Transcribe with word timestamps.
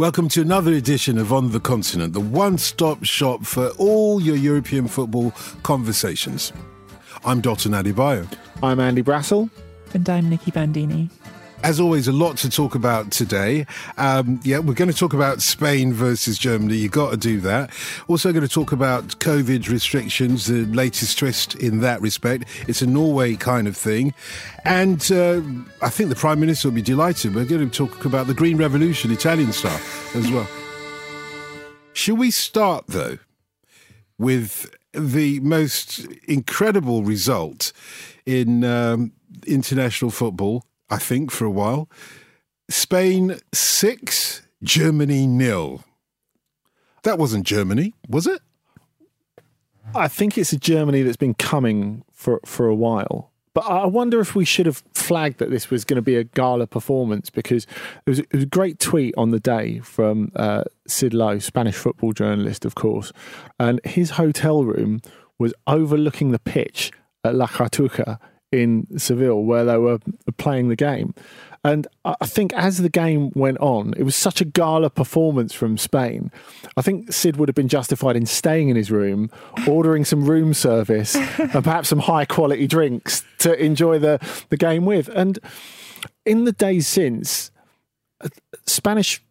Welcome 0.00 0.30
to 0.30 0.40
another 0.40 0.72
edition 0.72 1.18
of 1.18 1.30
On 1.30 1.52
the 1.52 1.60
Continent, 1.60 2.14
the 2.14 2.20
one 2.20 2.56
stop 2.56 3.04
shop 3.04 3.44
for 3.44 3.68
all 3.76 4.18
your 4.18 4.34
European 4.34 4.88
football 4.88 5.34
conversations. 5.62 6.54
I'm 7.22 7.42
Dotun 7.42 7.78
Adebayo. 7.78 8.26
I'm 8.62 8.80
Andy 8.80 9.02
Brassell. 9.02 9.50
And 9.92 10.08
I'm 10.08 10.30
Nicky 10.30 10.52
Bandini. 10.52 11.10
As 11.62 11.78
always, 11.78 12.08
a 12.08 12.12
lot 12.12 12.38
to 12.38 12.48
talk 12.48 12.74
about 12.74 13.10
today. 13.10 13.66
Um, 13.98 14.40
yeah, 14.42 14.60
we're 14.60 14.72
going 14.72 14.90
to 14.90 14.96
talk 14.96 15.12
about 15.12 15.42
Spain 15.42 15.92
versus 15.92 16.38
Germany. 16.38 16.76
You've 16.76 16.92
got 16.92 17.10
to 17.10 17.16
do 17.18 17.38
that. 17.40 17.70
Also, 18.08 18.32
going 18.32 18.46
to 18.46 18.52
talk 18.52 18.72
about 18.72 19.08
COVID 19.18 19.68
restrictions, 19.68 20.46
the 20.46 20.64
latest 20.64 21.18
twist 21.18 21.54
in 21.56 21.80
that 21.80 22.00
respect. 22.00 22.44
It's 22.66 22.80
a 22.80 22.86
Norway 22.86 23.36
kind 23.36 23.68
of 23.68 23.76
thing. 23.76 24.14
And 24.64 25.12
uh, 25.12 25.42
I 25.82 25.90
think 25.90 26.08
the 26.08 26.16
Prime 26.16 26.40
Minister 26.40 26.68
will 26.68 26.74
be 26.74 26.82
delighted. 26.82 27.34
We're 27.34 27.44
going 27.44 27.68
to 27.68 27.76
talk 27.76 28.06
about 28.06 28.26
the 28.26 28.34
Green 28.34 28.56
Revolution, 28.56 29.10
Italian 29.10 29.52
style, 29.52 29.80
as 30.14 30.30
well. 30.30 30.48
Shall 31.92 32.16
we 32.16 32.30
start, 32.30 32.86
though, 32.88 33.18
with 34.16 34.74
the 34.92 35.40
most 35.40 36.06
incredible 36.26 37.04
result 37.04 37.74
in 38.24 38.64
um, 38.64 39.12
international 39.46 40.10
football? 40.10 40.64
I 40.90 40.98
think, 40.98 41.30
for 41.30 41.44
a 41.44 41.50
while. 41.50 41.88
Spain 42.68 43.36
six, 43.52 44.42
Germany 44.62 45.26
nil. 45.26 45.84
That 47.02 47.18
wasn't 47.18 47.46
Germany, 47.46 47.94
was 48.08 48.26
it? 48.26 48.40
I 49.94 50.08
think 50.08 50.38
it's 50.38 50.52
a 50.52 50.58
Germany 50.58 51.02
that's 51.02 51.16
been 51.16 51.34
coming 51.34 52.04
for 52.12 52.40
for 52.44 52.66
a 52.66 52.74
while. 52.74 53.30
But 53.52 53.62
I 53.62 53.86
wonder 53.86 54.20
if 54.20 54.36
we 54.36 54.44
should 54.44 54.66
have 54.66 54.84
flagged 54.94 55.38
that 55.38 55.50
this 55.50 55.70
was 55.70 55.84
going 55.84 55.96
to 55.96 56.02
be 56.02 56.14
a 56.14 56.22
gala 56.22 56.68
performance 56.68 57.30
because 57.30 57.66
it 58.06 58.10
was, 58.10 58.18
it 58.20 58.32
was 58.32 58.42
a 58.44 58.46
great 58.46 58.78
tweet 58.78 59.12
on 59.16 59.32
the 59.32 59.40
day 59.40 59.80
from 59.80 60.30
uh, 60.36 60.62
Sid 60.86 61.12
Lowe, 61.12 61.40
Spanish 61.40 61.74
football 61.74 62.12
journalist, 62.12 62.64
of 62.64 62.76
course. 62.76 63.12
And 63.58 63.80
his 63.84 64.10
hotel 64.10 64.62
room 64.62 65.00
was 65.38 65.52
overlooking 65.66 66.30
the 66.30 66.38
pitch 66.38 66.92
at 67.24 67.34
La 67.34 67.48
Cartuja 67.48 68.18
in 68.52 68.86
Seville 68.98 69.42
where 69.42 69.64
they 69.64 69.76
were 69.76 69.98
playing 70.36 70.68
the 70.68 70.76
game. 70.76 71.14
And 71.62 71.86
I 72.06 72.24
think 72.24 72.54
as 72.54 72.78
the 72.78 72.88
game 72.88 73.32
went 73.34 73.58
on, 73.58 73.92
it 73.98 74.02
was 74.04 74.16
such 74.16 74.40
a 74.40 74.46
gala 74.46 74.88
performance 74.88 75.52
from 75.52 75.76
Spain. 75.76 76.32
I 76.78 76.82
think 76.82 77.12
Sid 77.12 77.36
would 77.36 77.50
have 77.50 77.54
been 77.54 77.68
justified 77.68 78.16
in 78.16 78.24
staying 78.24 78.70
in 78.70 78.76
his 78.76 78.90
room, 78.90 79.30
ordering 79.68 80.06
some 80.06 80.24
room 80.24 80.54
service 80.54 81.14
and 81.38 81.52
perhaps 81.52 81.90
some 81.90 81.98
high 81.98 82.24
quality 82.24 82.66
drinks 82.66 83.24
to 83.40 83.62
enjoy 83.62 83.98
the, 83.98 84.18
the 84.48 84.56
game 84.56 84.86
with. 84.86 85.08
And 85.08 85.38
in 86.24 86.44
the 86.44 86.52
days 86.52 86.88
since, 86.88 87.50
uh, 88.22 88.28
Spanish 88.66 89.22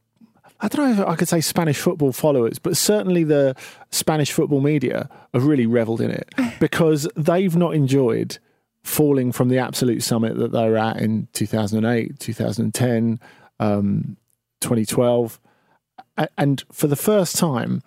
I 0.61 0.67
don't 0.67 0.97
know 0.97 1.03
if 1.03 1.09
I 1.09 1.15
could 1.15 1.29
say 1.29 1.39
Spanish 1.39 1.77
football 1.77 2.11
followers, 2.11 2.59
but 2.59 2.75
certainly 2.75 3.23
the 3.23 3.55
Spanish 3.91 4.33
football 4.33 4.59
media 4.59 5.09
have 5.33 5.45
really 5.45 5.65
reveled 5.65 6.01
in 6.01 6.11
it 6.11 6.29
because 6.59 7.07
they've 7.15 7.55
not 7.55 7.75
enjoyed 7.75 8.39
falling 8.83 9.31
from 9.31 9.49
the 9.49 9.57
absolute 9.57 10.03
summit 10.03 10.37
that 10.37 10.51
they 10.51 10.69
were 10.69 10.77
at 10.77 10.97
in 10.97 11.27
2008, 11.33 12.19
2010, 12.19 13.19
um, 13.59 14.17
2012. 14.61 15.39
And 16.37 16.63
for 16.71 16.87
the 16.87 16.95
first 16.95 17.37
time, 17.37 17.81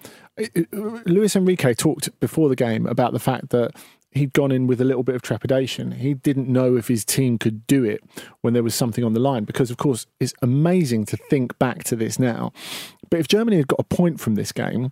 Luis 1.07 1.37
Enrique 1.37 1.75
talked 1.75 2.19
before 2.21 2.49
the 2.49 2.57
game 2.57 2.87
about 2.87 3.13
the 3.13 3.19
fact 3.19 3.51
that 3.51 3.73
he'd 4.11 4.33
gone 4.33 4.53
in 4.53 4.67
with 4.67 4.81
a 4.81 4.85
little 4.85 5.03
bit 5.03 5.15
of 5.15 5.23
trepidation. 5.23 5.93
He 5.93 6.15
didn't 6.15 6.49
know 6.49 6.77
if 6.77 6.89
his 6.89 7.05
team 7.05 7.39
could 7.39 7.67
do 7.67 7.85
it 7.85 8.03
when 8.43 8.53
there 8.53 8.63
was 8.63 8.75
something 8.75 9.05
on 9.05 9.15
the 9.15 9.21
line, 9.21 9.45
because, 9.45 9.71
of 9.71 9.79
course, 9.79 10.07
it's 10.21 10.35
amazing 10.43 11.07
to 11.07 11.17
think 11.17 11.59
back 11.59 11.85
to 11.85 11.97
this 11.97 12.19
now. 12.19 12.53
But 13.11 13.21
if 13.21 13.29
Germany 13.29 13.57
had 13.57 13.69
got 13.69 13.81
a 13.81 13.85
point 13.85 14.21
from 14.21 14.35
this 14.35 14.53
game, 14.53 14.91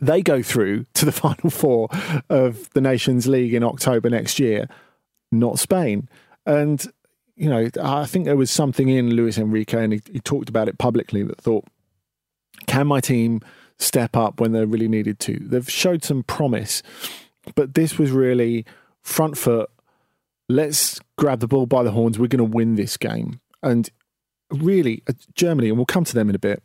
they 0.00 0.22
go 0.22 0.42
through 0.42 0.86
to 0.94 1.04
the 1.04 1.12
final 1.24 1.50
four 1.50 1.88
of 2.28 2.70
the 2.70 2.80
Nations 2.80 3.26
League 3.26 3.54
in 3.54 3.62
October 3.62 4.08
next 4.08 4.38
year 4.38 4.68
not 5.30 5.58
Spain. 5.58 6.08
And, 6.46 6.84
you 7.36 7.48
know, 7.48 7.68
I 7.82 8.06
think 8.06 8.24
there 8.24 8.36
was 8.36 8.50
something 8.50 8.88
in 8.88 9.10
Luis 9.14 9.38
Enrique, 9.38 9.82
and 9.82 9.92
he, 9.92 10.02
he 10.12 10.20
talked 10.20 10.48
about 10.48 10.68
it 10.68 10.78
publicly, 10.78 11.22
that 11.22 11.40
thought, 11.40 11.64
can 12.66 12.86
my 12.86 13.00
team 13.00 13.40
step 13.78 14.16
up 14.16 14.40
when 14.40 14.52
they're 14.52 14.66
really 14.66 14.88
needed 14.88 15.18
to? 15.20 15.38
They've 15.40 15.70
showed 15.70 16.04
some 16.04 16.22
promise, 16.22 16.82
but 17.54 17.74
this 17.74 17.98
was 17.98 18.10
really 18.10 18.64
front 19.02 19.38
foot. 19.38 19.70
Let's 20.48 21.00
grab 21.16 21.40
the 21.40 21.48
ball 21.48 21.66
by 21.66 21.82
the 21.82 21.92
horns. 21.92 22.18
We're 22.18 22.26
going 22.26 22.38
to 22.38 22.56
win 22.56 22.74
this 22.74 22.96
game. 22.96 23.40
And 23.62 23.88
really, 24.50 25.02
uh, 25.08 25.12
Germany, 25.34 25.68
and 25.68 25.78
we'll 25.78 25.86
come 25.86 26.04
to 26.04 26.14
them 26.14 26.28
in 26.28 26.34
a 26.34 26.40
bit, 26.40 26.62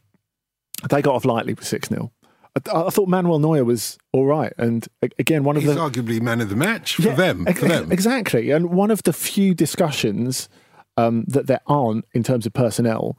they 0.90 1.02
got 1.02 1.16
off 1.16 1.26
lightly 1.26 1.54
with 1.54 1.66
6 1.66 1.90
0. 1.90 2.12
I, 2.56 2.84
I, 2.84 2.90
thought 2.90 3.08
Manuel 3.08 3.40
Neuer 3.40 3.66
was 3.66 3.98
all 4.14 4.26
right, 4.26 4.54
and 4.58 4.88
again, 5.20 5.44
one 5.44 5.58
of 5.58 5.64
He's 5.64 5.76
the 5.76 5.80
arguably 5.80 6.22
man 6.22 6.42
of 6.42 6.50
the 6.50 6.56
match 6.56 6.96
for 6.96 7.04
yeah, 7.04 7.16
them. 7.16 7.46
For 7.46 7.68
them, 7.68 7.92
exactly, 7.92 8.52
and 8.52 8.72
one 8.72 8.92
of 8.92 9.04
the 9.04 9.14
few 9.14 9.54
discussions 9.54 10.50
um, 10.98 11.26
that 11.28 11.48
there 11.48 11.62
aren't 11.68 12.06
in 12.14 12.24
terms 12.24 12.46
of 12.46 12.54
personnel 12.54 13.18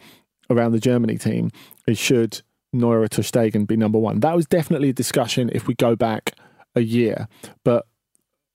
around 0.48 0.72
the 0.72 0.80
Germany 0.80 1.18
team 1.18 1.50
is 1.86 1.98
should 1.98 2.42
Neuer 2.72 3.02
or 3.02 3.08
Stegen 3.08 3.66
be 3.66 3.76
number 3.76 3.98
one. 3.98 4.20
That 4.20 4.36
was 4.36 4.46
definitely 4.46 4.90
a 4.90 4.94
discussion 4.94 5.50
if 5.52 5.66
we 5.66 5.74
go 5.74 5.96
back 5.96 6.32
a 6.74 6.80
year, 6.80 7.28
but 7.64 7.86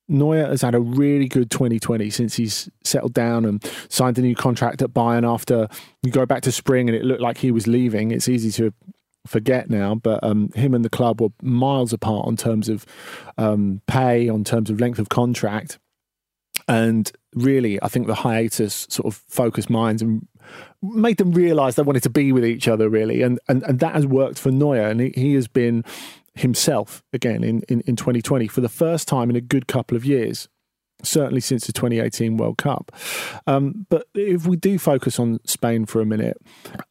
Neuer 0.08 0.46
has 0.48 0.62
had 0.62 0.76
a 0.76 0.80
really 0.80 1.28
good 1.28 1.50
2020 1.50 2.10
since 2.10 2.36
he's 2.36 2.70
settled 2.84 3.14
down 3.14 3.46
and 3.46 3.64
signed 3.88 4.18
a 4.18 4.22
new 4.22 4.36
contract 4.36 4.82
at 4.82 4.90
Bayern 4.90 5.28
after 5.28 5.68
you 6.04 6.12
go 6.12 6.26
back 6.26 6.42
to 6.44 6.52
spring 6.52 6.90
and 6.90 6.96
it 6.96 7.06
looked 7.06 7.22
like 7.22 7.38
he 7.38 7.52
was 7.52 7.66
leaving. 7.66 8.12
It's 8.12 8.28
easy 8.28 8.52
to 8.52 8.74
forget 9.26 9.70
now, 9.70 9.96
but 9.96 10.24
um, 10.24 10.50
him 10.56 10.74
and 10.74 10.84
the 10.84 10.90
club 10.90 11.22
were 11.22 11.30
miles 11.42 11.94
apart 11.94 12.28
on 12.28 12.36
terms 12.36 12.70
of 12.70 12.86
um, 13.38 13.82
pay, 13.88 14.30
on 14.30 14.44
terms 14.44 14.70
of 14.70 14.80
length 14.80 15.00
of 15.00 15.10
contract. 15.10 15.80
And 16.68 17.12
really, 17.34 17.82
I 17.82 17.88
think 17.88 18.08
the 18.08 18.16
hiatus 18.16 18.88
sort 18.90 19.08
of 19.08 19.22
focused 19.28 19.70
minds 19.70 20.02
and 20.02 20.28
made 20.82 21.18
them 21.18 21.32
realise 21.32 21.76
they 21.76 21.84
wanted 21.84 22.04
to 22.04 22.10
be 22.10 22.32
with 22.32 22.46
each 22.46 22.68
other, 22.68 22.90
really. 22.90 23.22
And, 23.22 23.40
and, 23.48 23.64
and 23.64 23.80
that 23.80 23.96
has 23.96 24.06
worked 24.06 24.40
for 24.40 24.52
Neuer. 24.52 24.88
And 24.88 25.00
he, 25.00 25.14
he 25.16 25.34
has 25.36 25.48
been 25.48 25.84
himself 26.34 27.04
again 27.14 27.44
in, 27.44 27.62
in, 27.68 27.82
in 27.82 27.96
2020 27.96 28.48
for 28.48 28.62
the 28.62 28.70
first 28.70 29.08
time 29.08 29.30
in 29.30 29.36
a 29.36 29.42
good 29.42 29.68
couple 29.68 29.98
of 29.98 30.06
years 30.06 30.48
certainly 31.04 31.42
since 31.42 31.68
the 31.68 31.74
2018 31.74 32.38
World 32.38 32.58
Cup. 32.58 32.92
Um, 33.48 33.86
but 33.90 34.08
if 34.14 34.46
we 34.46 34.58
do 34.58 34.78
focus 34.80 35.20
on 35.20 35.40
Spain 35.46 35.86
for 35.86 36.02
a 36.02 36.06
minute, 36.06 36.38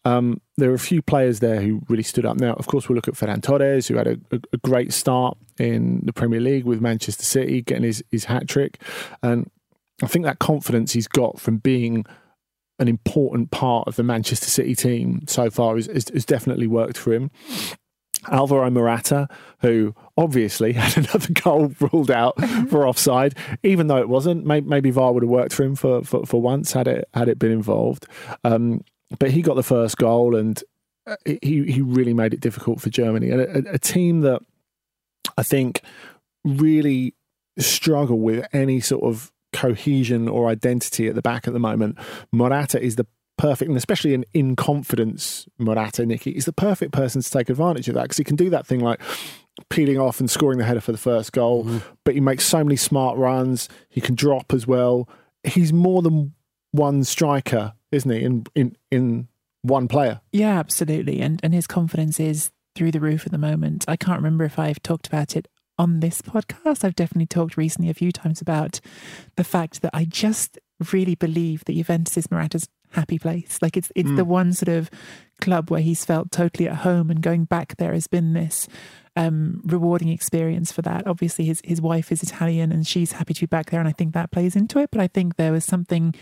um, 0.04 0.40
there 0.56 0.70
are 0.70 0.74
a 0.74 0.78
few 0.78 1.02
players 1.02 1.40
there 1.40 1.60
who 1.60 1.82
really 1.88 2.02
stood 2.02 2.26
up. 2.26 2.38
Now, 2.38 2.54
of 2.54 2.66
course, 2.66 2.88
we'll 2.88 2.96
look 2.96 3.08
at 3.08 3.14
Ferran 3.14 3.42
Torres, 3.42 3.88
who 3.88 3.96
had 3.96 4.06
a, 4.06 4.16
a, 4.32 4.58
great 4.58 4.92
start 4.92 5.38
in 5.58 6.02
the 6.04 6.12
Premier 6.12 6.40
League 6.40 6.64
with 6.64 6.80
Manchester 6.80 7.24
City, 7.24 7.62
getting 7.62 7.84
his, 7.84 8.04
his 8.10 8.24
hat 8.24 8.48
trick. 8.48 8.82
And 9.22 9.50
I 10.02 10.06
think 10.06 10.24
that 10.24 10.38
confidence 10.38 10.92
he's 10.92 11.08
got 11.08 11.40
from 11.40 11.58
being 11.58 12.04
an 12.78 12.88
important 12.88 13.50
part 13.50 13.86
of 13.86 13.96
the 13.96 14.02
Manchester 14.02 14.46
City 14.46 14.74
team 14.74 15.22
so 15.28 15.50
far 15.50 15.76
has, 15.76 15.86
has 15.86 16.24
definitely 16.24 16.66
worked 16.66 16.96
for 16.96 17.12
him. 17.12 17.30
Alvaro 18.28 18.70
Morata, 18.70 19.28
who 19.60 19.94
obviously 20.16 20.72
had 20.74 20.96
another 20.96 21.32
goal 21.32 21.72
ruled 21.80 22.10
out 22.10 22.40
for 22.68 22.86
offside, 22.86 23.36
even 23.62 23.86
though 23.86 23.98
it 23.98 24.08
wasn't. 24.08 24.44
Maybe 24.46 24.90
VAR 24.90 25.12
would 25.12 25.22
have 25.22 25.30
worked 25.30 25.52
for 25.52 25.62
him 25.62 25.74
for, 25.74 26.02
for, 26.02 26.26
for 26.26 26.40
once 26.40 26.72
had 26.72 26.88
it 26.88 27.08
had 27.14 27.28
it 27.28 27.38
been 27.38 27.52
involved. 27.52 28.06
Um, 28.44 28.84
but 29.18 29.30
he 29.30 29.42
got 29.42 29.54
the 29.54 29.62
first 29.62 29.96
goal, 29.96 30.36
and 30.36 30.62
uh, 31.06 31.16
he 31.42 31.64
he 31.64 31.80
really 31.80 32.14
made 32.14 32.34
it 32.34 32.40
difficult 32.40 32.80
for 32.80 32.90
Germany, 32.90 33.30
and 33.30 33.40
a, 33.40 33.74
a 33.74 33.78
team 33.78 34.20
that 34.20 34.42
I 35.36 35.42
think 35.42 35.82
really 36.44 37.14
struggle 37.58 38.18
with 38.18 38.46
any 38.52 38.80
sort 38.80 39.02
of 39.02 39.32
cohesion 39.52 40.28
or 40.28 40.48
identity 40.48 41.08
at 41.08 41.14
the 41.14 41.22
back 41.22 41.46
at 41.46 41.52
the 41.52 41.58
moment. 41.58 41.98
Morata 42.32 42.80
is 42.80 42.96
the 42.96 43.06
perfect, 43.40 43.68
and 43.68 43.76
especially 43.76 44.12
an 44.12 44.24
in 44.34 44.54
confidence 44.54 45.46
Morata, 45.58 46.04
Nicky, 46.04 46.30
is 46.30 46.44
the 46.44 46.52
perfect 46.52 46.92
person 46.92 47.22
to 47.22 47.30
take 47.30 47.48
advantage 47.48 47.88
of 47.88 47.94
that 47.94 48.02
because 48.02 48.18
he 48.18 48.24
can 48.24 48.36
do 48.36 48.50
that 48.50 48.66
thing 48.66 48.80
like 48.80 49.00
peeling 49.70 49.98
off 49.98 50.20
and 50.20 50.30
scoring 50.30 50.58
the 50.58 50.64
header 50.64 50.80
for 50.80 50.92
the 50.92 50.98
first 50.98 51.32
goal, 51.32 51.64
mm-hmm. 51.64 51.78
but 52.04 52.14
he 52.14 52.20
makes 52.20 52.44
so 52.44 52.62
many 52.62 52.76
smart 52.76 53.16
runs. 53.16 53.68
He 53.88 54.00
can 54.00 54.14
drop 54.14 54.52
as 54.52 54.66
well. 54.66 55.08
He's 55.42 55.72
more 55.72 56.02
than 56.02 56.34
one 56.72 57.02
striker, 57.02 57.72
isn't 57.90 58.10
he? 58.10 58.22
In 58.22 58.46
in 58.54 58.76
in 58.90 59.28
one 59.62 59.88
player. 59.88 60.20
Yeah, 60.32 60.58
absolutely. 60.58 61.20
And 61.20 61.40
and 61.42 61.54
his 61.54 61.66
confidence 61.66 62.20
is 62.20 62.50
through 62.76 62.92
the 62.92 63.00
roof 63.00 63.24
at 63.24 63.32
the 63.32 63.38
moment. 63.38 63.86
I 63.88 63.96
can't 63.96 64.18
remember 64.18 64.44
if 64.44 64.58
I've 64.58 64.82
talked 64.82 65.06
about 65.06 65.34
it 65.34 65.48
on 65.78 66.00
this 66.00 66.20
podcast. 66.20 66.84
I've 66.84 66.94
definitely 66.94 67.26
talked 67.26 67.56
recently 67.56 67.90
a 67.90 67.94
few 67.94 68.12
times 68.12 68.42
about 68.42 68.80
the 69.36 69.44
fact 69.44 69.80
that 69.80 69.92
I 69.94 70.04
just 70.04 70.58
really 70.92 71.14
believe 71.14 71.64
that 71.64 71.74
Juventus 71.74 72.18
is 72.18 72.30
Morata's 72.30 72.68
happy 72.92 73.18
place. 73.18 73.58
Like 73.60 73.76
it's 73.76 73.92
it's 73.94 74.10
mm. 74.10 74.16
the 74.16 74.24
one 74.24 74.52
sort 74.52 74.68
of 74.68 74.90
club 75.40 75.70
where 75.70 75.80
he's 75.80 76.04
felt 76.04 76.30
totally 76.30 76.68
at 76.68 76.76
home, 76.76 77.10
and 77.10 77.20
going 77.20 77.44
back 77.44 77.76
there 77.76 77.92
has 77.92 78.06
been 78.06 78.32
this 78.32 78.68
um, 79.16 79.60
rewarding 79.64 80.08
experience 80.08 80.70
for 80.72 80.82
that. 80.82 81.06
Obviously, 81.06 81.44
his 81.44 81.60
his 81.64 81.80
wife 81.80 82.12
is 82.12 82.22
Italian, 82.22 82.72
and 82.72 82.86
she's 82.86 83.12
happy 83.12 83.34
to 83.34 83.40
be 83.40 83.46
back 83.46 83.70
there, 83.70 83.80
and 83.80 83.88
I 83.88 83.92
think 83.92 84.14
that 84.14 84.30
plays 84.30 84.56
into 84.56 84.78
it. 84.78 84.90
But 84.90 85.00
I 85.00 85.08
think 85.08 85.36
there 85.36 85.52
was 85.52 85.64
something 85.64 86.14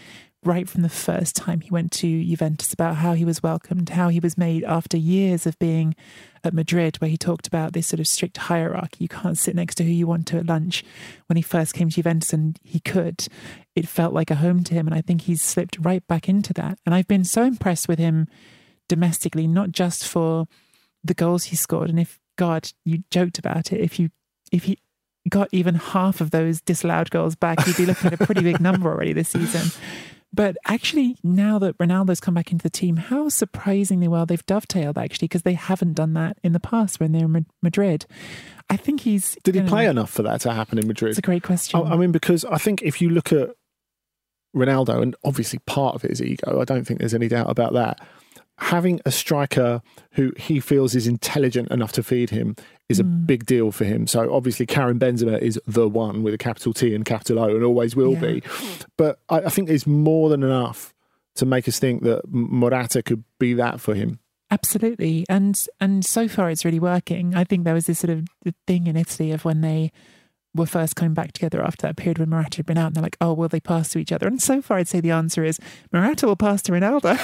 right 0.44 0.69
from 0.69 0.82
the 0.82 0.88
first 0.88 1.35
time 1.35 1.61
he 1.61 1.70
went 1.70 1.90
to 1.90 2.25
Juventus 2.25 2.73
about 2.73 2.96
how 2.96 3.14
he 3.14 3.25
was 3.25 3.43
welcomed, 3.43 3.88
how 3.90 4.08
he 4.08 4.20
was 4.20 4.38
made 4.38 4.62
after 4.64 4.96
years 4.96 5.46
of 5.46 5.58
being 5.58 5.96
at 6.44 6.55
Madrid, 6.55 6.96
where 6.96 7.11
he 7.11 7.17
talked 7.17 7.46
about 7.46 7.73
this 7.73 7.88
sort 7.88 7.99
of 8.00 8.06
strict 8.06 8.37
hierarchy. 8.37 8.99
You 9.00 9.08
can't 9.08 9.37
sit 9.37 9.56
next 9.56 9.75
to 9.76 9.85
who 9.85 9.90
you 9.90 10.06
want 10.06 10.26
to 10.29 10.38
at 10.38 10.46
lunch. 10.46 10.85
When 11.26 11.37
he 11.37 11.43
first 11.43 11.75
came 11.75 11.88
to 11.88 11.94
Juventus 11.96 12.32
and 12.32 12.58
he 12.62 12.79
could, 12.81 13.26
it 13.75 13.88
felt 13.88 14.14
like 14.14 14.31
a 14.31 14.37
home 14.37 14.62
to 14.64 14.75
him. 14.75 14.87
And 14.87 14.94
I 14.94 15.00
think 15.00 15.23
he's 15.23 15.43
slipped 15.43 15.76
right 15.81 16.06
back 16.06 16.29
into 16.29 16.55
that. 16.55 16.79
And 16.87 16.94
I've 16.94 17.08
been 17.08 17.25
so 17.25 17.43
impressed 17.43 17.88
with 17.88 17.99
him 17.99 18.29
domestically, 18.88 19.49
not 19.49 19.73
just 19.73 20.06
for 20.06 20.46
the 21.02 21.14
goals 21.14 21.44
he 21.44 21.56
scored. 21.56 21.90
And 21.90 21.99
if 21.99 22.20
God, 22.37 22.70
you 22.85 23.02
joked 23.11 23.38
about 23.38 23.73
it, 23.73 23.81
if 23.81 23.99
you 23.99 24.11
if 24.52 24.64
he 24.64 24.79
got 25.29 25.49
even 25.52 25.75
half 25.75 26.20
of 26.20 26.31
those 26.31 26.61
disallowed 26.61 27.11
goals 27.11 27.35
back, 27.35 27.62
he'd 27.64 27.76
be 27.76 27.85
looking 27.87 28.12
at 28.12 28.20
a 28.20 28.25
pretty 28.25 28.40
big 28.40 28.61
number 28.61 28.90
already 28.90 29.12
this 29.12 29.29
season. 29.31 29.70
But 30.33 30.57
actually, 30.67 31.17
now 31.23 31.59
that 31.59 31.77
Ronaldo's 31.79 32.21
come 32.21 32.35
back 32.35 32.53
into 32.53 32.63
the 32.63 32.71
team, 32.71 32.97
how 32.97 33.29
surprisingly 33.29 34.09
well 34.09 34.27
they've 34.27 34.45
dovetailed, 34.45 34.99
actually, 34.99 35.29
because 35.29 35.43
they 35.43 35.55
haven't 35.55 35.95
done 35.95 36.13
that 36.15 36.39
in 36.45 36.53
the 36.53 36.61
past 36.61 37.01
when 37.01 37.13
they 37.13 37.25
were 37.25 37.39
in 37.39 37.47
Madrid. 37.63 38.05
I 38.69 38.77
think 38.77 39.01
he's. 39.01 39.37
Did 39.43 39.55
he 39.55 39.63
play 39.63 39.85
know, 39.85 39.91
enough 39.91 40.11
for 40.11 40.23
that 40.23 40.43
to 40.43 40.53
happen 40.53 40.79
in 40.79 40.87
Madrid? 40.87 41.11
It's 41.11 41.19
a 41.19 41.23
great 41.23 41.43
question. 41.43 41.81
I, 41.81 41.95
I 41.95 41.97
mean, 41.97 42.13
because 42.13 42.45
I 42.45 42.59
think 42.59 42.83
if 42.83 43.01
you 43.01 43.09
look 43.09 43.33
at 43.33 43.51
Ronaldo, 44.55 45.03
and 45.03 45.17
obviously 45.25 45.61
part 45.67 45.95
of 45.95 46.05
it 46.05 46.11
is 46.11 46.23
ego, 46.23 46.61
I 46.61 46.65
don't 46.65 46.87
think 46.87 47.01
there's 47.01 47.15
any 47.15 47.29
doubt 47.29 47.51
about 47.51 47.73
that 47.73 48.01
having 48.59 49.01
a 49.07 49.11
striker 49.11 49.81
who 50.13 50.33
he 50.37 50.61
feels 50.61 50.95
is 50.95 51.07
intelligent 51.07 51.71
enough 51.71 51.93
to 51.93 52.03
feed 52.03 52.31
him 52.31 52.57
is 52.88 52.99
a 52.99 53.05
mm. 53.05 53.26
big 53.26 53.44
deal 53.46 53.70
for 53.70 53.85
him. 53.85 54.06
So 54.06 54.32
obviously, 54.32 54.67
Karim 54.67 54.99
Benzema 54.99 55.38
is 55.40 55.61
the 55.67 55.88
one 55.88 56.23
with 56.23 56.35
a 56.35 56.38
capital 56.38 56.73
T 56.73 56.94
and 56.94 57.05
capital 57.05 57.38
O, 57.38 57.55
and 57.55 57.64
always 57.64 57.94
will 57.94 58.14
yeah. 58.14 58.20
be. 58.20 58.43
But 58.96 59.20
I, 59.29 59.43
I 59.43 59.49
think 59.49 59.69
there's 59.69 59.87
more 59.87 60.29
than 60.29 60.43
enough 60.43 60.94
to 61.37 61.46
make 61.46 61.69
us 61.69 61.79
think 61.79 62.02
that 62.02 62.23
Morata 62.29 63.02
could 63.02 63.25
be 63.38 63.55
that 63.55 63.81
for 63.81 63.94
him. 63.94 64.19
Absolutely, 64.50 65.26
and 65.29 65.62
and 65.81 66.05
so 66.05 66.26
far 66.26 66.50
it's 66.50 66.64
really 66.64 66.81
working. 66.81 67.35
I 67.35 67.44
think 67.44 67.64
there 67.64 67.75
was 67.75 67.87
this 67.87 67.99
sort 67.99 68.11
of 68.11 68.26
thing 68.67 68.87
in 68.87 68.96
Italy 68.96 69.32
of 69.32 69.44
when 69.44 69.61
they 69.61 69.93
were 70.59 70.67
first 70.67 70.97
coming 70.97 71.15
back 71.15 71.33
together 71.33 71.63
after 71.63 71.87
that 71.87 71.97
period 71.97 72.19
when 72.19 72.29
Morata 72.29 72.59
had 72.59 72.67
been 72.67 72.79
out, 72.79 72.89
and 72.89 72.97
they're 72.97 73.03
like, 73.03 73.17
"Oh, 73.21 73.33
will 73.33 73.49
they 73.49 73.61
pass 73.61 73.91
to 73.91 73.99
each 73.99 74.13
other?" 74.13 74.27
And 74.27 74.43
so 74.43 74.61
far, 74.61 74.79
I'd 74.79 74.89
say 74.89 75.01
the 75.01 75.11
answer 75.11 75.45
is 75.45 75.59
Morata 75.93 76.27
will 76.27 76.37
pass 76.37 76.63
to 76.63 76.73
Ronaldo, 76.73 77.17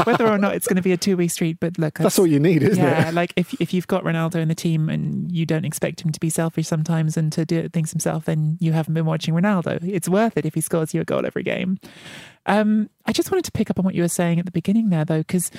whether 0.06 0.26
or 0.26 0.38
not 0.38 0.54
it's 0.54 0.66
going 0.66 0.76
to 0.76 0.82
be 0.82 0.92
a 0.92 0.96
two-way 0.96 1.28
street. 1.28 1.58
But 1.60 1.78
look, 1.78 1.98
that's 1.98 2.18
all 2.18 2.26
you 2.26 2.40
need, 2.40 2.62
isn't 2.62 2.82
yeah, 2.82 3.00
it? 3.00 3.04
Yeah, 3.06 3.10
like 3.10 3.32
if 3.36 3.54
if 3.60 3.74
you've 3.74 3.86
got 3.86 4.04
Ronaldo 4.04 4.36
in 4.36 4.48
the 4.48 4.54
team 4.54 4.88
and 4.88 5.30
you 5.30 5.44
don't 5.46 5.64
expect 5.64 6.00
him 6.00 6.12
to 6.12 6.20
be 6.20 6.30
selfish 6.30 6.66
sometimes 6.66 7.16
and 7.16 7.32
to 7.32 7.44
do 7.44 7.68
things 7.68 7.90
himself, 7.90 8.24
then 8.24 8.56
you 8.60 8.72
haven't 8.72 8.94
been 8.94 9.06
watching 9.06 9.34
Ronaldo. 9.34 9.78
It's 9.82 10.08
worth 10.08 10.36
it 10.36 10.46
if 10.46 10.54
he 10.54 10.60
scores 10.60 10.94
you 10.94 11.00
a 11.00 11.04
goal 11.04 11.26
every 11.26 11.42
game. 11.42 11.78
Um, 12.46 12.88
I 13.04 13.12
just 13.12 13.30
wanted 13.30 13.44
to 13.46 13.52
pick 13.52 13.70
up 13.70 13.78
on 13.78 13.84
what 13.84 13.94
you 13.94 14.02
were 14.02 14.08
saying 14.08 14.38
at 14.38 14.46
the 14.46 14.52
beginning 14.52 14.90
there, 14.90 15.04
though, 15.04 15.18
because 15.18 15.50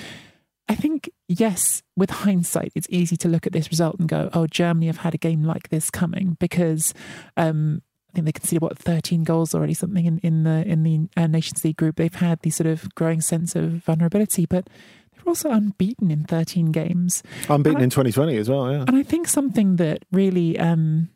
I 0.68 0.74
think, 0.74 1.10
yes, 1.28 1.82
with 1.96 2.10
hindsight, 2.10 2.72
it's 2.74 2.86
easy 2.90 3.16
to 3.18 3.28
look 3.28 3.46
at 3.46 3.52
this 3.52 3.70
result 3.70 3.98
and 3.98 4.08
go, 4.08 4.28
oh, 4.34 4.46
Germany 4.46 4.86
have 4.86 4.98
had 4.98 5.14
a 5.14 5.18
game 5.18 5.42
like 5.42 5.70
this 5.70 5.90
coming 5.90 6.36
because 6.38 6.92
um, 7.36 7.82
I 8.10 8.14
think 8.14 8.26
they 8.26 8.32
conceded 8.32 8.62
what 8.62 8.78
13 8.78 9.24
goals 9.24 9.54
already, 9.54 9.74
something 9.74 10.04
in, 10.04 10.18
in 10.18 10.44
the 10.44 10.66
in 10.66 10.82
the 10.82 11.08
uh, 11.16 11.26
Nations 11.26 11.64
League 11.64 11.76
group. 11.76 11.96
They've 11.96 12.14
had 12.14 12.40
this 12.42 12.56
sort 12.56 12.66
of 12.66 12.94
growing 12.94 13.20
sense 13.20 13.56
of 13.56 13.84
vulnerability, 13.84 14.46
but 14.46 14.68
they're 15.14 15.24
also 15.26 15.50
unbeaten 15.50 16.10
in 16.10 16.24
13 16.24 16.72
games. 16.72 17.22
Unbeaten 17.48 17.80
I, 17.80 17.84
in 17.84 17.90
2020 17.90 18.36
as 18.36 18.50
well, 18.50 18.70
yeah. 18.70 18.84
And 18.86 18.96
I 18.96 19.02
think 19.02 19.26
something 19.26 19.76
that 19.76 20.04
really 20.12 20.58
um, 20.58 21.08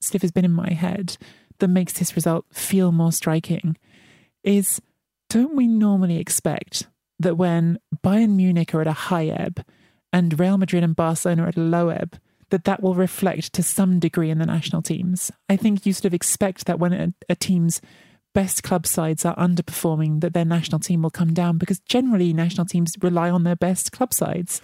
stiff 0.00 0.22
has 0.22 0.32
been 0.32 0.44
in 0.44 0.52
my 0.52 0.72
head 0.72 1.16
that 1.58 1.68
makes 1.68 1.92
this 1.94 2.14
result 2.14 2.46
feel 2.52 2.92
more 2.92 3.12
striking 3.12 3.76
is 4.44 4.80
don't 5.28 5.56
we 5.56 5.66
normally 5.66 6.18
expect 6.18 6.86
that 7.18 7.36
when 7.36 7.78
Bayern 8.04 8.36
Munich 8.36 8.74
are 8.74 8.80
at 8.80 8.86
a 8.86 8.92
high 8.92 9.26
ebb 9.26 9.64
and 10.12 10.38
Real 10.38 10.58
Madrid 10.58 10.84
and 10.84 10.96
Barcelona 10.96 11.44
are 11.44 11.48
at 11.48 11.56
a 11.56 11.60
low 11.60 11.88
ebb, 11.88 12.18
that 12.50 12.64
that 12.64 12.82
will 12.82 12.94
reflect 12.94 13.52
to 13.52 13.62
some 13.62 13.98
degree 13.98 14.30
in 14.30 14.38
the 14.38 14.46
national 14.46 14.82
teams. 14.82 15.30
I 15.48 15.56
think 15.56 15.84
you 15.84 15.92
sort 15.92 16.06
of 16.06 16.14
expect 16.14 16.66
that 16.66 16.78
when 16.78 16.92
a, 16.92 17.12
a 17.28 17.34
team's 17.34 17.80
best 18.34 18.62
club 18.62 18.86
sides 18.86 19.24
are 19.24 19.36
underperforming, 19.36 20.20
that 20.20 20.32
their 20.32 20.44
national 20.44 20.78
team 20.78 21.02
will 21.02 21.10
come 21.10 21.34
down 21.34 21.58
because 21.58 21.80
generally 21.80 22.32
national 22.32 22.66
teams 22.66 22.94
rely 23.02 23.28
on 23.30 23.44
their 23.44 23.56
best 23.56 23.92
club 23.92 24.14
sides. 24.14 24.62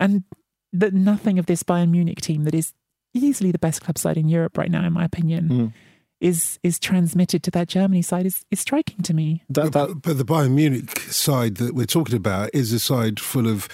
And 0.00 0.24
that 0.72 0.94
nothing 0.94 1.38
of 1.38 1.46
this 1.46 1.62
Bayern 1.62 1.90
Munich 1.90 2.20
team 2.20 2.44
that 2.44 2.54
is 2.54 2.72
easily 3.12 3.50
the 3.50 3.58
best 3.58 3.82
club 3.82 3.98
side 3.98 4.16
in 4.16 4.28
Europe 4.28 4.56
right 4.56 4.70
now, 4.70 4.86
in 4.86 4.92
my 4.92 5.04
opinion. 5.04 5.48
Mm 5.48 5.72
is 6.20 6.58
is 6.62 6.78
transmitted 6.78 7.42
to 7.42 7.50
that 7.50 7.68
Germany 7.68 8.02
side 8.02 8.26
is, 8.26 8.44
is 8.50 8.60
striking 8.60 9.02
to 9.02 9.14
me. 9.14 9.42
That, 9.48 9.72
that, 9.72 10.02
but 10.02 10.18
the 10.18 10.24
Bayern 10.24 10.52
Munich 10.52 10.98
side 11.00 11.56
that 11.56 11.74
we're 11.74 11.86
talking 11.86 12.16
about 12.16 12.50
is 12.54 12.72
a 12.72 12.78
side 12.78 13.20
full 13.20 13.46
of 13.46 13.68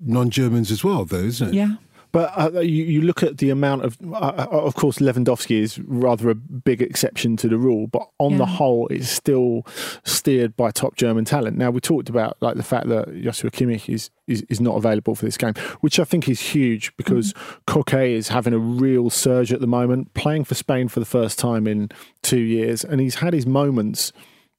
non-Germans 0.00 0.70
as 0.70 0.82
well, 0.82 1.04
though, 1.04 1.16
isn't 1.18 1.48
it? 1.48 1.54
Yeah. 1.54 1.76
But 2.12 2.32
uh, 2.36 2.60
you, 2.60 2.84
you 2.84 3.02
look 3.02 3.22
at 3.22 3.38
the 3.38 3.48
amount 3.48 3.84
of, 3.84 3.96
uh, 4.12 4.16
uh, 4.16 4.48
of 4.50 4.74
course, 4.74 4.98
Lewandowski 4.98 5.58
is 5.60 5.78
rather 5.78 6.28
a 6.28 6.34
big 6.34 6.82
exception 6.82 7.38
to 7.38 7.48
the 7.48 7.56
rule, 7.56 7.86
but 7.86 8.06
on 8.18 8.32
yeah. 8.32 8.38
the 8.38 8.46
whole, 8.46 8.86
it's 8.88 9.08
still 9.08 9.66
steered 10.04 10.54
by 10.54 10.70
top 10.70 10.94
German 10.96 11.24
talent. 11.24 11.56
Now 11.56 11.70
we 11.70 11.80
talked 11.80 12.10
about 12.10 12.36
like 12.40 12.56
the 12.56 12.62
fact 12.62 12.88
that 12.88 13.22
Joshua 13.22 13.50
Kimmich 13.50 13.92
is, 13.92 14.10
is, 14.26 14.42
is 14.50 14.60
not 14.60 14.76
available 14.76 15.14
for 15.14 15.24
this 15.24 15.38
game, 15.38 15.54
which 15.80 15.98
I 15.98 16.04
think 16.04 16.28
is 16.28 16.38
huge 16.38 16.94
because 16.98 17.32
mm-hmm. 17.32 17.78
Koke 17.80 18.14
is 18.14 18.28
having 18.28 18.52
a 18.52 18.58
real 18.58 19.08
surge 19.08 19.50
at 19.50 19.60
the 19.60 19.66
moment, 19.66 20.12
playing 20.12 20.44
for 20.44 20.54
Spain 20.54 20.88
for 20.88 21.00
the 21.00 21.06
first 21.06 21.38
time 21.38 21.66
in 21.66 21.90
two 22.22 22.40
years, 22.40 22.84
and 22.84 23.00
he's 23.00 23.16
had 23.16 23.32
his 23.32 23.46
moments 23.46 24.12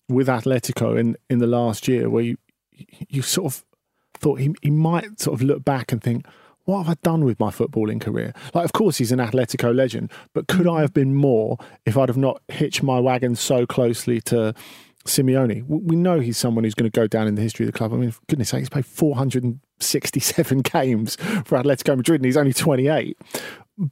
with 0.09 0.27
Atletico 0.27 1.00
in 1.00 1.15
in 1.29 1.38
the 1.39 1.47
last 1.47 1.88
year 1.88 2.09
where 2.09 2.23
you 2.23 2.38
you 3.09 3.21
sort 3.21 3.53
of 3.53 3.63
thought 4.15 4.39
he 4.39 4.53
he 4.61 4.69
might 4.69 5.19
sort 5.19 5.39
of 5.39 5.45
look 5.45 5.63
back 5.63 5.91
and 5.91 6.01
think 6.01 6.25
what 6.65 6.83
have 6.83 6.89
I 6.89 6.95
done 7.04 7.25
with 7.25 7.39
my 7.39 7.50
footballing 7.50 8.00
career? 8.00 8.33
Like, 8.54 8.65
of 8.65 8.74
course, 8.74 8.98
he's 8.98 9.12
an 9.12 9.19
Atletico 9.19 9.75
legend, 9.75 10.12
but 10.33 10.48
could 10.48 10.68
I 10.68 10.77
mm. 10.77 10.81
have 10.81 10.94
been 10.94 11.13
more 11.15 11.57
if 11.86 11.98
I'd 11.98 12.10
have 12.10 12.18
not 12.18 12.42
hitched 12.48 12.83
my 12.83 13.00
wagon 13.00 13.36
so 13.36 13.65
closely 13.65 14.21
to 14.21 14.54
Simeone? 15.06 15.65
We 15.68 15.95
know 15.95 16.19
he's 16.19 16.38
someone 16.38 16.63
who's 16.63 16.75
going 16.75 16.89
to 16.89 17.00
go 17.00 17.07
down 17.07 17.27
in 17.27 17.36
the 17.36 17.42
history 17.42 17.65
of 17.65 17.71
the 17.71 17.77
club. 17.77 17.94
I 17.94 17.98
mean, 17.98 18.12
for 18.12 18.21
goodness 18.27 18.50
sake, 18.50 18.60
he's 18.60 18.69
played 18.69 18.86
467 18.86 20.60
games 20.62 21.15
for 21.15 21.57
Atletico 21.57 21.98
Madrid 21.98 22.21
and 22.21 22.25
he's 22.25 22.38
only 22.38 22.54
28. 22.54 23.18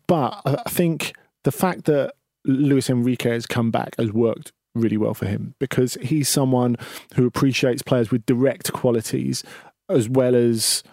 But 0.07 0.41
I 0.45 0.69
think 0.69 1.13
the 1.43 1.51
fact 1.51 1.85
that 1.85 2.13
Luis 2.45 2.89
Enrique 2.89 3.31
has 3.31 3.45
come 3.45 3.71
back 3.71 3.95
has 3.97 4.11
worked 4.11 4.51
really 4.73 4.97
well 4.97 5.13
for 5.13 5.25
him 5.25 5.53
because 5.59 5.95
he's 6.01 6.29
someone 6.29 6.77
who 7.15 7.25
appreciates 7.25 7.81
players 7.81 8.09
with 8.09 8.25
direct 8.25 8.71
qualities 8.71 9.43
as 9.89 10.07
well 10.07 10.35
as 10.35 10.83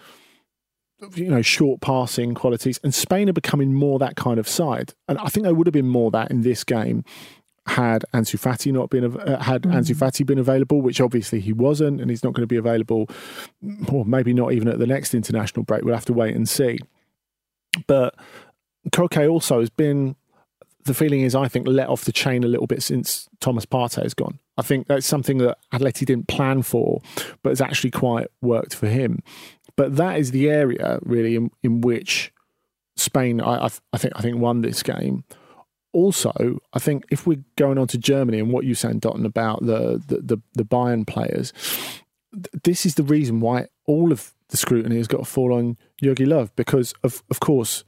you 1.14 1.28
know, 1.28 1.42
short 1.42 1.80
passing 1.80 2.34
qualities. 2.34 2.80
And 2.82 2.94
Spain 2.94 3.28
are 3.28 3.34
becoming 3.34 3.74
more 3.74 3.98
that 3.98 4.16
kind 4.16 4.38
of 4.38 4.48
side. 4.48 4.94
And 5.08 5.18
I 5.18 5.28
think 5.28 5.44
they 5.44 5.52
would 5.52 5.66
have 5.66 5.72
been 5.72 5.88
more 5.88 6.10
that 6.10 6.30
in 6.30 6.42
this 6.42 6.64
game 6.64 7.04
had 7.66 8.04
Ansu 8.14 8.38
Fati 8.38 8.72
not 8.72 8.90
been 8.90 9.16
uh, 9.16 9.42
had 9.42 9.62
mm. 9.62 9.72
Ansu 9.72 9.94
Fati 9.94 10.24
been 10.24 10.38
available, 10.38 10.80
which 10.80 11.00
obviously 11.00 11.40
he 11.40 11.52
wasn't, 11.52 12.00
and 12.00 12.10
he's 12.10 12.24
not 12.24 12.32
going 12.32 12.42
to 12.42 12.46
be 12.46 12.56
available, 12.56 13.08
or 13.92 14.04
maybe 14.04 14.32
not 14.32 14.52
even 14.52 14.68
at 14.68 14.78
the 14.78 14.86
next 14.86 15.14
international 15.14 15.64
break. 15.64 15.84
We'll 15.84 15.94
have 15.94 16.06
to 16.06 16.12
wait 16.12 16.34
and 16.34 16.48
see. 16.48 16.78
But 17.86 18.14
Koke 18.90 19.30
also 19.30 19.60
has 19.60 19.70
been. 19.70 20.16
The 20.84 20.94
feeling 20.94 21.20
is, 21.20 21.34
I 21.34 21.48
think, 21.48 21.68
let 21.68 21.88
off 21.88 22.06
the 22.06 22.12
chain 22.12 22.44
a 22.44 22.48
little 22.48 22.66
bit 22.66 22.82
since 22.82 23.28
Thomas 23.40 23.66
Partey 23.66 24.02
has 24.04 24.14
gone. 24.14 24.38
I 24.56 24.62
think 24.62 24.86
that's 24.86 25.06
something 25.06 25.36
that 25.38 25.58
Atleti 25.70 26.06
didn't 26.06 26.28
plan 26.28 26.62
for, 26.62 27.02
but 27.42 27.50
has 27.50 27.60
actually 27.60 27.90
quite 27.90 28.28
worked 28.40 28.74
for 28.74 28.86
him. 28.86 29.22
But 29.78 29.94
that 29.94 30.18
is 30.18 30.32
the 30.32 30.50
area 30.50 30.98
really 31.02 31.36
in, 31.36 31.52
in 31.62 31.82
which 31.82 32.32
Spain, 32.96 33.40
I, 33.40 33.66
I, 33.66 33.70
I 33.92 33.98
think, 33.98 34.12
I 34.16 34.22
think 34.22 34.38
won 34.38 34.60
this 34.60 34.82
game. 34.82 35.22
Also, 35.92 36.58
I 36.72 36.80
think 36.80 37.04
if 37.12 37.28
we're 37.28 37.44
going 37.56 37.78
on 37.78 37.86
to 37.88 37.96
Germany 37.96 38.40
and 38.40 38.50
what 38.50 38.64
you 38.64 38.74
said, 38.74 39.00
Dotun, 39.00 39.24
about 39.24 39.64
the, 39.64 40.02
the 40.04 40.20
the, 40.20 40.38
the 40.54 40.64
Bayern 40.64 41.06
players, 41.06 41.52
this 42.64 42.84
is 42.84 42.96
the 42.96 43.04
reason 43.04 43.38
why 43.38 43.68
all 43.86 44.10
of 44.10 44.34
the 44.48 44.56
scrutiny 44.56 44.96
has 44.96 45.06
got 45.06 45.18
to 45.18 45.24
fall 45.24 45.54
on 45.54 45.78
Jogi 46.02 46.26
Löw 46.26 46.50
because 46.56 46.92
of 47.04 47.22
of 47.30 47.38
course 47.38 47.84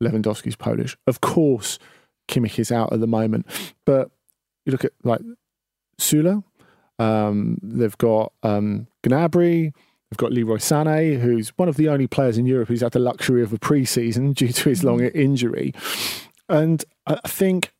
Lewandowski's 0.00 0.56
Polish, 0.56 0.96
of 1.08 1.20
course 1.20 1.80
Kimmich 2.28 2.60
is 2.60 2.70
out 2.70 2.92
at 2.92 3.00
the 3.00 3.08
moment, 3.08 3.46
but 3.84 4.12
you 4.64 4.70
look 4.70 4.84
at 4.84 4.92
like 5.02 5.20
Süle, 6.00 6.44
um, 7.00 7.58
they've 7.62 7.98
got 7.98 8.32
um, 8.44 8.86
Gnabry, 9.02 9.72
We've 10.12 10.18
got 10.18 10.32
Leroy 10.32 10.58
Sané, 10.58 11.18
who's 11.18 11.56
one 11.56 11.70
of 11.70 11.78
the 11.78 11.88
only 11.88 12.06
players 12.06 12.36
in 12.36 12.44
Europe 12.44 12.68
who's 12.68 12.82
had 12.82 12.92
the 12.92 12.98
luxury 12.98 13.42
of 13.42 13.50
a 13.50 13.58
pre-season 13.58 14.32
due 14.34 14.52
to 14.52 14.68
his 14.68 14.84
long 14.84 14.98
mm. 14.98 15.14
injury. 15.14 15.72
And 16.50 16.84
I 17.06 17.16
think, 17.26 17.72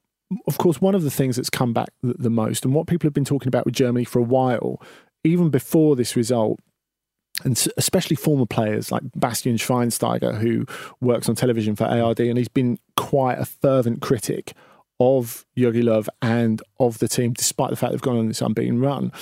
of 0.46 0.56
course, 0.56 0.80
one 0.80 0.94
of 0.94 1.02
the 1.02 1.10
things 1.10 1.36
that's 1.36 1.50
come 1.50 1.74
back 1.74 1.90
the 2.02 2.30
most, 2.30 2.64
and 2.64 2.72
what 2.72 2.86
people 2.86 3.06
have 3.06 3.12
been 3.12 3.26
talking 3.26 3.48
about 3.48 3.66
with 3.66 3.74
Germany 3.74 4.06
for 4.06 4.18
a 4.18 4.22
while, 4.22 4.80
even 5.24 5.50
before 5.50 5.94
this 5.94 6.16
result, 6.16 6.58
and 7.44 7.68
especially 7.76 8.16
former 8.16 8.46
players 8.46 8.90
like 8.90 9.02
Bastian 9.14 9.56
Schweinsteiger, 9.56 10.38
who 10.38 10.64
works 11.02 11.28
on 11.28 11.34
television 11.34 11.76
for 11.76 11.84
ARD, 11.84 12.20
and 12.20 12.38
he's 12.38 12.48
been 12.48 12.78
quite 12.96 13.40
a 13.40 13.44
fervent 13.44 14.00
critic 14.00 14.54
of 14.98 15.44
Jogi 15.54 15.82
Löw 15.82 16.08
and 16.22 16.62
of 16.80 16.96
the 16.96 17.08
team, 17.08 17.34
despite 17.34 17.68
the 17.68 17.76
fact 17.76 17.92
they've 17.92 18.00
gone 18.00 18.16
on 18.16 18.28
this 18.28 18.40
unbeaten 18.40 18.80
run. 18.80 19.12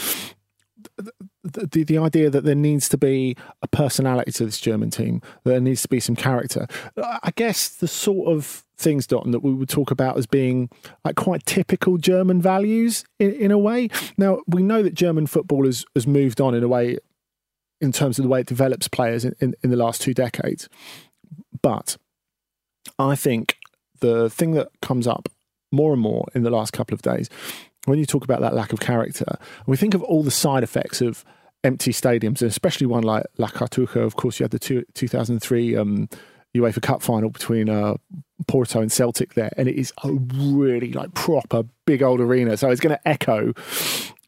The, 1.43 1.85
the, 1.85 1.97
idea 1.97 2.29
that 2.29 2.45
there 2.45 2.55
needs 2.55 2.87
to 2.91 2.99
be 2.99 3.35
a 3.63 3.69
personality 3.69 4.31
to 4.33 4.45
this 4.45 4.61
German 4.61 4.91
team, 4.91 5.23
there 5.45 5.59
needs 5.59 5.81
to 5.83 5.89
be 5.89 5.99
some 5.99 6.15
character. 6.15 6.67
I 6.99 7.31
guess 7.35 7.69
the 7.69 7.89
sort 7.89 8.31
of 8.31 8.63
things, 8.77 9.07
Dotun, 9.07 9.33
that 9.33 9.43
we 9.43 9.55
would 9.55 9.71
talk 9.71 9.91
about 9.91 10.19
as 10.19 10.27
being 10.27 10.69
like 11.03 11.17
quite 11.17 11.47
typical 11.47 11.97
German 11.97 12.43
values 12.43 13.05
in, 13.19 13.33
in 13.33 13.51
a 13.51 13.59
way. 13.59 13.89
Now, 14.19 14.41
we 14.47 14.63
know 14.63 14.83
that 14.83 14.95
German 14.95 15.27
football 15.27 15.65
has, 15.65 15.87
has 15.95 16.07
moved 16.07 16.43
on 16.43 16.55
in 16.55 16.63
a 16.63 16.69
way 16.69 16.99
in 17.81 17.93
terms 17.93 18.19
of 18.19 18.25
the 18.25 18.29
way 18.29 18.41
it 18.41 18.47
develops 18.47 18.89
players 18.89 19.25
in, 19.25 19.35
in, 19.41 19.55
in 19.63 19.71
the 19.71 19.77
last 19.77 20.03
two 20.03 20.13
decades. 20.13 20.69
But 21.63 21.97
I 22.99 23.17
think 23.17 23.57
the 24.01 24.29
thing 24.29 24.53
that 24.53 24.69
comes 24.83 25.07
up 25.07 25.29
more 25.73 25.93
and 25.93 26.03
more 26.03 26.27
in 26.35 26.43
the 26.43 26.51
last 26.51 26.73
couple 26.73 26.95
of 26.95 27.03
days 27.03 27.29
when 27.87 27.99
you 27.99 28.07
talk 28.07 28.25
about 28.25 28.41
that 28.41 28.55
lack 28.55 28.73
of 28.73 28.81
character, 28.81 29.39
we 29.67 29.77
think 29.77 29.95
of 29.95 30.03
all 30.03 30.23
the 30.23 30.31
side 30.31 30.63
effects 30.63 31.01
of 31.01 31.25
empty 31.65 31.93
stadiums, 31.93 32.41
and 32.41 32.51
especially 32.51 32.87
one 32.87 33.03
like 33.03 33.25
La 33.39 33.49
Cartuja. 33.49 33.97
Of 33.97 34.17
course, 34.17 34.41
you 34.41 34.45
had 34.45 34.51
the 34.51 34.59
two, 34.59 34.85
2003 34.95 35.77
um, 35.77 36.09
UEFA 36.55 36.83
Cup 36.83 37.03
final 37.03 37.31
between 37.31 37.69
uh, 37.69 37.95
Porto 38.47 38.81
and 38.81 38.91
Celtic 38.91 39.35
there, 39.35 39.51
and 39.57 39.69
it 39.69 39.77
is 39.77 39.93
a 40.05 40.13
really 40.13 40.93
like 40.93 41.15
proper 41.15 41.65
big 41.87 42.03
old 42.03 42.21
arena. 42.21 42.57
So 42.57 42.71
it's 42.71 42.81
going 42.81 42.97
to 42.97 43.09
echo. 43.09 43.53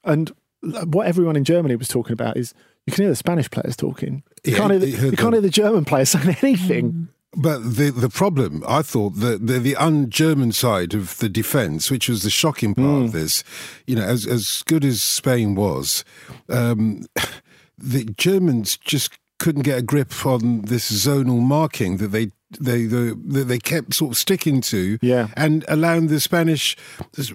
And 0.04 0.30
what 0.62 1.06
everyone 1.06 1.37
in 1.37 1.44
Germany 1.44 1.76
was 1.76 1.88
talking 1.88 2.12
about 2.12 2.37
is 2.37 2.54
you 2.87 2.92
can 2.92 3.02
hear 3.02 3.11
the 3.11 3.16
Spanish 3.16 3.50
players 3.50 3.76
talking. 3.76 4.23
You, 4.44 4.52
yeah, 4.52 4.59
can't, 4.59 4.71
hear 4.71 4.80
the, 4.80 4.88
you 4.88 5.16
can't 5.16 5.35
hear 5.35 5.40
the 5.40 5.50
German 5.50 5.85
players 5.85 6.11
saying 6.11 6.37
anything. 6.42 7.09
But 7.34 7.76
the 7.76 7.90
the 7.90 8.10
problem, 8.10 8.62
I 8.68 8.82
thought, 8.82 9.16
that 9.16 9.46
the, 9.46 9.58
the 9.58 9.76
un-German 9.76 10.52
side 10.52 10.92
of 10.92 11.16
the 11.18 11.30
defence, 11.30 11.90
which 11.90 12.08
was 12.08 12.22
the 12.22 12.30
shocking 12.30 12.74
part 12.74 12.86
mm. 12.86 13.04
of 13.06 13.12
this, 13.12 13.42
you 13.86 13.96
know, 13.96 14.04
as 14.04 14.26
as 14.26 14.62
good 14.66 14.84
as 14.84 15.02
Spain 15.02 15.54
was, 15.54 16.04
um, 16.50 17.06
the 17.78 18.04
Germans 18.04 18.76
just 18.76 19.12
couldn't 19.38 19.62
get 19.62 19.78
a 19.78 19.82
grip 19.82 20.24
on 20.24 20.62
this 20.62 20.92
zonal 20.92 21.40
marking 21.40 21.96
that 21.96 22.08
they 22.08 22.30
they 22.60 22.84
the, 22.84 23.14
they 23.24 23.58
kept 23.58 23.94
sort 23.94 24.12
of 24.12 24.18
sticking 24.18 24.60
to, 24.60 24.98
yeah. 25.00 25.28
and 25.34 25.64
allowing 25.68 26.08
the 26.08 26.20
Spanish 26.20 26.76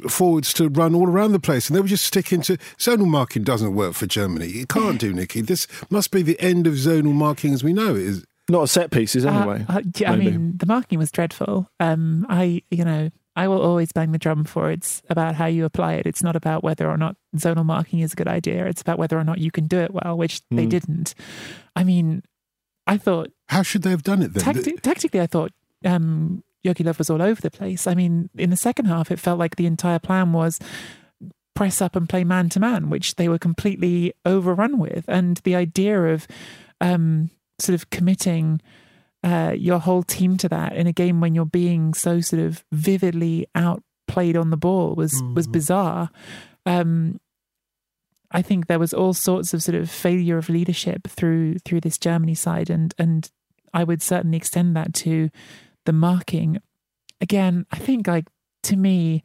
forwards 0.07 0.53
to 0.53 0.69
run 0.69 0.93
all 0.93 1.09
around 1.09 1.31
the 1.31 1.39
place, 1.39 1.67
and 1.67 1.75
they 1.75 1.81
were 1.81 1.87
just 1.87 2.05
sticking 2.05 2.41
to 2.41 2.57
zonal 2.77 3.07
marking. 3.07 3.43
Doesn't 3.43 3.73
work 3.73 3.93
for 3.93 4.05
Germany. 4.05 4.47
It 4.47 4.69
can't 4.69 4.99
do, 4.99 5.11
Nicky. 5.11 5.41
This 5.41 5.67
must 5.89 6.11
be 6.11 6.21
the 6.21 6.39
end 6.39 6.67
of 6.67 6.73
zonal 6.75 7.13
marking 7.13 7.53
as 7.53 7.63
we 7.63 7.73
know 7.73 7.95
it. 7.95 8.03
Is 8.03 8.25
not 8.49 8.63
a 8.63 8.67
set 8.67 8.91
pieces 8.91 9.25
uh, 9.25 9.29
anyway. 9.29 9.65
Uh, 9.67 9.81
uh, 10.01 10.05
I 10.05 10.15
mean, 10.15 10.57
the 10.57 10.65
marking 10.65 10.99
was 10.99 11.11
dreadful. 11.11 11.69
Um, 11.79 12.25
I, 12.29 12.61
you 12.71 12.85
know, 12.85 13.09
I 13.35 13.47
will 13.47 13.61
always 13.61 13.91
bang 13.91 14.11
the 14.11 14.17
drum 14.17 14.45
for 14.45 14.71
it's 14.71 15.03
about 15.09 15.35
how 15.35 15.45
you 15.45 15.65
apply 15.65 15.93
it. 15.93 16.07
It's 16.07 16.23
not 16.23 16.35
about 16.35 16.63
whether 16.63 16.89
or 16.89 16.97
not 16.97 17.15
zonal 17.35 17.65
marking 17.65 17.99
is 17.99 18.13
a 18.13 18.15
good 18.15 18.27
idea. 18.27 18.65
It's 18.65 18.81
about 18.81 18.97
whether 18.97 19.17
or 19.17 19.23
not 19.23 19.37
you 19.37 19.51
can 19.51 19.67
do 19.67 19.79
it 19.79 19.93
well, 19.93 20.17
which 20.17 20.41
mm. 20.51 20.57
they 20.57 20.63
hmm. 20.63 20.69
didn't. 20.69 21.13
I 21.75 21.83
mean, 21.83 22.23
I 22.87 22.97
thought. 22.97 23.31
How 23.47 23.61
should 23.61 23.83
they 23.83 23.91
have 23.91 24.03
done 24.03 24.21
it 24.21 24.33
then? 24.33 24.43
Tacti- 24.43 24.81
tactically, 24.81 25.21
I 25.21 25.27
thought 25.27 25.51
um, 25.85 26.43
Jogi 26.65 26.83
Löw 26.83 26.97
was 26.97 27.09
all 27.09 27.21
over 27.21 27.39
the 27.39 27.51
place. 27.51 27.85
I 27.85 27.93
mean, 27.93 28.29
in 28.35 28.49
the 28.49 28.57
second 28.57 28.85
half, 28.85 29.11
it 29.11 29.19
felt 29.19 29.39
like 29.39 29.55
the 29.55 29.67
entire 29.67 29.99
plan 29.99 30.33
was 30.33 30.59
press 31.53 31.81
up 31.81 31.95
and 31.95 32.07
play 32.07 32.23
man 32.23 32.49
to 32.49 32.59
man, 32.59 32.89
which 32.89 33.15
they 33.15 33.27
were 33.27 33.39
completely 33.39 34.13
overrun 34.25 34.79
with. 34.79 35.05
And 35.07 35.37
the 35.37 35.55
idea 35.55 36.05
of 36.05 36.27
um, 36.81 37.29
sort 37.59 37.73
of 37.75 37.89
committing 37.89 38.61
uh, 39.23 39.53
your 39.57 39.79
whole 39.79 40.03
team 40.03 40.37
to 40.37 40.49
that 40.49 40.75
in 40.75 40.87
a 40.87 40.93
game 40.93 41.19
when 41.19 41.35
you're 41.35 41.45
being 41.45 41.93
so 41.93 42.21
sort 42.21 42.41
of 42.41 42.63
vividly 42.71 43.47
outplayed 43.55 44.37
on 44.37 44.51
the 44.51 44.57
ball 44.57 44.95
was 44.95 45.13
mm-hmm. 45.13 45.33
was 45.33 45.47
bizarre. 45.47 46.09
Um, 46.65 47.19
I 48.31 48.41
think 48.41 48.67
there 48.67 48.79
was 48.79 48.93
all 48.93 49.13
sorts 49.13 49.53
of 49.53 49.63
sort 49.63 49.75
of 49.75 49.89
failure 49.89 50.37
of 50.37 50.49
leadership 50.49 51.07
through 51.07 51.59
through 51.59 51.81
this 51.81 51.97
Germany 51.97 52.35
side, 52.35 52.69
and 52.69 52.93
and 52.97 53.29
I 53.73 53.83
would 53.83 54.01
certainly 54.01 54.37
extend 54.37 54.75
that 54.75 54.93
to 54.95 55.29
the 55.85 55.93
marking. 55.93 56.59
Again, 57.19 57.65
I 57.71 57.77
think 57.77 58.07
like 58.07 58.27
to 58.63 58.75
me, 58.75 59.23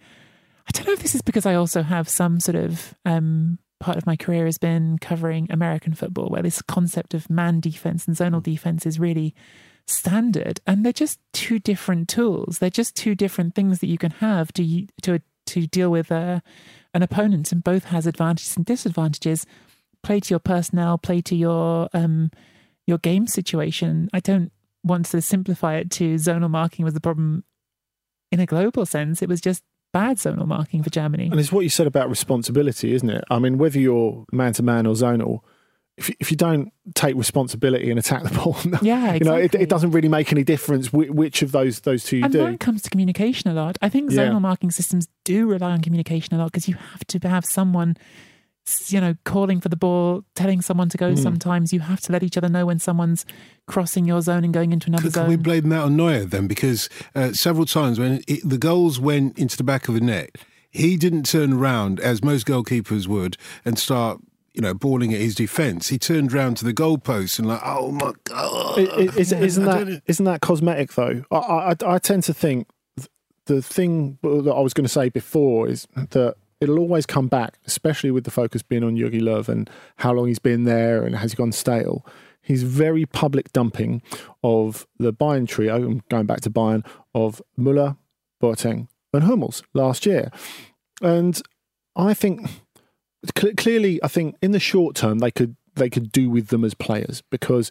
I 0.67 0.71
don't 0.73 0.87
know 0.87 0.93
if 0.93 1.03
this 1.03 1.15
is 1.15 1.23
because 1.23 1.47
I 1.47 1.55
also 1.55 1.83
have 1.83 2.09
some 2.09 2.41
sort 2.41 2.57
of 2.57 2.95
um, 3.05 3.59
part 3.83 3.99
of 3.99 4.07
my 4.07 4.17
career 4.17 4.47
has 4.47 4.59
been 4.59 4.97
covering 4.99 5.49
American 5.51 5.93
football, 5.93 6.29
where 6.29 6.43
this 6.43 6.63
concept 6.63 7.15
of 7.15 7.29
man 7.29 7.59
defense 7.59 8.07
and 8.07 8.17
zonal 8.17 8.43
defense 8.43 8.87
is 8.87 9.01
really 9.01 9.35
standard, 9.87 10.61
and 10.67 10.85
they're 10.85 10.93
just 10.93 11.19
two 11.33 11.59
different 11.59 12.09
tools. 12.09 12.59
They're 12.59 12.71
just 12.71 12.95
two 12.95 13.17
different 13.17 13.57
things 13.57 13.81
that 13.81 13.89
you 13.89 13.99
can 13.99 14.13
have 14.13 14.53
to 14.55 14.87
to 15.03 15.21
to 15.47 15.67
deal 15.67 15.91
with 15.91 16.13
a, 16.13 16.43
an 16.95 17.03
opponent, 17.03 17.51
and 17.51 17.65
both 17.65 17.87
has 17.87 18.07
advantages 18.07 18.57
and 18.57 18.65
disadvantages. 18.65 19.45
Play 20.03 20.21
to 20.21 20.31
your 20.31 20.39
personnel, 20.39 20.97
play 20.97 21.21
to 21.21 21.35
your 21.35 21.89
um, 21.93 22.31
your 22.87 22.99
game 22.99 23.27
situation. 23.27 24.09
I 24.13 24.21
don't 24.21 24.53
want 24.85 25.07
to 25.07 25.21
simplify 25.21 25.77
it 25.77 25.91
to 25.91 26.15
zonal 26.15 26.51
marking 26.51 26.85
was 26.85 26.95
the 26.95 27.01
problem 27.01 27.43
in 28.31 28.39
a 28.39 28.47
global 28.47 28.87
sense. 28.87 29.23
It 29.23 29.29
was 29.29 29.41
just 29.41 29.65
bad 29.93 30.17
zonal 30.17 30.47
marking 30.47 30.83
for 30.83 30.91
Germany. 30.91 31.29
And 31.31 31.39
it's 31.39 31.53
what 31.53 31.61
you 31.61 31.69
said 31.69 31.87
about 31.87 32.09
responsibility, 32.09 32.95
isn't 32.95 33.11
it? 33.11 33.25
I 33.31 33.39
mean, 33.39 33.59
whether 33.59 33.79
you're 33.79 34.25
man 34.33 34.53
to 34.55 34.63
man 34.63 34.87
or 34.87 34.95
zonal, 34.95 35.41
if, 35.97 36.11
if 36.19 36.31
you 36.31 36.37
don't 36.37 36.73
take 36.95 37.15
responsibility 37.17 37.91
and 37.91 37.99
attack 37.99 38.23
the 38.23 38.31
ball, 38.39 38.57
yeah, 38.83 39.13
exactly. 39.13 39.19
you 39.19 39.25
know, 39.25 39.37
it, 39.37 39.55
it, 39.55 39.69
doesn't 39.69 39.91
really 39.91 40.09
make 40.09 40.33
any 40.33 40.43
difference 40.43 40.93
which, 40.93 41.11
which 41.11 41.43
of 41.43 41.53
those 41.53 41.81
those 41.81 42.05
two 42.05 42.19
you 42.19 42.25
and 42.25 42.33
do. 42.33 42.45
And 42.45 42.59
comes 42.59 42.83
to 42.83 42.91
communication 42.91 43.51
a 43.51 43.55
lot. 43.55 43.77
I 43.83 43.89
think 43.89 44.11
zonal 44.11 44.33
yeah. 44.33 44.39
marking 44.39 44.71
systems 44.71 45.09
do 45.25 45.47
rely 45.47 45.73
on 45.73 45.83
communication 45.83 46.35
a 46.35 46.39
lot 46.39 46.47
because 46.47 46.69
you 46.69 46.75
have 46.75 47.07
to 47.07 47.29
have 47.29 47.45
someone 47.45 47.97
you 48.87 49.01
know, 49.01 49.15
calling 49.25 49.61
for 49.61 49.69
the 49.69 49.77
ball, 49.77 50.25
telling 50.35 50.61
someone 50.61 50.89
to 50.89 50.97
go. 50.97 51.13
Mm. 51.13 51.19
Sometimes 51.19 51.73
you 51.73 51.81
have 51.81 52.01
to 52.03 52.13
let 52.13 52.23
each 52.23 52.37
other 52.37 52.49
know 52.49 52.67
when 52.67 52.79
someone's 52.79 53.25
crossing 53.67 54.05
your 54.05 54.21
zone 54.21 54.45
and 54.45 54.55
going 54.55 54.73
into 54.73 54.89
another 54.89 55.05
could, 55.05 55.13
zone. 55.13 55.25
Can 55.25 55.31
we 55.31 55.37
blame 55.37 55.69
that 55.71 55.83
on 55.83 55.97
Neuer 55.97 56.25
then? 56.25 56.47
Because 56.47 56.89
uh, 57.15 57.33
several 57.33 57.67
times 57.67 57.99
when 57.99 58.23
it, 58.29 58.41
the 58.49 58.59
goals 58.59 59.01
went 59.01 59.39
into 59.39 59.57
the 59.57 59.65
back 59.65 59.89
of 59.89 59.95
the 59.95 60.01
net, 60.01 60.37
he 60.71 60.97
didn't 60.97 61.25
turn 61.25 61.53
around 61.53 62.01
as 62.01 62.23
most 62.23 62.47
goalkeepers 62.47 63.07
would 63.07 63.37
and 63.65 63.79
start 63.79 64.21
you 64.55 64.61
know, 64.61 64.75
bawling 64.75 65.15
at 65.15 65.21
his 65.21 65.35
defence. 65.35 65.89
He 65.89 65.99
turned 65.99 66.31
round 66.31 66.59
to 66.59 66.65
the 66.65 66.75
goalpost 66.75 67.39
and 67.39 67.49
like, 67.49 67.63
oh 67.65 67.91
my 67.91 68.13
god! 68.25 68.79
Is, 69.17 69.33
isn't 69.33 69.65
that 69.65 70.03
isn't 70.07 70.25
that 70.27 70.43
cosmetic 70.43 70.93
though? 70.93 71.25
I, 71.31 71.37
I, 71.37 71.75
I 71.87 71.99
tend 71.99 72.25
to 72.25 72.35
think 72.35 72.69
the 73.47 73.63
thing 73.63 74.19
that 74.23 74.53
I 74.55 74.61
was 74.61 74.75
going 74.75 74.85
to 74.85 74.93
say 74.93 75.09
before 75.09 75.69
is 75.69 75.87
that 75.95 76.37
it'll 76.63 76.79
always 76.79 77.07
come 77.07 77.27
back, 77.27 77.59
especially 77.67 78.13
with 78.13 78.23
the 78.23 78.31
focus 78.31 78.63
being 78.63 78.85
on 78.85 78.97
Jogi 78.97 79.21
Löw 79.21 79.49
and 79.49 79.69
how 79.97 80.13
long 80.13 80.29
he's 80.29 80.39
been 80.39 80.63
there 80.63 81.03
and 81.03 81.17
has 81.17 81.33
he 81.33 81.37
gone 81.37 81.51
stale. 81.51 82.07
He's 82.41 82.63
very 82.63 83.05
public 83.05 83.53
dumping 83.53 84.01
of 84.45 84.87
the 84.99 85.13
Bayern 85.13 85.49
trio, 85.49 85.75
I'm 85.75 86.03
going 86.09 86.27
back 86.27 86.41
to 86.43 86.51
Bayern, 86.51 86.87
of 87.15 87.43
Muller, 87.57 87.97
Boateng, 88.41 88.87
and 89.13 89.25
Hummels 89.25 89.65
last 89.75 90.07
year. 90.07 90.31
And 91.01 91.43
I 91.97 92.15
think 92.15 92.49
cl- 93.37 93.55
clearly, 93.57 94.03
I 94.03 94.09
think 94.09 94.37
in 94.41 94.53
the 94.53 94.61
short 94.61 94.95
term 94.95 95.19
they 95.19 95.33
could 95.33 95.57
they 95.75 95.91
could 95.91 96.13
do 96.13 96.31
with 96.31 96.49
them 96.49 96.65
as 96.65 96.75
players 96.75 97.23
because 97.31 97.71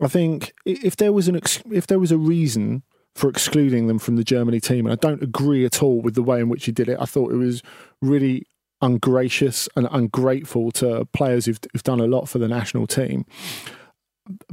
I 0.00 0.08
think 0.08 0.52
if 0.64 0.96
there 0.96 1.12
was 1.12 1.28
an 1.28 1.36
ex- 1.36 1.62
if 1.70 1.86
there 1.86 1.98
was 1.98 2.12
a 2.12 2.18
reason 2.18 2.82
for 3.14 3.28
excluding 3.28 3.86
them 3.86 3.98
from 3.98 4.16
the 4.16 4.24
Germany 4.24 4.60
team. 4.60 4.86
And 4.86 4.92
I 4.92 4.96
don't 4.96 5.22
agree 5.22 5.64
at 5.64 5.82
all 5.82 6.00
with 6.00 6.14
the 6.14 6.22
way 6.22 6.40
in 6.40 6.48
which 6.48 6.64
he 6.64 6.72
did 6.72 6.88
it. 6.88 6.96
I 6.98 7.04
thought 7.04 7.32
it 7.32 7.36
was 7.36 7.62
really 8.02 8.46
ungracious 8.82 9.68
and 9.76 9.88
ungrateful 9.90 10.70
to 10.72 11.06
players 11.14 11.46
who've, 11.46 11.60
who've 11.72 11.82
done 11.84 12.00
a 12.00 12.06
lot 12.06 12.28
for 12.28 12.38
the 12.38 12.48
national 12.48 12.86
team. 12.86 13.24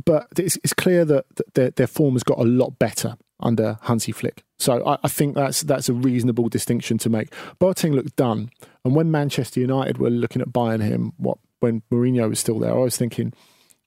But 0.06 0.28
it's, 0.38 0.56
it's 0.58 0.74
clear 0.74 1.04
that, 1.06 1.26
their, 1.56 1.72
their 1.72 1.88
form 1.88 2.14
has 2.14 2.24
got 2.24 2.40
a 2.40 2.44
lot 2.44 2.80
better 2.80 3.18
under 3.40 3.78
Hansi 3.84 4.12
Flick. 4.12 4.44
So 4.58 4.86
I, 4.86 4.98
I, 5.04 5.08
think 5.08 5.36
that's 5.36 5.62
that's 5.62 5.88
a 5.88 5.94
reasonable 5.94 6.50
distinction 6.50 6.98
to 7.00 7.10
make. 7.10 7.34
Boateng 7.60 7.94
looked 7.94 8.16
done, 8.16 8.52
and 8.84 8.96
when 8.96 9.12
Manchester 9.12 9.62
United 9.62 9.98
were 9.98 10.10
looking 10.10 10.42
at 10.42 10.52
buying 10.52 10.82
him, 10.82 11.14
what 11.18 11.38
when 11.60 11.82
Mourinho 11.92 12.30
was 12.30 12.40
still 12.40 12.60
there, 12.60 12.74
I 12.74 12.80
was 12.80 12.98
thinking, 12.98 13.34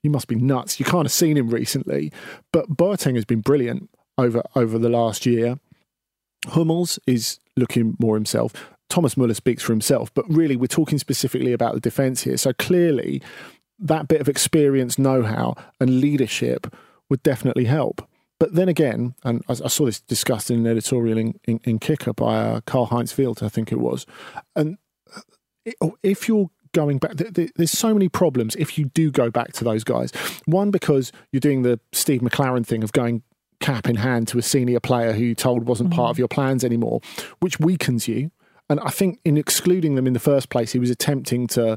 you 0.03 0.11
must 0.11 0.29
be 0.29 0.35
nuts. 0.35 0.79
You 0.79 0.87
can't 0.87 1.05
have 1.05 1.13
seen 1.13 1.37
him 1.37 1.51
recently, 1.51 2.13
but 2.53 2.71
Boateng 2.71 3.15
has 3.17 3.25
been 3.25 3.41
brilliant 3.41 3.91
over 4.17 4.43
over 4.55 4.79
the 4.79 4.89
last 4.89 5.27
year. 5.27 5.59
Hummels 6.47 6.99
is 7.07 7.39
looking 7.57 7.97
more 7.99 8.15
himself. 8.17 8.53
Thomas 8.93 9.17
Muller 9.17 9.35
speaks 9.35 9.63
for 9.63 9.73
himself, 9.73 10.13
but 10.13 10.29
really 10.29 10.55
we're 10.55 10.67
talking 10.67 10.99
specifically 10.99 11.53
about 11.53 11.73
the 11.73 11.81
defence 11.81 12.23
here. 12.25 12.37
So 12.37 12.53
clearly, 12.53 13.23
that 13.79 14.07
bit 14.07 14.21
of 14.21 14.29
experience, 14.29 14.99
know 14.99 15.23
how, 15.23 15.57
and 15.81 16.01
leadership 16.01 16.75
would 17.09 17.23
definitely 17.23 17.65
help. 17.65 18.07
But 18.39 18.55
then 18.55 18.69
again, 18.69 19.15
and 19.25 19.43
I, 19.49 19.55
saw 19.55 19.87
this 19.87 20.01
discussed 20.01 20.51
in 20.51 20.59
an 20.61 20.67
editorial 20.67 21.17
in, 21.17 21.41
in, 21.45 21.61
in 21.65 21.79
Kicker 21.79 22.13
by 22.13 22.37
uh, 22.37 22.61
Karl 22.67 22.87
Heinz 22.87 23.17
Wild, 23.17 23.43
I 23.43 23.49
think 23.49 23.73
it 23.73 23.79
was. 23.79 24.05
And 24.55 24.77
if 26.03 26.29
you're 26.29 26.51
going 26.73 26.99
back. 26.99 27.17
th- 27.17 27.33
th- 27.35 27.53
There's 27.57 27.71
so 27.71 27.93
many 27.93 28.09
problems 28.09 28.57
if 28.57 28.79
you 28.79 28.87
do 28.87 29.11
go 29.11 29.31
back 29.31 29.53
to 29.53 29.65
those 29.65 29.85
guys. 29.85 30.11
One, 30.47 30.71
because 30.71 31.13
you're 31.31 31.41
doing 31.41 31.63
the 31.63 31.79
Steve 31.93 32.23
McClaren 32.23 32.67
thing 32.67 32.83
of 32.83 32.93
going 32.93 33.23
cap 33.61 33.89
in 33.89 33.97
hand 33.97 34.27
to 34.29 34.39
a 34.39 34.43
senior 34.43 34.81
player 34.81 35.13
who 35.13 35.23
you 35.23 35.35
told 35.35 35.67
wasn't 35.67 35.93
part 35.93 36.11
of 36.11 36.19
your 36.19 36.29
plans 36.29 36.65
anymore, 36.65 37.01
which 37.41 37.61
weakens 37.61 38.09
you. 38.09 38.31
And 38.73 38.81
I 38.81 38.89
think 38.89 39.21
in 39.23 39.37
excluding 39.37 39.97
them 39.97 40.07
in 40.07 40.15
the 40.15 40.19
first 40.19 40.49
place, 40.49 40.73
he 40.73 40.79
was 40.79 40.89
attempting 40.89 41.47
to 41.49 41.77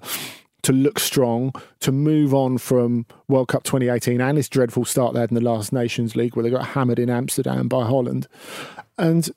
to 0.64 0.72
look 0.72 0.98
strong, 0.98 1.54
to 1.82 1.92
move 1.92 2.34
on 2.34 2.58
from 2.58 3.06
World 3.28 3.50
Cup 3.50 3.64
2018 3.64 4.20
and 4.20 4.38
this 4.38 4.48
dreadful 4.48 4.86
start 4.86 5.14
they 5.14 5.20
had 5.20 5.30
in 5.30 5.36
the 5.36 5.42
last 5.42 5.74
Nations 5.74 6.16
League 6.16 6.36
where 6.36 6.42
they 6.42 6.50
got 6.50 6.68
hammered 6.70 6.98
in 6.98 7.10
Amsterdam 7.10 7.68
by 7.68 7.86
Holland. 7.86 8.28
And 8.98 9.30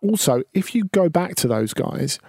also, 0.00 0.42
if 0.52 0.74
you 0.76 0.84
go 0.92 1.08
back 1.08 1.34
to 1.36 1.48
those 1.48 1.72
guys, 1.74 2.20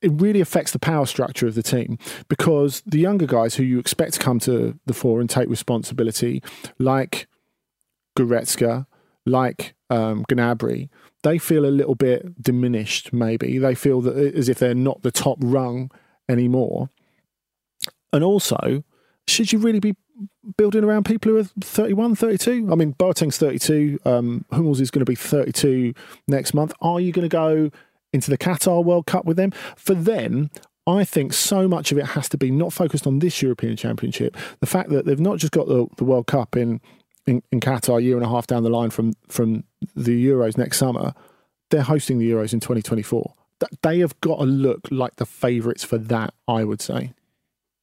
it 0.00 0.12
really 0.14 0.40
affects 0.40 0.70
the 0.70 0.78
power 0.78 1.06
structure 1.06 1.48
of 1.48 1.56
the 1.56 1.62
team 1.62 1.98
because 2.28 2.82
the 2.86 3.00
younger 3.00 3.26
guys 3.26 3.56
who 3.56 3.64
you 3.64 3.80
expect 3.80 4.14
to 4.14 4.20
come 4.20 4.38
to 4.40 4.78
the 4.86 4.94
fore 4.94 5.20
and 5.20 5.28
take 5.28 5.48
responsibility, 5.50 6.40
like 6.78 7.26
Goretzka, 8.16 8.86
like 9.26 9.74
um, 9.90 10.24
Gnabry, 10.28 10.88
they 11.22 11.38
feel 11.38 11.64
a 11.64 11.68
little 11.68 11.94
bit 11.94 12.42
diminished. 12.42 13.12
Maybe 13.12 13.58
they 13.58 13.74
feel 13.74 14.00
that 14.02 14.16
as 14.16 14.48
if 14.48 14.58
they're 14.58 14.74
not 14.74 15.02
the 15.02 15.10
top 15.10 15.38
rung 15.40 15.90
anymore. 16.28 16.90
And 18.12 18.22
also, 18.24 18.84
should 19.28 19.52
you 19.52 19.58
really 19.58 19.80
be 19.80 19.96
building 20.56 20.84
around 20.84 21.04
people 21.04 21.32
who 21.32 21.38
are 21.38 21.44
31, 21.60 22.16
32? 22.16 22.68
I 22.70 22.74
mean, 22.74 22.92
Boateng's 22.92 23.38
32. 23.38 23.98
Um, 24.04 24.44
Hummels 24.52 24.80
is 24.80 24.90
going 24.90 25.04
to 25.04 25.10
be 25.10 25.16
32 25.16 25.94
next 26.28 26.54
month. 26.54 26.72
Are 26.80 27.00
you 27.00 27.12
going 27.12 27.28
to 27.28 27.28
go 27.28 27.70
into 28.12 28.30
the 28.30 28.38
Qatar 28.38 28.84
World 28.84 29.06
Cup 29.06 29.24
with 29.24 29.36
them? 29.36 29.52
For 29.76 29.94
them, 29.94 30.50
I 30.86 31.04
think 31.04 31.32
so 31.32 31.66
much 31.66 31.90
of 31.90 31.98
it 31.98 32.06
has 32.06 32.28
to 32.30 32.38
be 32.38 32.50
not 32.50 32.72
focused 32.72 33.06
on 33.06 33.18
this 33.18 33.42
European 33.42 33.76
Championship. 33.76 34.36
The 34.60 34.66
fact 34.66 34.90
that 34.90 35.04
they've 35.04 35.18
not 35.18 35.38
just 35.38 35.52
got 35.52 35.66
the, 35.66 35.86
the 35.96 36.04
World 36.04 36.28
Cup 36.28 36.56
in, 36.56 36.80
in, 37.26 37.42
in 37.52 37.60
Qatar 37.60 37.98
a 37.98 38.02
year 38.02 38.16
and 38.16 38.24
a 38.24 38.28
half 38.28 38.46
down 38.46 38.62
the 38.62 38.70
line 38.70 38.90
from, 38.90 39.12
from 39.28 39.64
the 39.94 40.24
Euros 40.26 40.56
next 40.56 40.78
summer, 40.78 41.12
they're 41.70 41.82
hosting 41.82 42.18
the 42.18 42.30
Euros 42.30 42.52
in 42.52 42.60
2024. 42.60 43.32
Th- 43.60 43.70
They 43.82 43.98
have 44.00 44.20
got 44.20 44.38
to 44.38 44.44
look 44.44 44.88
like 44.90 45.16
the 45.16 45.26
favourites 45.26 45.84
for 45.84 45.98
that, 45.98 46.34
I 46.46 46.64
would 46.64 46.80
say. 46.80 47.12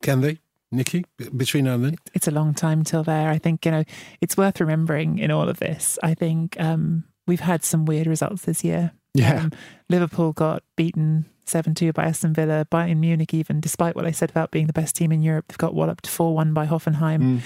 Can 0.02 0.22
they, 0.22 0.40
Nicky, 0.72 1.06
between 1.36 1.66
now 1.66 1.76
and 1.76 1.86
then? 1.86 1.96
it's 2.14 2.28
a 2.28 2.32
long 2.32 2.54
time 2.54 2.84
till 2.84 3.04
there. 3.04 3.30
I 3.30 3.38
think, 3.38 3.66
you 3.66 3.72
know, 3.72 3.84
it's 4.22 4.38
worth 4.38 4.60
remembering 4.60 5.20
in 5.20 5.32
all 5.32 5.48
of 5.50 5.60
this. 5.60 5.98
I 6.04 6.14
think 6.14 6.56
um, 6.60 7.04
we've 7.28 7.40
had 7.42 7.64
some 7.64 7.86
weird 7.86 8.08
results 8.08 8.44
this 8.46 8.64
year. 8.64 8.92
Yeah. 9.14 9.42
Um, 9.44 9.52
Liverpool 9.90 10.34
got 10.34 10.64
beaten 10.76 11.26
7 11.46 11.76
2 11.76 11.92
by 11.94 12.06
Aston 12.06 12.34
Villa, 12.34 12.66
Bayern 12.72 12.98
Munich, 12.98 13.34
even 13.34 13.60
despite 13.60 13.96
what 13.96 14.06
I 14.06 14.12
said 14.12 14.30
about 14.30 14.50
being 14.52 14.68
the 14.68 14.74
best 14.74 14.96
team 14.96 15.12
in 15.12 15.22
Europe, 15.22 15.46
they've 15.50 15.58
got 15.58 15.74
walloped 15.76 16.08
4 16.08 16.34
1 16.34 16.54
by 16.54 16.66
Hoffenheim. 16.66 17.22
Mm. 17.22 17.42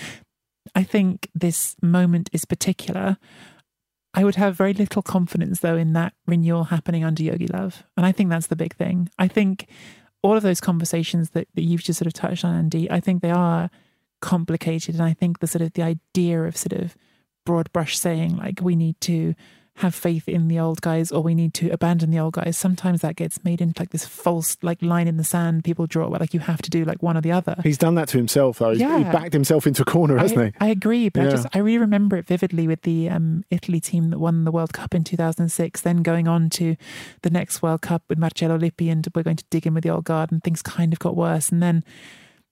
I 0.75 0.83
think 0.83 1.29
this 1.33 1.75
moment 1.81 2.29
is 2.33 2.45
particular. 2.45 3.17
I 4.13 4.23
would 4.23 4.35
have 4.35 4.55
very 4.55 4.73
little 4.73 5.01
confidence, 5.01 5.59
though, 5.59 5.77
in 5.77 5.93
that 5.93 6.13
renewal 6.25 6.65
happening 6.65 7.03
under 7.03 7.23
Jogi 7.23 7.49
Löw. 7.49 7.73
And 7.95 8.05
I 8.05 8.11
think 8.11 8.29
that's 8.29 8.47
the 8.47 8.55
big 8.55 8.75
thing. 8.75 9.09
I 9.19 9.27
think 9.27 9.67
all 10.23 10.35
of 10.35 10.43
those 10.43 10.59
conversations 10.59 11.31
that, 11.31 11.47
that 11.53 11.61
you've 11.61 11.83
just 11.83 11.99
sort 11.99 12.07
of 12.07 12.13
touched 12.13 12.43
on, 12.43 12.55
Andy, 12.55 12.89
I 12.89 12.99
think 12.99 13.21
they 13.21 13.31
are 13.31 13.69
complicated. 14.21 14.95
And 14.95 15.03
I 15.03 15.13
think 15.13 15.39
the 15.39 15.47
sort 15.47 15.61
of 15.61 15.73
the 15.73 15.83
idea 15.83 16.43
of 16.43 16.57
sort 16.57 16.73
of 16.73 16.95
broad 17.45 17.71
brush 17.71 17.97
saying, 17.97 18.37
like, 18.37 18.59
we 18.61 18.75
need 18.75 18.99
to 19.01 19.35
have 19.77 19.93
faith 19.93 20.27
in 20.27 20.47
the 20.47 20.59
old 20.59 20.81
guys 20.81 21.11
or 21.11 21.21
we 21.21 21.35
need 21.35 21.53
to 21.53 21.69
abandon 21.69 22.11
the 22.11 22.19
old 22.19 22.33
guys 22.33 22.57
sometimes 22.57 23.01
that 23.01 23.15
gets 23.15 23.43
made 23.43 23.61
into 23.61 23.81
like 23.81 23.91
this 23.91 24.05
false 24.05 24.57
like 24.61 24.81
line 24.81 25.07
in 25.07 25.17
the 25.17 25.23
sand 25.23 25.63
people 25.63 25.85
draw 25.85 26.07
where 26.07 26.19
like 26.19 26.33
you 26.33 26.39
have 26.39 26.61
to 26.61 26.69
do 26.69 26.83
like 26.83 27.01
one 27.03 27.15
or 27.15 27.21
the 27.21 27.31
other 27.31 27.55
He's 27.63 27.77
done 27.77 27.95
that 27.95 28.07
to 28.09 28.17
himself, 28.17 28.59
though. 28.59 28.71
He's, 28.71 28.79
he 28.79 28.85
backed 28.85 29.33
himself 29.33 29.67
into 29.67 29.81
a 29.81 29.85
corner, 29.85 30.17
hasn't 30.17 30.39
I, 30.39 30.45
he? 30.45 30.51
I 30.59 30.67
agree, 30.69 31.09
but 31.09 31.27
I 31.27 31.29
just 31.29 31.47
I 31.53 31.59
really 31.59 31.77
remember 31.77 32.17
it 32.17 32.25
vividly 32.25 32.67
with 32.67 32.81
the 32.83 33.09
um, 33.09 33.43
Italy 33.49 33.79
team 33.79 34.09
that 34.09 34.19
won 34.19 34.45
the 34.45 34.51
World 34.51 34.73
Cup 34.73 34.93
in 34.93 35.03
2006. 35.03 35.81
Then 35.81 36.03
going 36.03 36.27
on 36.27 36.49
to 36.51 36.75
the 37.21 37.29
next 37.29 37.61
World 37.61 37.81
Cup 37.81 38.03
with 38.07 38.17
Marcello 38.17 38.57
Lippi, 38.57 38.89
and 38.89 39.07
we're 39.13 39.23
going 39.23 39.37
to 39.37 39.45
dig 39.49 39.67
in 39.67 39.73
with 39.73 39.83
the 39.83 39.89
old 39.89 40.05
guard, 40.05 40.31
and 40.31 40.43
things 40.43 40.61
kind 40.61 40.93
of 40.93 40.99
got 40.99 41.15
worse. 41.15 41.49
And 41.49 41.61
then 41.61 41.83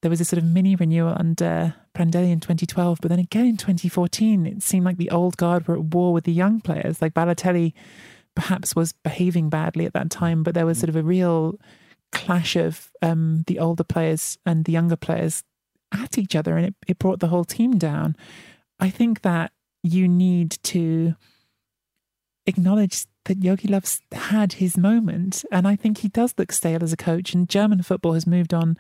there 0.02 0.10
was 0.10 0.22
a 0.22 0.26
sort 0.26 0.38
of 0.38 0.44
mini 0.44 0.76
renewal 0.76 1.16
under 1.18 1.76
Prandelli 1.96 2.32
in 2.32 2.40
2012, 2.40 3.00
but 3.02 3.10
then 3.10 3.20
again 3.20 3.46
in 3.46 3.58
2014, 3.58 4.46
it 4.46 4.64
seemed 4.64 4.86
like 4.86 4.98
the 4.98 5.10
old 5.10 5.38
guard 5.38 5.68
were 5.68 5.76
at 5.76 5.86
war 5.86 6.14
with 6.14 6.26
the 6.26 6.34
young 6.34 6.62
players. 6.62 7.02
Like 7.02 7.14
Balotelli, 7.14 7.74
perhaps 8.36 8.76
was 8.76 8.94
behaving 8.94 9.50
badly 9.50 9.86
at 9.86 9.94
that 9.94 10.10
time, 10.10 10.44
but 10.44 10.54
there 10.54 10.66
was 10.66 10.78
sort 10.78 10.90
of 10.90 10.96
a 10.96 11.04
real 11.04 11.60
clash 12.12 12.56
of 12.56 12.92
um, 13.02 13.44
the 13.48 13.60
older 13.60 13.84
players 13.84 14.38
and 14.46 14.66
the 14.66 14.72
younger 14.72 14.96
players 14.96 15.44
at 15.92 16.18
each 16.18 16.36
other 16.36 16.58
and 16.58 16.68
it, 16.68 16.76
it 16.88 17.00
brought 17.00 17.20
the 17.20 17.28
whole 17.28 17.46
team 17.46 17.78
down. 17.78 18.16
I 18.80 18.90
think 18.90 19.22
that 19.22 19.52
you 19.84 20.08
need 20.08 20.52
to 20.64 21.16
acknowledge 22.46 23.06
that 23.26 23.40
Jogi 23.40 23.68
Löw's 23.68 24.02
had 24.12 24.54
his 24.54 24.78
moment 24.78 25.44
and 25.52 25.68
I 25.68 25.76
think 25.76 26.00
he 26.00 26.08
does 26.08 26.34
look 26.38 26.52
stale 26.52 26.84
as 26.84 26.94
a 26.94 26.98
coach 26.98 27.34
and 27.34 27.50
German 27.50 27.82
football 27.82 28.14
has 28.14 28.28
moved 28.28 28.54
on 28.54 28.78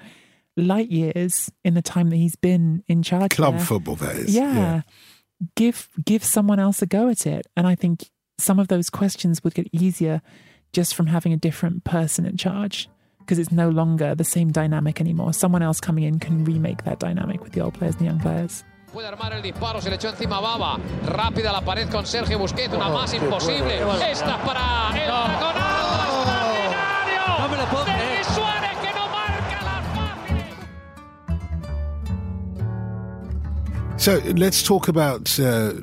light 0.57 0.91
years 0.91 1.51
in 1.63 1.73
the 1.73 1.81
time 1.81 2.09
that 2.09 2.17
he's 2.17 2.35
been 2.35 2.83
in 2.87 3.03
charge. 3.03 3.31
Club 3.31 3.55
there. 3.55 3.65
football, 3.65 3.95
that 3.97 4.15
is. 4.15 4.35
Yeah. 4.35 4.81
Give 5.55 5.89
give 6.03 6.23
someone 6.23 6.59
else 6.59 6.81
a 6.81 6.85
go 6.85 7.09
at 7.09 7.25
it. 7.27 7.45
And 7.55 7.67
I 7.67 7.75
think 7.75 8.09
some 8.37 8.59
of 8.59 8.67
those 8.67 8.89
questions 8.89 9.43
would 9.43 9.53
get 9.53 9.67
easier 9.71 10.21
just 10.73 10.95
from 10.95 11.07
having 11.07 11.33
a 11.33 11.37
different 11.37 11.83
person 11.83 12.25
in 12.25 12.37
charge. 12.37 12.89
Because 13.19 13.39
it's 13.39 13.51
no 13.51 13.69
longer 13.69 14.13
the 14.13 14.23
same 14.23 14.51
dynamic 14.51 15.01
anymore. 15.01 15.33
Someone 15.33 15.63
else 15.63 15.79
coming 15.81 16.03
in 16.03 16.19
can 16.19 16.45
remake 16.45 16.83
that 16.83 16.99
dynamic 16.99 17.43
with 17.43 17.53
the 17.53 17.61
old 17.61 17.73
players 17.73 17.95
and 17.95 18.01
the 18.01 18.05
young 18.05 18.19
players. 18.19 18.63
Puede 18.93 19.07
armar 19.07 19.33
el 19.33 19.41
disparo, 19.41 19.81
se 19.81 19.89
le 19.89 19.97
echó 19.97 20.09
encima 20.09 20.39
Baba. 20.39 20.79
Rápida 21.05 21.51
la 21.51 21.61
pared 21.61 21.89
con 21.89 22.05
Sergio 22.05 22.37
Busquets, 22.39 22.73
una 22.73 22.87
más 22.87 23.13
imposible. 23.13 23.79
Esta 24.09 24.41
para 24.41 24.91
el 24.95 25.11
So 33.97 34.19
let's 34.35 34.61
talk 34.61 34.87
about 34.87 35.39
uh, 35.39 35.73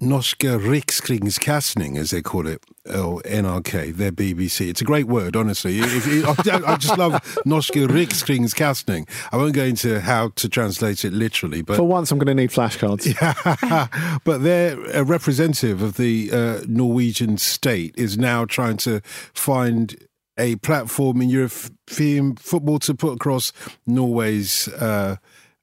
Norske 0.00 0.58
Rikskringskastning, 0.58 1.98
as 1.98 2.10
they 2.10 2.22
call 2.22 2.46
it, 2.46 2.64
or 2.86 3.20
NRK, 3.22 3.94
their 3.94 4.12
BBC. 4.12 4.68
It's 4.68 4.80
a 4.80 4.84
great 4.84 5.08
word, 5.08 5.36
honestly. 5.36 5.78
If 5.78 6.06
you, 6.06 6.24
I, 6.26 6.72
I 6.72 6.76
just 6.76 6.96
love 6.96 7.12
Norske 7.44 7.86
Rikskringskastning. 7.86 9.06
I 9.30 9.36
won't 9.36 9.54
go 9.54 9.64
into 9.64 10.00
how 10.00 10.28
to 10.36 10.48
translate 10.48 11.04
it 11.04 11.12
literally, 11.12 11.60
but 11.60 11.76
For 11.76 11.82
once, 11.82 12.10
I'm 12.10 12.18
going 12.18 12.34
to 12.34 12.34
need 12.34 12.50
flashcards. 12.50 13.04
Yeah, 13.20 14.18
but 14.24 14.42
their 14.42 14.80
a 14.92 15.04
representative 15.04 15.82
of 15.82 15.96
the 15.96 16.30
uh, 16.32 16.60
Norwegian 16.66 17.36
state 17.36 17.94
is 17.98 18.16
now 18.16 18.46
trying 18.46 18.78
to 18.78 19.02
find 19.34 19.96
a 20.38 20.56
platform 20.56 21.20
in 21.20 21.28
European 21.28 22.36
football 22.36 22.78
to 22.78 22.94
put 22.94 23.12
across 23.12 23.52
Norway's 23.86 24.68
uh, 24.68 25.16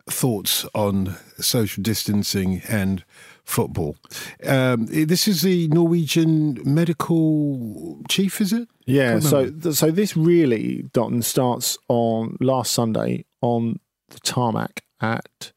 thoughts 0.09 0.65
on 0.73 1.15
social 1.37 1.83
distancing 1.83 2.61
and 2.67 3.03
football. 3.43 3.95
Um, 4.43 4.87
this 4.87 5.27
is 5.27 5.41
the 5.41 5.67
Norwegian 5.69 6.59
medical 6.65 8.01
chief, 8.09 8.41
is 8.41 8.53
it? 8.53 8.67
Yeah, 8.85 9.19
so 9.19 9.51
so 9.71 9.91
this 9.91 10.17
really, 10.17 10.83
Dotun, 10.93 11.23
starts 11.23 11.77
on 11.87 12.37
last 12.39 12.73
Sunday 12.73 13.25
on 13.41 13.79
the 14.09 14.19
tarmac 14.19 14.83
at 15.01 15.51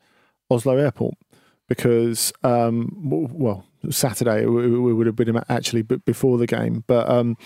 Oslo 0.51 0.77
Airport 0.77 1.15
because, 1.69 2.33
um, 2.43 2.91
well, 3.33 3.65
Saturday 3.91 4.43
it 4.43 4.47
w- 4.47 4.89
it 4.89 4.93
would 4.95 5.07
have 5.07 5.17
been 5.17 5.41
actually 5.49 5.83
before 5.83 6.39
the 6.39 6.47
game, 6.47 6.85
but 6.87 7.09
um, 7.09 7.37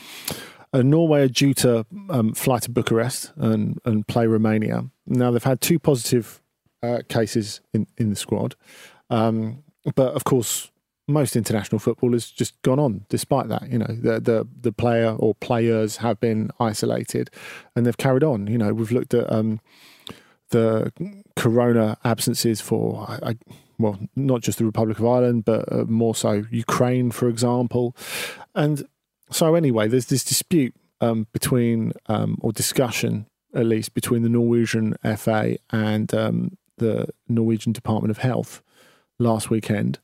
Norway 0.73 1.23
are 1.23 1.29
due 1.29 1.55
to 1.55 1.87
um, 2.11 2.35
fly 2.35 2.59
to 2.59 2.71
Bucharest 2.71 3.33
and, 3.37 3.79
and 3.85 4.07
play 4.07 4.27
Romania. 4.27 4.87
Now 5.07 5.31
they've 5.31 5.45
had 5.45 5.61
two 5.61 5.79
positive 5.79 6.41
uh, 6.85 7.03
cases 7.09 7.61
in, 7.73 7.87
in 7.97 8.11
the 8.11 8.17
squad, 8.17 8.55
um, 9.11 9.63
but 9.95 10.15
of 10.15 10.25
course 10.25 10.71
most 11.07 11.37
international 11.37 11.79
football 11.79 12.13
has 12.13 12.31
just 12.31 12.61
gone 12.63 12.79
on 12.79 13.05
despite 13.09 13.49
that. 13.49 13.71
You 13.71 13.79
know, 13.79 13.87
the 13.89 14.21
the 14.21 14.49
the 14.61 14.73
player 14.73 15.11
or 15.19 15.35
players 15.35 15.99
have 15.99 16.19
been 16.21 16.51
isolated 16.59 17.31
and 17.75 17.85
they've 17.85 17.97
carried 17.97 18.25
on. 18.25 18.47
You 18.47 18.59
know, 18.59 18.73
we've 18.73 18.93
looked 18.93 19.15
at 19.15 19.31
um, 19.31 19.61
the 20.51 20.93
corona 21.37 21.99
absences 22.05 22.61
for 22.61 23.07
I, 23.09 23.31
I, 23.31 23.39
well, 23.79 23.99
not 24.15 24.41
just 24.41 24.59
the 24.59 24.65
Republic 24.65 24.99
of 24.99 25.07
Ireland, 25.07 25.45
but 25.45 25.71
uh, 25.71 25.85
more 25.85 26.15
so 26.15 26.45
Ukraine, 26.51 27.11
for 27.11 27.29
example. 27.29 27.95
And 28.55 28.87
so 29.31 29.55
anyway, 29.57 29.89
there's 29.89 30.07
this 30.07 30.25
dispute 30.25 30.75
um, 31.01 31.27
between 31.33 31.93
um, 32.07 32.39
or 32.41 32.53
discussion 32.53 33.27
at 33.55 33.67
least 33.67 33.95
between 33.95 34.23
the 34.23 34.29
Norwegian 34.29 34.97
FA 35.17 35.57
and 35.71 36.13
um, 36.13 36.57
the 36.79 37.09
Norwegian 37.29 37.73
Department 37.73 38.11
of 38.11 38.19
Health 38.19 38.63
last 39.19 39.51
weekend. 39.51 39.99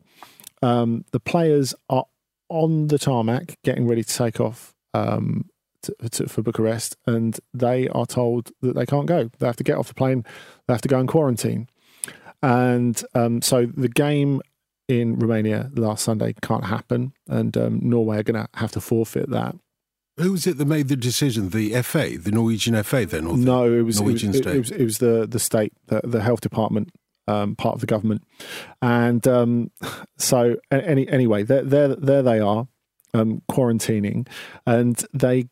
Um, 0.62 1.04
the 1.12 1.20
players 1.20 1.74
are 1.88 2.04
on 2.48 2.88
the 2.88 2.98
tarmac 2.98 3.56
getting 3.64 3.87
ready 3.87 4.02
to 4.02 4.14
take 4.14 4.40
off 4.40 4.74
um, 4.92 5.48
to, 5.83 5.94
to, 6.11 6.28
for 6.28 6.42
Bucharest, 6.42 6.96
and 7.06 7.38
they 7.54 7.88
are 7.88 8.06
told 8.06 8.52
that 8.61 8.74
they 8.74 8.87
can't 8.87 9.06
go. 9.06 9.30
They 9.38 9.46
have 9.46 9.56
to 9.56 9.64
get 9.64 9.78
off 9.78 9.88
the 9.88 9.94
plane. 9.94 10.24
They 10.66 10.74
have 10.74 10.83
to 10.83 10.88
go 10.88 10.98
in 10.98 11.06
quarantine. 11.06 11.68
And 12.42 13.02
um, 13.14 13.42
so 13.42 13.66
the 13.66 13.88
game 13.88 14.40
in 14.88 15.18
Romania 15.18 15.70
last 15.74 16.04
Sunday 16.04 16.35
can't 16.42 16.64
happen, 16.64 17.12
and 17.28 17.56
um, 17.56 17.80
Norway 17.83 18.18
are 18.18 18.22
going 18.22 18.42
to 18.42 18.48
have 18.59 18.72
to 18.72 18.80
forfeit 18.80 19.30
that. 19.30 19.56
Who 20.20 20.33
was 20.33 20.46
it 20.46 20.59
that 20.59 20.66
made 20.66 20.88
the 20.88 20.96
decision? 20.96 21.50
The 21.50 21.80
FA, 21.83 22.18
the 22.18 22.30
Norwegian 22.30 22.80
FA, 22.83 23.06
then? 23.06 23.26
Or 23.26 23.37
the 23.37 23.44
no, 23.44 23.72
it 23.72 23.83
was, 23.83 24.00
Norwegian 24.00 24.30
it 24.30 24.33
was, 24.33 24.38
state? 24.38 24.54
It 24.54 24.59
was, 24.59 24.70
it 24.70 24.85
was 24.85 24.98
the 24.98 25.26
the 25.28 25.38
state, 25.38 25.72
the, 25.87 26.00
the 26.04 26.22
health 26.22 26.40
department, 26.40 26.90
um, 27.26 27.56
part 27.56 27.74
of 27.74 27.80
the 27.80 27.87
government, 27.87 28.22
and 28.83 29.26
um, 29.26 29.70
so 30.18 30.56
any 30.70 31.09
anyway, 31.09 31.42
there 31.42 31.62
there 31.62 31.88
there 31.88 32.22
they 32.22 32.40
are, 32.40 32.68
um, 33.14 33.42
quarantining, 33.50 34.26
and 34.66 35.04
they 35.12 35.48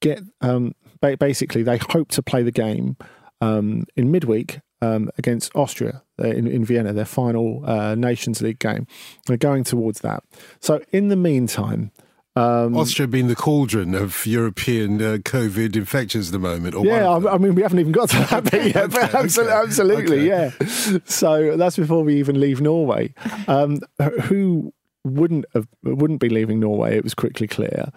get 0.00 0.20
um, 0.40 0.74
ba- 1.00 1.16
basically 1.16 1.62
they 1.62 1.78
hope 1.78 2.08
to 2.08 2.22
play 2.22 2.42
the 2.42 2.52
game 2.52 2.96
um, 3.40 3.86
in 3.96 4.10
midweek 4.10 4.60
um, 4.82 5.10
against 5.18 5.54
Austria 5.54 6.02
uh, 6.22 6.28
in, 6.28 6.46
in 6.46 6.64
Vienna, 6.64 6.92
their 6.92 7.04
final 7.04 7.62
uh, 7.64 7.94
Nations 7.94 8.42
League 8.42 8.58
game. 8.58 8.86
They're 9.26 9.36
going 9.36 9.64
towards 9.64 10.00
that. 10.00 10.22
So 10.60 10.82
in 10.92 11.08
the 11.08 11.16
meantime. 11.16 11.92
Um, 12.36 12.76
Austria 12.76 13.08
being 13.08 13.28
the 13.28 13.34
cauldron 13.34 13.94
of 13.94 14.26
European 14.26 15.00
uh, 15.00 15.16
COVID 15.16 15.74
infections 15.74 16.28
at 16.28 16.32
the 16.32 16.38
moment. 16.38 16.74
Or 16.74 16.84
yeah, 16.84 17.08
I, 17.08 17.34
I 17.34 17.38
mean, 17.38 17.54
we 17.54 17.62
haven't 17.62 17.78
even 17.78 17.92
got 17.92 18.10
to 18.10 18.18
that 18.30 18.50
bit 18.50 18.66
yet, 18.74 18.90
but 18.90 19.04
Okay, 19.04 19.18
absolutely, 19.18 19.52
okay, 19.54 19.62
absolutely 19.62 20.32
okay. 20.32 20.56
yeah. 20.92 20.98
So 21.06 21.56
that's 21.56 21.76
before 21.76 22.04
we 22.04 22.16
even 22.16 22.38
leave 22.38 22.60
Norway. 22.60 23.14
Um, 23.48 23.80
who 24.24 24.74
wouldn't 25.02 25.46
have, 25.54 25.66
wouldn't 25.82 26.20
be 26.20 26.28
leaving 26.28 26.60
Norway? 26.60 26.96
It 26.96 27.04
was 27.04 27.14
quickly 27.14 27.48
clear 27.48 27.90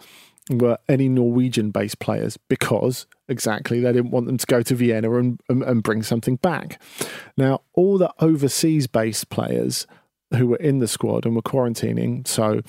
were 0.50 0.80
any 0.88 1.08
Norwegian-based 1.08 2.00
players 2.00 2.38
because 2.48 3.06
exactly 3.28 3.80
they 3.80 3.92
didn't 3.92 4.12
want 4.12 4.26
them 4.26 4.38
to 4.38 4.46
go 4.48 4.62
to 4.64 4.76
Vienna 4.76 5.14
and, 5.16 5.40
and, 5.48 5.64
and 5.64 5.84
bring 5.84 6.02
something 6.02 6.38
back. 6.38 6.82
Now, 7.38 7.62
all 7.74 7.98
the 7.98 8.12
overseas-based 8.20 9.30
players 9.30 9.86
who 10.36 10.48
were 10.48 10.58
in 10.58 10.80
the 10.80 10.88
squad 10.88 11.26
and 11.26 11.36
were 11.36 11.42
quarantining, 11.42 12.28
so 12.28 12.62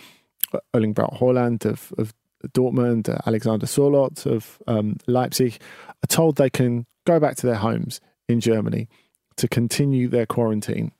Erling 0.74 0.92
Braut 0.92 1.14
Haaland 1.14 1.64
of, 1.64 1.92
of 1.98 2.14
Dortmund, 2.48 3.08
uh, 3.08 3.18
Alexander 3.26 3.66
Sørloth 3.66 4.26
of 4.26 4.58
um, 4.66 4.96
Leipzig, 5.06 5.58
are 6.02 6.06
told 6.08 6.36
they 6.36 6.50
can 6.50 6.86
go 7.04 7.20
back 7.20 7.36
to 7.36 7.46
their 7.46 7.56
homes 7.56 8.00
in 8.28 8.40
Germany 8.40 8.88
to 9.36 9.48
continue 9.48 10.08
their 10.08 10.26
quarantine. 10.26 10.92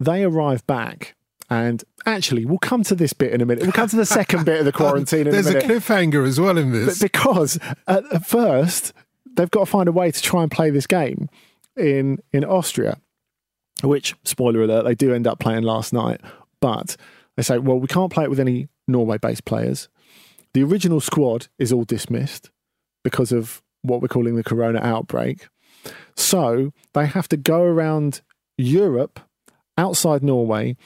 They 0.00 0.24
arrive 0.24 0.66
back, 0.66 1.14
and 1.48 1.82
actually, 2.04 2.44
we'll 2.44 2.58
come 2.58 2.82
to 2.84 2.94
this 2.94 3.12
bit 3.12 3.32
in 3.32 3.40
a 3.40 3.46
minute. 3.46 3.62
We'll 3.62 3.72
come 3.72 3.88
to 3.88 3.96
the 3.96 4.06
second 4.06 4.44
bit 4.44 4.58
of 4.58 4.64
the 4.64 4.72
quarantine 4.80 5.22
in 5.22 5.28
a 5.28 5.30
minute. 5.30 5.44
There's 5.44 5.64
a, 5.64 5.66
cliffhanger 5.68 6.26
as 6.26 6.40
well 6.40 6.58
in 6.58 6.70
But 6.72 6.86
this. 6.86 6.98
because 7.02 7.58
at, 7.86 8.04
at 8.12 8.26
first 8.26 8.92
they've 9.36 9.50
got 9.50 9.60
to 9.60 9.66
find 9.66 9.88
a 9.88 9.92
way 9.92 10.10
to 10.10 10.22
try 10.22 10.42
and 10.42 10.50
play 10.50 10.70
this 10.70 10.86
game 10.86 11.28
in 11.76 12.18
in 12.32 12.44
Austria, 12.44 12.98
which 13.82 14.14
spoiler 14.24 14.62
alert 14.62 14.84
they 14.84 14.94
do 14.94 15.14
end 15.14 15.26
up 15.26 15.38
playing 15.38 15.62
last 15.62 15.92
night. 15.92 16.20
But 16.60 16.96
they 17.36 17.42
say, 17.42 17.58
well, 17.58 17.78
we 17.78 17.86
can't 17.86 18.12
play 18.12 18.24
it 18.24 18.30
with 18.30 18.40
any 18.40 18.68
Norway-based 18.88 19.44
players. 19.44 19.88
The 20.54 20.62
original 20.62 21.00
squad 21.00 21.48
is 21.58 21.72
all 21.72 21.84
dismissed 21.84 22.50
because 23.04 23.30
of 23.32 23.62
what 23.82 24.00
we're 24.00 24.08
calling 24.08 24.36
the 24.36 24.44
corona 24.44 24.80
outbreak. 24.80 25.48
So 26.16 26.72
they 26.94 27.06
have 27.06 27.28
to 27.28 27.36
go 27.36 27.62
around 27.62 28.22
Europe, 28.56 29.20
outside 29.76 30.22
Norway, 30.22 30.76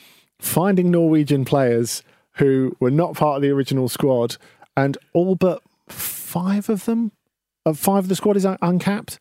finding 0.40 0.90
Norwegian 0.90 1.44
players 1.44 2.02
who 2.36 2.76
were 2.80 2.90
not 2.90 3.14
part 3.14 3.36
of 3.36 3.42
the 3.42 3.50
original 3.50 3.88
squad, 3.88 4.36
and 4.76 4.98
all 5.12 5.34
but 5.34 5.62
five 5.88 6.68
of 6.68 6.84
them, 6.84 7.12
uh, 7.66 7.72
five 7.72 8.04
of 8.04 8.08
the 8.08 8.16
squad 8.16 8.36
is 8.36 8.46
un- 8.46 8.58
uncapped. 8.62 9.20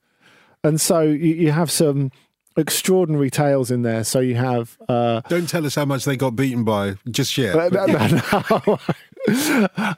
And 0.63 0.79
so 0.79 1.01
you, 1.01 1.35
you 1.35 1.51
have 1.51 1.71
some 1.71 2.11
extraordinary 2.59 3.29
tales 3.29 3.71
in 3.71 3.81
there. 3.81 4.03
So 4.03 4.19
you 4.19 4.35
have 4.35 4.77
uh, 4.87 5.21
Don't 5.29 5.49
tell 5.49 5.65
us 5.65 5.75
how 5.75 5.85
much 5.85 6.05
they 6.05 6.15
got 6.17 6.35
beaten 6.35 6.63
by 6.63 6.95
just 7.09 7.37
yet. 7.37 7.55
uh, 7.55 7.85
no, 7.85 8.21
no. 8.67 8.79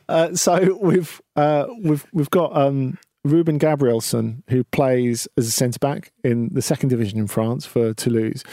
Uh, 0.09 0.33
so 0.35 0.77
we've 0.81 1.21
uh, 1.35 1.67
we've 1.83 2.05
we've 2.11 2.29
got 2.31 2.55
um, 2.57 2.97
Ruben 3.23 3.59
Gabrielsen 3.59 4.43
who 4.49 4.63
plays 4.63 5.27
as 5.37 5.47
a 5.47 5.51
centre 5.51 5.79
back 5.79 6.11
in 6.23 6.49
the 6.53 6.61
second 6.61 6.89
division 6.89 7.19
in 7.19 7.27
France 7.27 7.65
for 7.65 7.93
Toulouse. 7.93 8.43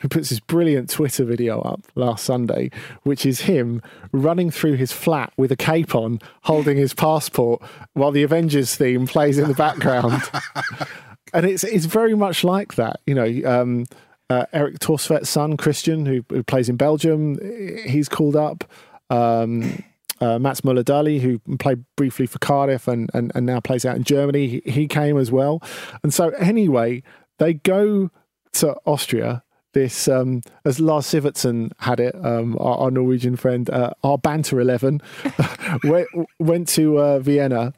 Who 0.00 0.08
puts 0.08 0.28
this 0.30 0.40
brilliant 0.40 0.90
Twitter 0.90 1.24
video 1.24 1.60
up 1.62 1.80
last 1.94 2.24
Sunday, 2.24 2.70
which 3.04 3.24
is 3.24 3.42
him 3.42 3.80
running 4.12 4.50
through 4.50 4.74
his 4.74 4.92
flat 4.92 5.32
with 5.38 5.50
a 5.52 5.56
cape 5.56 5.94
on, 5.94 6.18
holding 6.42 6.76
his 6.76 6.92
passport, 6.92 7.62
while 7.94 8.10
the 8.10 8.22
Avengers 8.22 8.74
theme 8.76 9.06
plays 9.06 9.38
in 9.38 9.48
the 9.48 9.54
background. 9.54 10.20
and 11.34 11.44
it's 11.44 11.64
it's 11.64 11.84
very 11.84 12.14
much 12.14 12.44
like 12.44 12.76
that, 12.76 13.00
you 13.06 13.14
know. 13.14 13.40
Um, 13.44 13.84
uh, 14.30 14.46
Erik 14.54 14.78
Thorstvedt's 14.78 15.28
son, 15.28 15.58
Kristian, 15.58 16.06
who, 16.06 16.24
who 16.30 16.42
plays 16.42 16.70
in 16.70 16.76
Belgium, 16.76 17.38
he's 17.86 18.08
called 18.08 18.36
up. 18.36 18.64
Um, 19.10 19.84
uh, 20.20 20.38
Mats 20.38 20.62
Møller 20.62 20.82
Dæhli, 20.82 21.20
who 21.20 21.38
played 21.58 21.84
briefly 21.96 22.26
for 22.26 22.38
Cardiff 22.38 22.88
and, 22.88 23.10
and, 23.12 23.32
and 23.34 23.44
now 23.44 23.60
plays 23.60 23.84
out 23.84 23.96
in 23.96 24.04
Germany, 24.04 24.46
he, 24.46 24.62
he 24.70 24.88
came 24.88 25.18
as 25.18 25.30
well. 25.30 25.62
And 26.02 26.14
so, 26.14 26.30
anyway, 26.30 27.02
they 27.38 27.54
go 27.54 28.10
to 28.54 28.76
Austria. 28.86 29.42
This, 29.74 30.06
um, 30.06 30.40
as 30.64 30.78
Lars 30.78 31.06
Sivertsen 31.06 31.72
had 31.80 31.98
it, 31.98 32.14
um, 32.24 32.56
our, 32.60 32.78
our 32.78 32.90
Norwegian 32.92 33.34
friend, 33.34 33.68
uh, 33.68 33.90
our 34.04 34.16
banter 34.16 34.60
11, 34.60 35.02
went, 35.84 36.08
went 36.38 36.68
to 36.68 36.98
uh, 36.98 37.18
Vienna. 37.18 37.72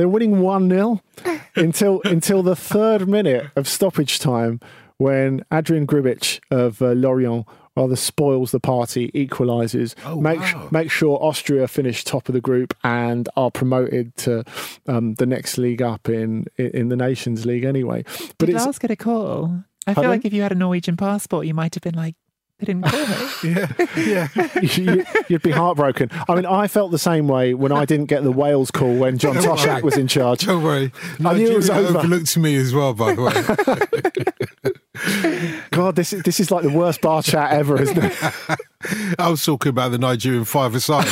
They're 0.00 0.08
winning 0.08 0.40
1 0.40 0.70
0 0.70 1.02
until, 1.54 2.00
until 2.06 2.42
the 2.42 2.56
third 2.56 3.06
minute 3.06 3.50
of 3.54 3.68
stoppage 3.68 4.18
time 4.18 4.58
when 4.96 5.44
Adrian 5.52 5.86
Grbić 5.86 6.40
of 6.50 6.80
uh, 6.80 6.92
Lorient 6.92 7.44
rather 7.76 7.96
spoils 7.96 8.50
the 8.50 8.60
party, 8.60 9.10
equalises, 9.12 9.94
Oh, 10.06 10.18
make, 10.18 10.40
wow. 10.40 10.68
make 10.70 10.90
sure 10.90 11.18
Austria 11.22 11.68
finish 11.68 12.02
top 12.02 12.30
of 12.30 12.32
the 12.32 12.40
group 12.40 12.74
and 12.82 13.28
are 13.36 13.50
promoted 13.50 14.16
to 14.18 14.42
um, 14.88 15.16
the 15.16 15.26
next 15.26 15.58
league 15.58 15.82
up 15.82 16.08
in, 16.08 16.46
in 16.56 16.88
the 16.88 16.96
Nations 16.96 17.44
League 17.44 17.64
anyway. 17.64 18.02
But 18.38 18.46
Did 18.46 18.54
it's 18.56 18.64
Lars 18.64 18.78
get 18.78 18.90
a 18.90 18.96
call? 18.96 19.64
I 19.86 19.92
feel 19.92 20.04
like 20.08 20.24
if 20.24 20.32
you 20.32 20.40
had 20.40 20.52
a 20.52 20.54
Norwegian 20.54 20.96
passport, 20.96 21.46
you 21.46 21.52
might 21.52 21.74
have 21.74 21.82
been 21.82 21.94
like, 21.94 22.14
they 22.60 22.66
didn't 22.66 22.82
call 22.82 23.06
me. 23.06 23.16
yeah, 23.44 24.28
yeah. 24.36 24.60
you, 24.62 25.04
you'd 25.28 25.42
be 25.42 25.50
heartbroken. 25.50 26.10
I 26.28 26.34
mean, 26.34 26.46
I 26.46 26.68
felt 26.68 26.90
the 26.90 26.98
same 26.98 27.26
way 27.28 27.54
when 27.54 27.72
I 27.72 27.84
didn't 27.84 28.06
get 28.06 28.22
the 28.22 28.32
Wales 28.32 28.70
call 28.70 28.94
when 28.96 29.18
John 29.18 29.34
Don't 29.34 29.44
Toshack 29.44 29.74
worry. 29.74 29.82
was 29.82 29.96
in 29.96 30.06
charge. 30.08 30.46
Don't 30.46 30.62
worry. 30.62 30.92
I 31.24 31.34
knew 31.34 31.50
it 31.50 31.56
was 31.56 31.68
Nigeria 31.68 31.88
over. 31.88 31.98
overlooked 31.98 32.36
me 32.36 32.56
as 32.56 32.74
well, 32.74 32.94
by 32.94 33.14
the 33.14 33.22
way. 33.22 34.70
God, 35.70 35.96
this 35.96 36.12
is 36.12 36.22
this 36.24 36.40
is 36.40 36.50
like 36.50 36.62
the 36.62 36.70
worst 36.70 37.00
bar 37.00 37.22
chat 37.22 37.52
ever, 37.52 37.80
isn't 37.80 37.96
it? 37.98 38.12
I 39.18 39.28
was 39.30 39.44
talking 39.44 39.70
about 39.70 39.90
the 39.92 39.98
Nigerian 39.98 40.44
five-a-side. 40.44 41.06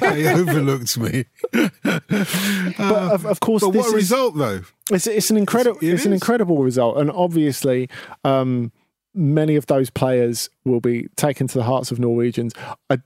they 0.00 0.32
overlooked 0.32 0.98
me. 0.98 1.26
But 1.52 2.90
of, 3.12 3.26
of 3.26 3.40
course, 3.40 3.62
But 3.62 3.72
this 3.72 3.84
what 3.86 3.94
a 3.94 3.96
is, 3.96 4.02
result, 4.10 4.36
though. 4.36 4.62
It's 4.90 5.06
it's 5.06 5.30
an 5.30 5.36
incredible 5.36 5.78
It 5.80 5.92
it's 5.92 6.06
an 6.06 6.12
incredible 6.12 6.62
result, 6.62 6.96
and 6.98 7.10
obviously, 7.10 7.88
um, 8.24 8.72
many 9.14 9.56
of 9.56 9.66
those 9.66 9.90
players 9.90 10.48
will 10.64 10.80
be 10.80 11.08
taken 11.16 11.46
to 11.48 11.58
the 11.58 11.64
hearts 11.64 11.90
of 11.90 11.98
Norwegians. 11.98 12.52
I 12.90 12.98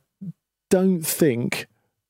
don't 0.70 1.02
think 1.02 1.66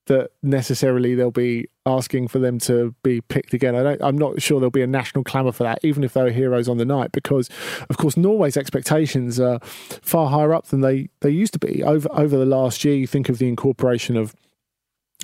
that 0.07 0.31
necessarily 0.43 1.15
they'll 1.15 1.31
be 1.31 1.69
asking 1.85 2.29
for 2.29 2.39
them 2.39 2.59
to 2.61 2.95
be 3.03 3.21
picked 3.21 3.53
again. 3.53 3.75
I 3.75 3.97
I'm 4.01 4.17
not 4.17 4.41
sure 4.41 4.61
there'll 4.61 4.71
be 4.71 4.83
a 4.83 4.87
national 4.87 5.25
clamour 5.25 5.53
for 5.53 5.65
that, 5.65 5.81
even 5.83 6.05
if 6.05 6.13
they 6.13 6.23
were 6.23 6.31
heroes 6.31 6.69
on 6.69 6.79
the 6.79 6.85
night, 6.85 7.13
because 7.13 7.51
of 7.89 7.97
course 7.97 8.17
Norway's 8.17 8.57
expectations 8.57 9.39
are 9.41 9.59
far 9.63 10.31
higher 10.31 10.55
up 10.55 10.67
than 10.67 10.81
they, 10.81 11.09
they 11.21 11.31
used 11.31 11.53
to 11.55 11.59
be 11.59 11.83
over 11.83 12.09
over 12.13 12.37
the 12.37 12.47
last 12.47 12.85
year. 12.85 12.95
You 12.95 13.07
think 13.07 13.29
of 13.29 13.39
the 13.39 13.49
incorporation 13.49 14.17
of 14.17 14.35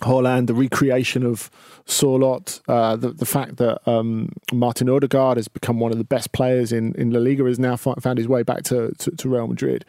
Haaland, 0.00 0.46
the 0.46 0.54
recreation 0.54 1.24
of 1.24 1.50
Sørloth, 1.86 2.60
uh, 2.66 2.96
the, 2.96 3.10
the 3.10 3.26
fact 3.26 3.56
that 3.56 3.86
um, 3.88 4.30
Martin 4.52 4.88
Odegaard 4.88 5.36
has 5.36 5.48
become 5.48 5.78
one 5.78 5.92
of 5.92 5.98
the 5.98 6.04
best 6.04 6.32
players 6.32 6.72
in, 6.72 6.94
in 6.94 7.10
La 7.10 7.20
Liga, 7.20 7.44
has 7.44 7.58
now 7.58 7.76
found 7.76 8.18
his 8.18 8.26
way 8.26 8.42
back 8.42 8.62
to, 8.64 8.92
to, 8.98 9.10
to 9.12 9.28
Real 9.28 9.46
Madrid. 9.46 9.84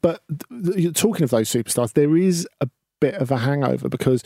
But 0.00 0.22
th- 0.28 0.76
you're 0.76 0.92
talking 0.92 1.24
of 1.24 1.30
those 1.30 1.50
superstars, 1.50 1.92
there 1.92 2.16
is 2.16 2.48
a 2.60 2.68
bit 3.00 3.14
of 3.14 3.30
a 3.30 3.38
hangover 3.38 3.88
because 3.88 4.22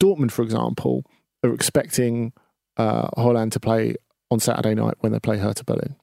Dortmund, 0.00 0.32
for 0.32 0.42
example, 0.42 1.04
are 1.44 1.52
expecting 1.52 2.32
uh, 2.76 3.08
Haaland 3.10 3.52
to 3.52 3.60
play 3.60 3.96
on 4.30 4.40
Saturday 4.40 4.74
night 4.74 4.94
when 5.00 5.12
they 5.12 5.20
play 5.20 5.38
Hertha 5.38 5.64
Berlin. 5.64 5.96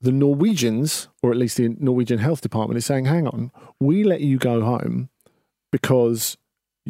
The 0.00 0.12
Norwegians, 0.12 1.08
or 1.22 1.30
at 1.30 1.36
least 1.36 1.56
the 1.56 1.74
Norwegian 1.78 2.18
Health 2.18 2.42
Department, 2.42 2.78
is 2.78 2.86
saying, 2.86 3.06
hang 3.06 3.26
on, 3.26 3.50
we 3.80 4.04
let 4.04 4.20
you 4.20 4.38
go 4.38 4.60
home 4.60 5.08
because 5.72 6.36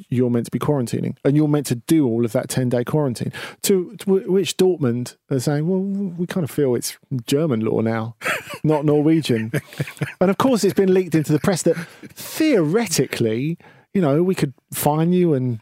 you're 0.08 0.30
meant 0.30 0.46
to 0.46 0.50
be 0.50 0.58
quarantining 0.58 1.16
and 1.24 1.36
you're 1.36 1.48
meant 1.48 1.66
to 1.66 1.76
do 1.76 2.06
all 2.06 2.24
of 2.24 2.32
that 2.32 2.48
10 2.48 2.68
day 2.68 2.84
quarantine. 2.84 3.32
To, 3.62 3.96
to 3.96 4.10
which 4.26 4.56
Dortmund 4.56 5.16
are 5.30 5.40
saying, 5.40 5.68
well, 5.68 5.80
we 5.80 6.26
kind 6.26 6.44
of 6.44 6.50
feel 6.50 6.74
it's 6.74 6.96
German 7.26 7.60
law 7.60 7.80
now, 7.80 8.16
not 8.64 8.84
Norwegian. 8.84 9.52
and 10.20 10.30
of 10.30 10.38
course, 10.38 10.64
it's 10.64 10.74
been 10.74 10.92
leaked 10.92 11.14
into 11.14 11.32
the 11.32 11.38
press 11.38 11.62
that 11.62 11.76
theoretically, 12.14 13.58
you 13.92 14.00
know, 14.00 14.22
we 14.22 14.34
could 14.34 14.54
fine 14.72 15.12
you 15.12 15.34
and 15.34 15.60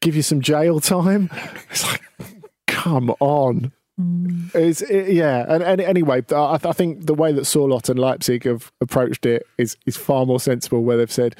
give 0.00 0.16
you 0.16 0.22
some 0.22 0.40
jail 0.40 0.80
time. 0.80 1.30
It's 1.70 1.84
like, 1.86 2.02
come 2.66 3.10
on. 3.20 3.72
It's 3.98 4.82
it, 4.82 5.12
yeah, 5.14 5.46
and, 5.48 5.62
and 5.62 5.80
anyway, 5.80 6.22
I, 6.30 6.58
I 6.62 6.72
think 6.72 7.06
the 7.06 7.14
way 7.14 7.32
that 7.32 7.42
Sørloth 7.44 7.88
and 7.88 7.98
Leipzig 7.98 8.44
have 8.44 8.70
approached 8.80 9.24
it 9.24 9.46
is 9.56 9.76
is 9.86 9.96
far 9.96 10.26
more 10.26 10.38
sensible. 10.38 10.82
Where 10.82 10.98
they've 10.98 11.10
said, 11.10 11.34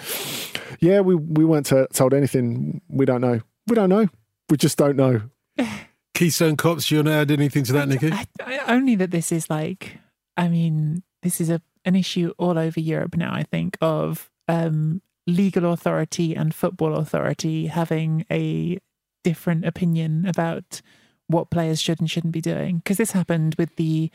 "Yeah, 0.81 1.01
we 1.01 1.15
we 1.15 1.45
weren't 1.45 1.67
t- 1.67 1.87
told 1.93 2.15
anything. 2.15 2.81
We 2.89 3.05
don't 3.05 3.21
know. 3.21 3.41
We 3.67 3.75
don't 3.75 3.91
know. 3.91 4.09
We 4.49 4.57
just 4.57 4.79
don't 4.79 4.97
know." 4.97 5.23
Keystone 6.15 6.57
Cops, 6.57 6.91
you 6.91 6.99
want 6.99 7.09
to 7.09 7.13
add 7.13 7.31
anything 7.31 7.63
to 7.65 7.75
that, 7.75 7.89
Nicky? 7.89 8.11
I, 8.11 8.27
I, 8.41 8.75
only 8.75 8.95
that 8.95 9.11
this 9.11 9.31
is 9.31 9.51
like, 9.51 9.99
I 10.35 10.49
mean, 10.49 11.03
this 11.23 11.43
is 11.43 11.51
a 11.51 11.61
an 11.85 11.95
issue 11.95 12.33
all 12.39 12.59
over 12.59 12.81
Europe 12.81 13.17
now. 13.17 13.35
I 13.35 13.43
think 13.43 13.77
of 13.83 14.31
um, 14.49 15.03
legal 15.27 15.73
authority 15.73 16.35
and 16.35 16.55
football 16.55 16.95
authority 16.97 17.67
having 17.67 18.25
a 18.31 18.79
different 19.25 19.67
opinion 19.67 20.27
about 20.27 20.81
what 21.29 21.51
players 21.51 21.81
should 21.81 22.01
and 22.01 22.11
shouldn't 22.11 22.33
be 22.33 22.41
doing. 22.41 22.79
Because 22.79 22.97
this 22.97 23.13
happened 23.13 23.55
with 23.57 23.77
the 23.77 24.11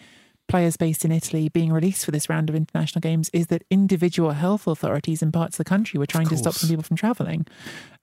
players 0.48 0.76
based 0.76 1.06
in 1.06 1.12
Italy 1.12 1.48
being 1.50 1.72
released 1.72 2.04
for 2.04 2.12
this 2.12 2.28
round 2.28 2.50
of 2.50 2.56
international 2.56 3.00
games 3.00 3.30
is 3.30 3.48
that 3.48 3.64
individual 3.70 4.32
health 4.32 4.68
authorities 4.68 5.22
in 5.22 5.32
parts 5.32 5.56
of 5.56 5.58
the 5.64 5.70
country 5.70 5.98
were 5.98 6.06
trying 6.06 6.28
to 6.28 6.38
stop 6.38 6.54
some 6.54 6.70
people 6.70 6.84
from 6.84 6.98
travelling, 6.98 7.48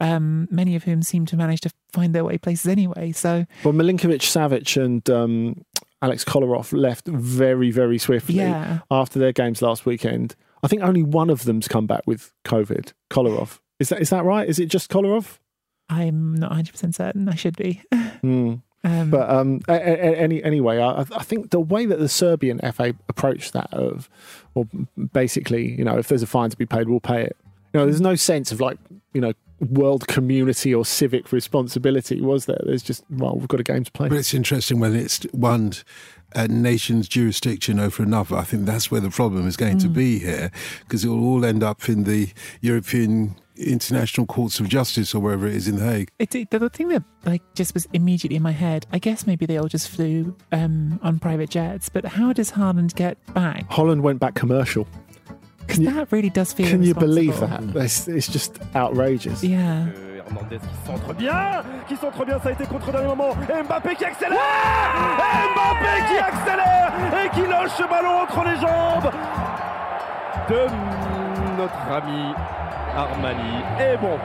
um, 0.00 0.48
many 0.50 0.74
of 0.74 0.84
whom 0.84 1.02
seem 1.02 1.26
to 1.26 1.36
manage 1.36 1.60
to 1.60 1.70
find 1.92 2.14
their 2.14 2.24
way 2.24 2.38
places 2.38 2.66
anyway. 2.66 3.12
So, 3.12 3.44
well, 3.64 3.74
Milinkovic 3.74 4.22
Savic 4.22 4.82
and 4.82 5.08
um, 5.10 5.62
Alex 6.00 6.24
Kolarov 6.24 6.72
left 6.72 7.06
very, 7.06 7.70
very 7.70 7.98
swiftly 7.98 8.36
yeah. 8.36 8.78
after 8.90 9.18
their 9.18 9.32
games 9.32 9.60
last 9.60 9.84
weekend. 9.84 10.34
I 10.62 10.68
think 10.68 10.82
only 10.82 11.02
one 11.02 11.28
of 11.28 11.44
them's 11.44 11.68
come 11.68 11.86
back 11.86 12.02
with 12.06 12.32
COVID. 12.46 12.92
Kolarov 13.10 13.58
is 13.78 13.90
that 13.90 14.00
is 14.00 14.10
that 14.10 14.24
right? 14.24 14.48
Is 14.48 14.58
it 14.58 14.66
just 14.66 14.90
Kolarov? 14.90 15.38
I'm 15.88 16.34
not 16.34 16.50
100 16.50 16.72
percent 16.72 16.94
certain. 16.94 17.28
I 17.28 17.34
should 17.34 17.56
be. 17.56 17.82
Mm. 18.18 18.62
Um, 18.84 19.10
but 19.10 19.28
um, 19.28 19.60
any, 19.68 20.42
anyway, 20.42 20.78
I, 20.78 21.00
I, 21.00 21.24
think 21.24 21.50
the 21.50 21.60
way 21.60 21.84
that 21.84 21.98
the 21.98 22.08
Serbian 22.08 22.60
FA 22.72 22.94
approached 23.08 23.52
that 23.52 23.72
of, 23.74 24.08
or 24.54 24.66
basically, 25.12 25.76
you 25.76 25.84
know, 25.84 25.98
if 25.98 26.08
there's 26.08 26.22
a 26.22 26.28
fine 26.28 26.50
to 26.50 26.56
be 26.56 26.66
paid, 26.66 26.88
we'll 26.88 27.00
pay 27.00 27.22
it. 27.22 27.36
You 27.72 27.80
know, 27.80 27.86
there's 27.86 28.00
no 28.00 28.14
sense 28.14 28.52
of 28.52 28.60
like, 28.60 28.78
you 29.12 29.20
know, 29.20 29.32
world 29.60 30.06
community 30.06 30.72
or 30.72 30.84
civic 30.84 31.32
responsibility, 31.32 32.20
was 32.20 32.46
there? 32.46 32.60
There's 32.64 32.82
just, 32.82 33.04
well, 33.10 33.34
we've 33.36 33.48
got 33.48 33.60
a 33.60 33.64
game 33.64 33.82
to 33.82 33.90
play. 33.90 34.08
But 34.08 34.18
it's 34.18 34.32
interesting 34.32 34.78
when 34.78 34.94
it's 34.94 35.24
one 35.32 35.72
a 36.34 36.46
nation's 36.46 37.08
jurisdiction 37.08 37.80
over 37.80 38.02
another. 38.02 38.36
I 38.36 38.44
think 38.44 38.66
that's 38.66 38.90
where 38.90 39.00
the 39.00 39.10
problem 39.10 39.48
is 39.48 39.56
going 39.56 39.78
mm. 39.78 39.82
to 39.82 39.88
be 39.88 40.18
here, 40.18 40.50
because 40.80 41.04
it 41.04 41.08
will 41.08 41.24
all 41.24 41.44
end 41.44 41.62
up 41.62 41.88
in 41.88 42.04
the 42.04 42.32
European 42.60 43.34
international 43.58 44.26
courts 44.26 44.60
of 44.60 44.68
justice 44.68 45.14
or 45.14 45.20
wherever 45.20 45.46
it 45.46 45.54
is 45.54 45.68
in 45.68 45.76
The 45.76 45.84
Hague. 45.84 46.10
It, 46.18 46.34
it, 46.34 46.50
the 46.50 46.68
thing 46.68 46.88
that 46.88 47.02
like 47.24 47.42
just 47.54 47.74
was 47.74 47.86
immediately 47.92 48.36
in 48.36 48.42
my 48.42 48.52
head, 48.52 48.86
I 48.92 48.98
guess 48.98 49.26
maybe 49.26 49.46
they 49.46 49.58
all 49.58 49.68
just 49.68 49.88
flew 49.88 50.36
um, 50.52 50.98
on 51.02 51.18
private 51.18 51.50
jets, 51.50 51.88
but 51.88 52.04
how 52.04 52.32
does 52.32 52.52
Haaland 52.52 52.94
get 52.94 53.18
back? 53.34 53.68
Haaland 53.70 54.02
went 54.02 54.20
back 54.20 54.34
commercial. 54.34 54.86
Can 55.66 55.82
you, 55.82 55.92
that 55.92 56.10
really 56.10 56.30
does 56.30 56.52
feel. 56.52 56.66
Can 56.66 56.82
you 56.82 56.94
believe 56.94 57.38
that? 57.40 57.62
It's, 57.76 58.08
it's 58.08 58.26
just 58.26 58.58
outrageous. 58.74 59.44
Yeah. 59.44 59.86
Hernandez 60.28 60.58
qui 60.58 60.86
centre 60.86 61.14
bien, 61.14 61.64
qui 61.88 61.96
centre 61.96 62.24
bien, 62.24 62.38
ça 62.40 62.48
a 62.48 62.52
été 62.52 62.64
contre 62.66 62.92
dernier 62.92 63.08
moment. 63.08 63.34
Mbappé 63.34 63.94
qui 63.96 64.04
accélère 64.04 64.38
Mbappé 65.54 66.04
qui 66.08 66.18
accélère 66.18 66.92
et 67.24 67.28
qui 67.30 67.48
lâche 67.48 67.70
ce 67.76 67.82
ballon 67.82 68.22
entre 68.22 68.44
les 68.44 68.56
jambes 68.56 69.12
de 70.48 71.58
notre 71.58 71.92
ami 71.92 72.34
Armani. 72.96 73.62
Et 73.80 73.96
bon, 73.96 74.18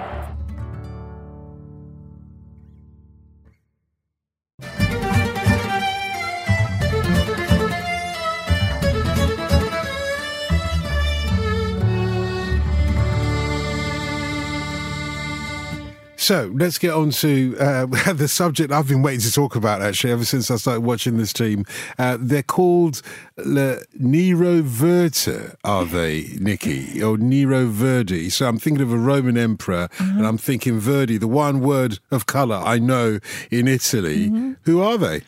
So 16.23 16.49
let's 16.55 16.77
get 16.77 16.93
on 16.93 17.09
to 17.09 17.57
uh, 17.59 17.86
the 18.13 18.29
subject 18.29 18.71
I've 18.71 18.88
been 18.88 19.01
waiting 19.01 19.19
to 19.19 19.31
talk 19.31 19.57
about 19.57 19.81
actually 19.81 20.13
ever 20.13 20.23
since 20.23 20.49
I 20.49 20.55
started 20.55 20.79
watching 20.79 21.17
this 21.17 21.33
team. 21.33 21.65
Uh, 21.99 22.17
they're 22.17 22.41
called 22.41 23.01
Le 23.36 23.79
Nero 23.99 24.62
Verte, 24.62 25.57
are 25.65 25.83
they, 25.83 26.38
Nicky? 26.39 27.03
Or 27.03 27.17
Nero 27.17 27.67
Verdi? 27.67 28.29
So 28.29 28.47
I'm 28.47 28.57
thinking 28.57 28.81
of 28.81 28.93
a 28.93 28.97
Roman 28.97 29.38
emperor 29.38 29.89
mm-hmm. 29.97 30.19
and 30.19 30.25
I'm 30.25 30.38
thinking 30.38 30.79
Verdi, 30.79 31.17
the 31.17 31.27
one 31.27 31.59
word 31.59 31.99
of 32.09 32.25
colour 32.25 32.55
I 32.55 32.79
know 32.79 33.19
in 33.51 33.67
Italy. 33.67 34.29
Mm-hmm. 34.29 34.53
Who 34.63 34.81
are 34.81 34.97
they? 34.97 35.23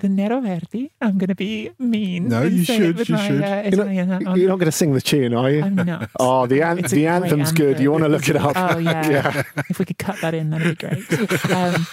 The 0.00 0.08
Nero 0.08 0.40
Verdi. 0.40 0.90
I'm 1.00 1.18
going 1.18 1.28
to 1.28 1.34
be 1.34 1.70
mean. 1.78 2.28
No, 2.28 2.42
you 2.42 2.64
should. 2.64 3.08
You 3.08 3.14
my, 3.14 3.28
should. 3.28 3.42
Uh, 3.42 3.62
you're, 3.64 4.06
not, 4.06 4.36
you're 4.36 4.48
not, 4.48 4.58
going 4.58 4.66
to 4.66 4.72
sing 4.72 4.92
the 4.92 5.00
tune, 5.00 5.34
are 5.34 5.50
you? 5.50 5.62
I'm 5.62 5.74
not. 5.74 6.10
Oh, 6.20 6.46
the, 6.46 6.60
an- 6.62 6.82
the 6.82 7.06
anthem's 7.06 7.50
anthem. 7.50 7.54
good. 7.54 7.80
You 7.80 7.92
want 7.92 8.04
to 8.04 8.08
look 8.08 8.28
it 8.28 8.36
up? 8.36 8.52
Oh 8.56 8.78
yeah. 8.78 9.08
yeah. 9.10 9.42
If 9.68 9.78
we 9.78 9.84
could 9.84 9.98
cut 9.98 10.20
that 10.20 10.34
in, 10.34 10.50
that'd 10.50 10.78
be 10.78 10.86
great. 10.86 11.50
Um, 11.50 11.86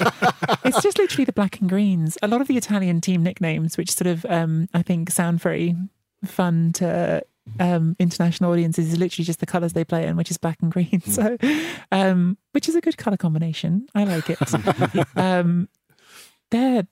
it's 0.65 0.82
just 0.82 0.98
literally 0.98 1.26
the 1.26 1.34
black 1.34 1.60
and 1.60 1.70
greens. 1.70 2.17
A 2.22 2.28
lot 2.28 2.41
of 2.41 2.48
the 2.48 2.58
Italian 2.58 3.02
team 3.02 3.24
nicknames, 3.24 3.78
which 3.78 3.91
sort 3.91 4.08
of 4.08 4.26
um, 4.26 4.67
I 4.74 4.82
think 4.82 5.12
sound 5.12 5.39
very 5.41 5.76
fun 6.26 6.74
to 6.74 7.24
um, 7.60 7.96
international 8.00 8.52
audiences 8.52 8.93
is 8.93 9.00
literally 9.00 9.26
just 9.26 9.39
the 9.39 9.46
colours 9.46 9.74
they 9.74 9.86
play 9.86 10.06
in, 10.06 10.17
which 10.17 10.32
is 10.32 10.38
black 10.38 10.62
and 10.62 10.72
green. 10.72 11.02
So, 11.08 11.38
um, 11.91 12.38
which 12.52 12.70
is 12.70 12.76
a 12.76 12.82
good 12.82 12.98
colour 12.98 13.17
combination. 13.17 13.88
I 13.96 14.04
like 14.04 14.30
it. 14.30 15.17
um, 15.17 15.70
they're 16.52 16.88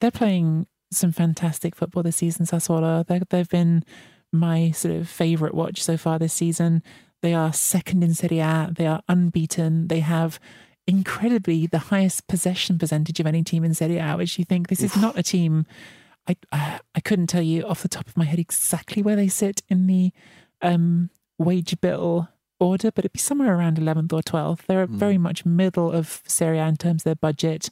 they're 0.00 0.10
playing 0.10 0.66
some 0.90 1.12
fantastic 1.12 1.74
football 1.74 2.02
this 2.02 2.16
season, 2.16 2.46
Sassuolo. 2.46 3.04
They've 3.28 3.48
been 3.48 3.84
my 4.32 4.70
sort 4.70 4.94
of 4.94 5.08
favourite 5.08 5.54
watch 5.54 5.82
so 5.82 5.96
far 5.96 6.18
this 6.18 6.32
season. 6.32 6.82
They 7.22 7.34
are 7.34 7.52
second 7.52 8.02
in 8.04 8.14
Serie 8.14 8.38
A. 8.38 8.70
They 8.74 8.86
are 8.86 9.02
unbeaten. 9.08 9.88
They 9.88 10.00
have 10.00 10.38
incredibly 10.86 11.66
the 11.66 11.78
highest 11.78 12.26
possession 12.28 12.78
percentage 12.78 13.20
of 13.20 13.26
any 13.26 13.42
team 13.42 13.64
in 13.64 13.74
Serie 13.74 13.98
A, 13.98 14.16
which 14.16 14.38
you 14.38 14.44
think 14.44 14.68
this 14.68 14.82
is 14.82 14.96
not 14.96 15.18
a 15.18 15.22
team. 15.22 15.66
I 16.26 16.36
uh, 16.52 16.78
I 16.94 17.00
couldn't 17.00 17.26
tell 17.26 17.42
you 17.42 17.64
off 17.64 17.82
the 17.82 17.88
top 17.88 18.06
of 18.06 18.16
my 18.16 18.24
head 18.24 18.38
exactly 18.38 19.02
where 19.02 19.16
they 19.16 19.28
sit 19.28 19.62
in 19.68 19.86
the 19.86 20.12
um, 20.62 21.10
wage 21.38 21.80
bill 21.80 22.28
order, 22.60 22.90
but 22.90 23.04
it'd 23.04 23.12
be 23.12 23.18
somewhere 23.18 23.54
around 23.54 23.78
11th 23.78 24.12
or 24.12 24.20
12th. 24.20 24.66
They're 24.66 24.86
mm. 24.86 24.90
very 24.90 25.18
much 25.18 25.46
middle 25.46 25.92
of 25.92 26.22
Serie 26.26 26.58
A 26.58 26.66
in 26.66 26.76
terms 26.76 27.02
of 27.02 27.04
their 27.04 27.14
budget 27.14 27.70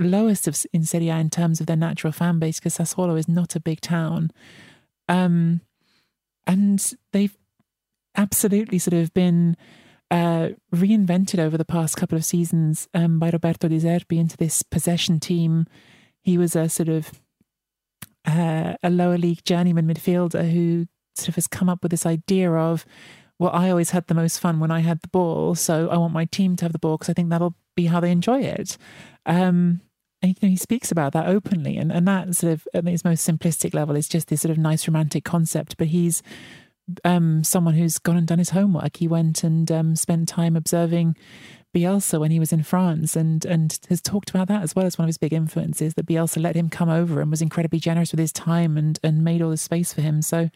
lowest 0.00 0.48
of, 0.48 0.64
in 0.72 0.84
Serie 0.84 1.08
A 1.08 1.16
in 1.18 1.30
terms 1.30 1.60
of 1.60 1.66
their 1.66 1.76
natural 1.76 2.12
fan 2.12 2.38
base 2.38 2.58
because 2.58 2.76
Sassuolo 2.76 3.18
is 3.18 3.28
not 3.28 3.56
a 3.56 3.60
big 3.60 3.80
town. 3.80 4.30
Um, 5.08 5.60
and 6.46 6.92
they've 7.12 7.36
absolutely 8.16 8.78
sort 8.78 8.94
of 8.94 9.12
been 9.14 9.56
uh, 10.10 10.50
reinvented 10.74 11.38
over 11.38 11.56
the 11.56 11.64
past 11.64 11.96
couple 11.96 12.16
of 12.16 12.24
seasons 12.24 12.88
um, 12.94 13.18
by 13.18 13.30
Roberto 13.30 13.68
De 13.68 13.78
Zerbi 13.78 14.18
into 14.18 14.36
this 14.36 14.62
possession 14.62 15.20
team. 15.20 15.66
He 16.22 16.36
was 16.36 16.56
a 16.56 16.68
sort 16.68 16.88
of 16.88 17.20
uh, 18.26 18.74
a 18.82 18.90
lower 18.90 19.18
league 19.18 19.44
journeyman 19.44 19.86
midfielder 19.86 20.50
who 20.50 20.86
sort 21.14 21.28
of 21.28 21.34
has 21.36 21.46
come 21.46 21.68
up 21.68 21.82
with 21.82 21.90
this 21.90 22.06
idea 22.06 22.52
of, 22.52 22.84
well, 23.38 23.50
I 23.52 23.70
always 23.70 23.90
had 23.90 24.06
the 24.06 24.14
most 24.14 24.38
fun 24.38 24.60
when 24.60 24.70
I 24.70 24.80
had 24.80 25.00
the 25.00 25.08
ball, 25.08 25.54
so 25.54 25.88
I 25.88 25.96
want 25.96 26.12
my 26.12 26.26
team 26.26 26.56
to 26.56 26.64
have 26.64 26.72
the 26.72 26.78
ball 26.78 26.96
because 26.96 27.08
I 27.08 27.14
think 27.14 27.30
that'll 27.30 27.54
be 27.74 27.86
how 27.86 28.00
they 28.00 28.10
enjoy 28.10 28.40
it. 28.40 28.76
Um, 29.26 29.80
he 30.22 30.56
speaks 30.56 30.92
about 30.92 31.12
that 31.12 31.26
openly, 31.26 31.76
and, 31.76 31.90
and 31.90 32.06
that 32.06 32.34
sort 32.34 32.52
of 32.52 32.68
at 32.74 32.86
its 32.86 33.04
most 33.04 33.26
simplistic 33.26 33.74
level 33.74 33.96
is 33.96 34.08
just 34.08 34.28
this 34.28 34.42
sort 34.42 34.50
of 34.50 34.58
nice 34.58 34.86
romantic 34.86 35.24
concept. 35.24 35.76
But 35.76 35.88
he's 35.88 36.22
um, 37.04 37.44
someone 37.44 37.74
who's 37.74 37.98
gone 37.98 38.16
and 38.16 38.26
done 38.26 38.38
his 38.38 38.50
homework. 38.50 38.96
He 38.96 39.08
went 39.08 39.44
and 39.44 39.70
um, 39.70 39.96
spent 39.96 40.28
time 40.28 40.56
observing 40.56 41.16
Bielsa 41.74 42.18
when 42.18 42.30
he 42.30 42.40
was 42.40 42.52
in 42.52 42.62
France, 42.62 43.16
and 43.16 43.44
and 43.44 43.78
has 43.88 44.02
talked 44.02 44.30
about 44.30 44.48
that 44.48 44.62
as 44.62 44.76
well 44.76 44.86
as 44.86 44.98
one 44.98 45.04
of 45.04 45.08
his 45.08 45.18
big 45.18 45.32
influences. 45.32 45.94
That 45.94 46.06
Bielsa 46.06 46.42
let 46.42 46.56
him 46.56 46.68
come 46.68 46.88
over 46.88 47.20
and 47.20 47.30
was 47.30 47.42
incredibly 47.42 47.78
generous 47.78 48.10
with 48.10 48.20
his 48.20 48.32
time 48.32 48.76
and 48.76 48.98
and 49.02 49.24
made 49.24 49.40
all 49.40 49.50
the 49.50 49.56
space 49.56 49.92
for 49.92 50.02
him. 50.02 50.20
So 50.20 50.50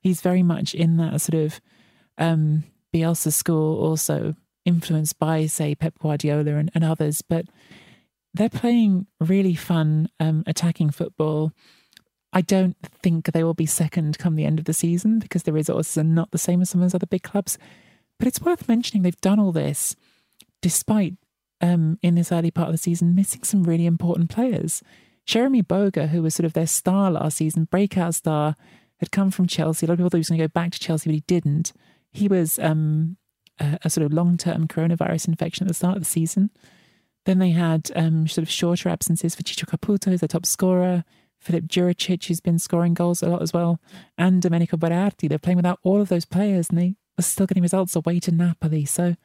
he's 0.00 0.20
very 0.20 0.42
much 0.42 0.74
in 0.74 0.96
that 0.96 1.20
sort 1.20 1.40
of 1.40 1.60
um, 2.18 2.64
Bielsa 2.92 3.32
school, 3.32 3.80
also 3.80 4.34
influenced 4.64 5.18
by 5.18 5.46
say 5.46 5.74
Pep 5.74 5.98
Guardiola 6.00 6.56
and, 6.56 6.70
and 6.74 6.84
others, 6.84 7.22
but 7.22 7.46
they're 8.34 8.48
playing 8.48 9.06
really 9.20 9.54
fun 9.54 10.08
um, 10.18 10.42
attacking 10.46 10.90
football. 10.90 11.52
I 12.32 12.40
don't 12.40 12.76
think 12.82 13.26
they 13.26 13.44
will 13.44 13.54
be 13.54 13.66
second 13.66 14.18
come 14.18 14.34
the 14.34 14.44
end 14.44 14.58
of 14.58 14.64
the 14.64 14.72
season 14.72 15.20
because 15.20 15.44
the 15.44 15.52
resources 15.52 15.96
are 15.96 16.04
not 16.04 16.32
the 16.32 16.38
same 16.38 16.60
as 16.60 16.70
some 16.70 16.80
of 16.80 16.86
those 16.86 16.94
other 16.96 17.06
big 17.06 17.22
clubs. 17.22 17.56
But 18.18 18.26
it's 18.26 18.40
worth 18.40 18.68
mentioning 18.68 19.02
they've 19.02 19.20
done 19.20 19.38
all 19.38 19.52
this 19.52 19.94
despite, 20.60 21.14
um, 21.60 21.98
in 22.02 22.16
this 22.16 22.32
early 22.32 22.50
part 22.50 22.68
of 22.68 22.74
the 22.74 22.78
season, 22.78 23.14
missing 23.14 23.44
some 23.44 23.64
really 23.64 23.86
important 23.86 24.30
players. 24.30 24.82
Jeremy 25.26 25.62
Boga, 25.62 26.08
who 26.08 26.22
was 26.22 26.34
sort 26.34 26.46
of 26.46 26.54
their 26.54 26.66
star 26.66 27.10
last 27.10 27.36
season, 27.36 27.64
breakout 27.64 28.14
star, 28.14 28.56
had 28.98 29.12
come 29.12 29.30
from 29.30 29.46
Chelsea. 29.46 29.86
A 29.86 29.88
lot 29.88 29.94
of 29.94 29.98
people 29.98 30.10
thought 30.10 30.16
he 30.16 30.20
was 30.20 30.28
going 30.28 30.40
to 30.40 30.44
go 30.44 30.52
back 30.52 30.72
to 30.72 30.80
Chelsea, 30.80 31.08
but 31.08 31.14
he 31.14 31.24
didn't. 31.26 31.72
He 32.12 32.28
was 32.28 32.58
um, 32.58 33.16
a, 33.60 33.78
a 33.84 33.90
sort 33.90 34.04
of 34.06 34.12
long 34.12 34.36
term 34.36 34.66
coronavirus 34.66 35.28
infection 35.28 35.66
at 35.66 35.68
the 35.68 35.74
start 35.74 35.96
of 35.96 36.02
the 36.02 36.08
season. 36.08 36.50
Then 37.24 37.38
they 37.38 37.50
had 37.50 37.90
um, 37.96 38.28
sort 38.28 38.42
of 38.42 38.50
shorter 38.50 38.88
absences 38.88 39.34
for 39.34 39.42
Ciccio 39.42 39.64
Caputo, 39.66 40.06
who's 40.10 40.20
their 40.20 40.28
top 40.28 40.44
scorer, 40.46 41.04
Filip 41.40 41.64
Juricic, 41.64 42.26
who's 42.26 42.40
been 42.40 42.58
scoring 42.58 42.94
goals 42.94 43.22
a 43.22 43.28
lot 43.28 43.42
as 43.42 43.52
well, 43.52 43.80
and 44.18 44.40
Domenico 44.42 44.76
Berardi. 44.76 45.28
They're 45.28 45.38
playing 45.38 45.56
without 45.56 45.78
all 45.82 46.00
of 46.00 46.08
those 46.08 46.24
players, 46.24 46.68
and 46.70 46.78
they 46.78 46.94
are 47.18 47.22
still 47.22 47.46
getting 47.46 47.62
results 47.62 47.96
away 47.96 48.20
to 48.20 48.30
Napoli. 48.32 48.84
So 48.84 49.16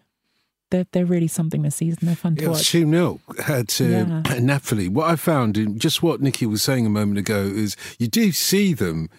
they're, 0.72 0.86
they're 0.92 1.06
really 1.06 1.28
something 1.28 1.62
this 1.62 1.78
season. 1.78 2.00
They're 2.06 2.16
fun 2.16 2.36
to 2.38 2.44
Yeah, 2.44 2.50
watch. 2.50 2.70
2 2.70 2.90
0 2.90 3.20
at 3.48 3.82
uh, 3.82 3.84
Yeah. 3.84 4.40
Napoli. 4.40 4.88
What 4.88 5.10
I 5.10 5.16
found 5.16 5.58
in 5.58 5.80
just 5.80 6.04
what 6.04 6.22
Nikki 6.22 6.46
was 6.46 6.62
saying 6.62 6.86
a 6.86 6.90
moment 6.90 7.18
ago 7.20 7.42
is 7.42 7.76
you 7.98 8.08
do 8.08 8.32
see 8.32 8.74
them. 8.74 9.10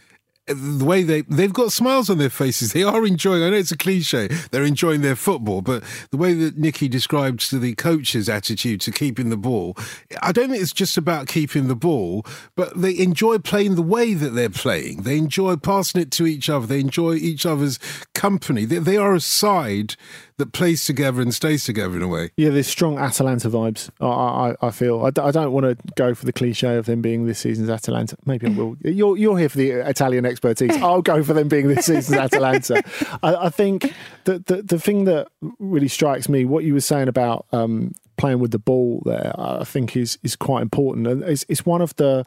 The 0.46 0.84
way 0.84 1.02
they 1.04 1.22
they've 1.22 1.52
got 1.52 1.70
smiles 1.70 2.10
on 2.10 2.18
their 2.18 2.30
faces, 2.30 2.72
they 2.72 2.82
are 2.82 3.06
enjoying. 3.06 3.42
I 3.42 3.50
know 3.50 3.56
it's 3.56 3.70
a 3.70 3.76
cliche. 3.76 4.28
They're 4.50 4.64
enjoying 4.64 5.02
their 5.02 5.14
football, 5.14 5.62
but 5.62 5.84
the 6.10 6.16
way 6.16 6.32
that 6.34 6.58
Nikki 6.58 6.88
described 6.88 7.48
to 7.50 7.58
the 7.58 7.74
coach's 7.76 8.28
attitude 8.28 8.80
to 8.80 8.90
keeping 8.90 9.30
the 9.30 9.36
ball, 9.36 9.76
I 10.22 10.32
don't 10.32 10.50
think 10.50 10.60
it's 10.60 10.72
just 10.72 10.96
about 10.96 11.28
keeping 11.28 11.68
the 11.68 11.76
ball, 11.76 12.26
but 12.56 12.80
they 12.80 12.98
enjoy 12.98 13.38
playing 13.38 13.76
the 13.76 13.82
way 13.82 14.14
that 14.14 14.30
they're 14.30 14.50
playing. 14.50 15.02
They 15.02 15.18
enjoy 15.18 15.56
passing 15.56 16.00
it 16.00 16.10
to 16.12 16.26
each 16.26 16.50
other. 16.50 16.66
They 16.66 16.80
enjoy 16.80 17.14
each 17.14 17.46
other's 17.46 17.78
company. 18.14 18.64
They, 18.64 18.78
they 18.78 18.96
are 18.96 19.14
a 19.14 19.20
side 19.20 19.94
that 20.40 20.52
plays 20.52 20.84
together 20.84 21.20
and 21.22 21.32
stays 21.32 21.64
together 21.64 21.96
in 21.96 22.02
a 22.02 22.08
way. 22.08 22.30
Yeah, 22.36 22.50
there's 22.50 22.66
strong 22.66 22.98
Atalanta 22.98 23.48
vibes. 23.48 23.90
I, 24.00 24.06
I, 24.06 24.56
I 24.68 24.70
feel. 24.70 25.04
I, 25.04 25.10
d- 25.10 25.20
I 25.20 25.30
don't 25.30 25.52
want 25.52 25.66
to 25.66 25.76
go 25.94 26.14
for 26.14 26.26
the 26.26 26.32
cliche 26.32 26.76
of 26.76 26.86
them 26.86 27.00
being 27.00 27.26
this 27.26 27.38
season's 27.38 27.70
Atalanta. 27.70 28.16
Maybe 28.26 28.48
I 28.48 28.50
will. 28.50 28.76
You're, 28.84 29.16
you're 29.16 29.38
here 29.38 29.48
for 29.48 29.58
the 29.58 29.70
Italian 29.70 30.26
expertise. 30.26 30.76
I'll 30.82 31.02
go 31.02 31.22
for 31.22 31.32
them 31.34 31.48
being 31.48 31.68
this 31.68 31.86
season's 31.86 32.18
Atalanta. 32.18 32.82
I, 33.22 33.46
I 33.46 33.48
think 33.50 33.92
that 34.24 34.46
the, 34.46 34.62
the 34.62 34.78
thing 34.78 35.04
that 35.04 35.28
really 35.58 35.88
strikes 35.88 36.28
me, 36.28 36.44
what 36.44 36.64
you 36.64 36.74
were 36.74 36.80
saying 36.80 37.08
about 37.08 37.46
um, 37.52 37.92
playing 38.16 38.38
with 38.38 38.50
the 38.50 38.58
ball 38.58 39.02
there, 39.04 39.32
I 39.38 39.64
think 39.64 39.96
is 39.96 40.18
is 40.22 40.36
quite 40.36 40.62
important, 40.62 41.06
and 41.06 41.22
it's, 41.22 41.44
it's 41.48 41.64
one 41.64 41.82
of 41.82 41.94
the 41.96 42.24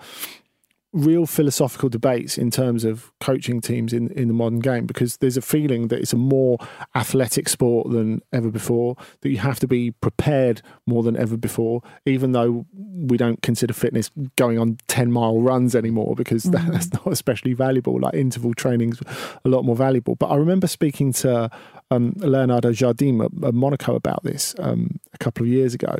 real 0.94 1.26
philosophical 1.26 1.90
debates 1.90 2.38
in 2.38 2.52
terms 2.52 2.86
of 2.86 3.12
coaching 3.20 3.60
teams 3.60 3.94
in, 3.94 4.12
in 4.12 4.28
the 4.28 4.34
modern 4.34 4.60
game 4.60 4.86
because 4.86 5.18
there's 5.18 5.36
a 5.38 5.42
feeling 5.42 5.88
that 5.88 6.00
it's 6.00 6.14
a 6.14 6.18
more 6.18 6.58
athletic 6.94 7.50
sport 7.50 7.90
than 7.90 8.22
ever 8.32 8.52
before, 8.52 8.96
that 9.22 9.30
you 9.30 9.38
have 9.38 9.60
to 9.60 9.68
be 9.68 9.90
prepared 9.90 10.62
more 10.86 11.02
than 11.02 11.18
ever 11.18 11.36
before, 11.36 11.82
even 12.06 12.32
though 12.32 12.66
we 12.76 13.18
don't 13.18 13.42
consider 13.42 13.74
fitness 13.74 14.12
going 14.36 14.60
on 14.60 14.78
10 14.88 15.12
mile 15.12 15.42
runs 15.42 15.76
anymore 15.76 16.14
because 16.16 16.44
that- 16.44 16.72
that's 16.72 16.94
not 16.94 17.08
especially 17.08 17.54
valuable. 17.54 18.00
Like 18.00 18.14
interval 18.14 18.54
training's 18.54 19.02
a 19.44 19.50
lot 19.50 19.66
more 19.66 19.76
valuable. 19.76 20.16
But 20.16 20.28
I 20.28 20.36
remember 20.36 20.68
speaking 20.68 21.12
to 21.14 21.50
um, 21.90 22.14
Leonardo 22.18 22.72
Jardim 22.72 23.26
at, 23.26 23.48
at 23.48 23.54
Monaco 23.56 23.96
about 23.96 24.24
this 24.24 24.54
um, 24.60 25.00
a 25.14 25.18
couple 25.18 25.44
of 25.44 25.50
years 25.50 25.74
ago. 25.74 25.96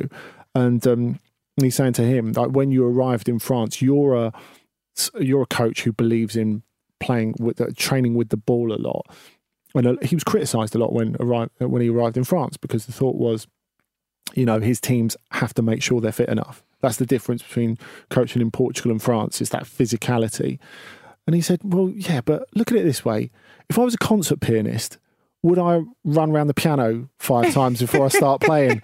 And 0.54 0.86
um, 0.86 1.18
he's 1.56 1.74
saying 1.74 1.94
to 1.94 2.02
him, 2.02 2.32
like, 2.32 2.50
when 2.50 2.70
you 2.70 2.86
arrived 2.86 3.28
in 3.28 3.40
France, 3.40 3.82
you're 3.82 4.14
a 4.14 4.32
you're 5.18 5.42
a 5.42 5.46
coach 5.46 5.82
who 5.82 5.92
believes 5.92 6.36
in 6.36 6.62
playing 7.00 7.34
with 7.38 7.60
uh, 7.60 7.66
training 7.76 8.14
with 8.14 8.30
the 8.30 8.36
ball 8.36 8.72
a 8.72 8.78
lot. 8.78 9.06
And 9.74 9.86
uh, 9.86 9.96
he 10.02 10.14
was 10.14 10.24
criticised 10.24 10.74
a 10.74 10.78
lot 10.78 10.92
when 10.92 11.16
arrived 11.20 11.52
when 11.58 11.82
he 11.82 11.88
arrived 11.88 12.16
in 12.16 12.24
France 12.24 12.56
because 12.56 12.86
the 12.86 12.92
thought 12.92 13.16
was, 13.16 13.46
you 14.34 14.46
know, 14.46 14.60
his 14.60 14.80
teams 14.80 15.16
have 15.32 15.54
to 15.54 15.62
make 15.62 15.82
sure 15.82 16.00
they're 16.00 16.12
fit 16.12 16.28
enough. 16.28 16.62
That's 16.80 16.96
the 16.96 17.06
difference 17.06 17.42
between 17.42 17.78
coaching 18.10 18.42
in 18.42 18.50
Portugal 18.50 18.90
and 18.90 19.02
France 19.02 19.40
is 19.40 19.50
that 19.50 19.64
physicality. 19.64 20.58
And 21.26 21.34
he 21.34 21.40
said, 21.40 21.60
well, 21.64 21.90
yeah, 21.90 22.20
but 22.20 22.46
look 22.54 22.70
at 22.70 22.76
it 22.78 22.84
this 22.84 23.04
way: 23.04 23.30
if 23.68 23.78
I 23.78 23.82
was 23.82 23.94
a 23.94 23.98
concert 23.98 24.40
pianist, 24.40 24.98
would 25.44 25.58
I 25.58 25.82
run 26.04 26.30
around 26.30 26.46
the 26.46 26.54
piano 26.54 27.10
five 27.18 27.52
times 27.52 27.78
before 27.78 28.06
I 28.06 28.08
start 28.08 28.40
playing? 28.40 28.82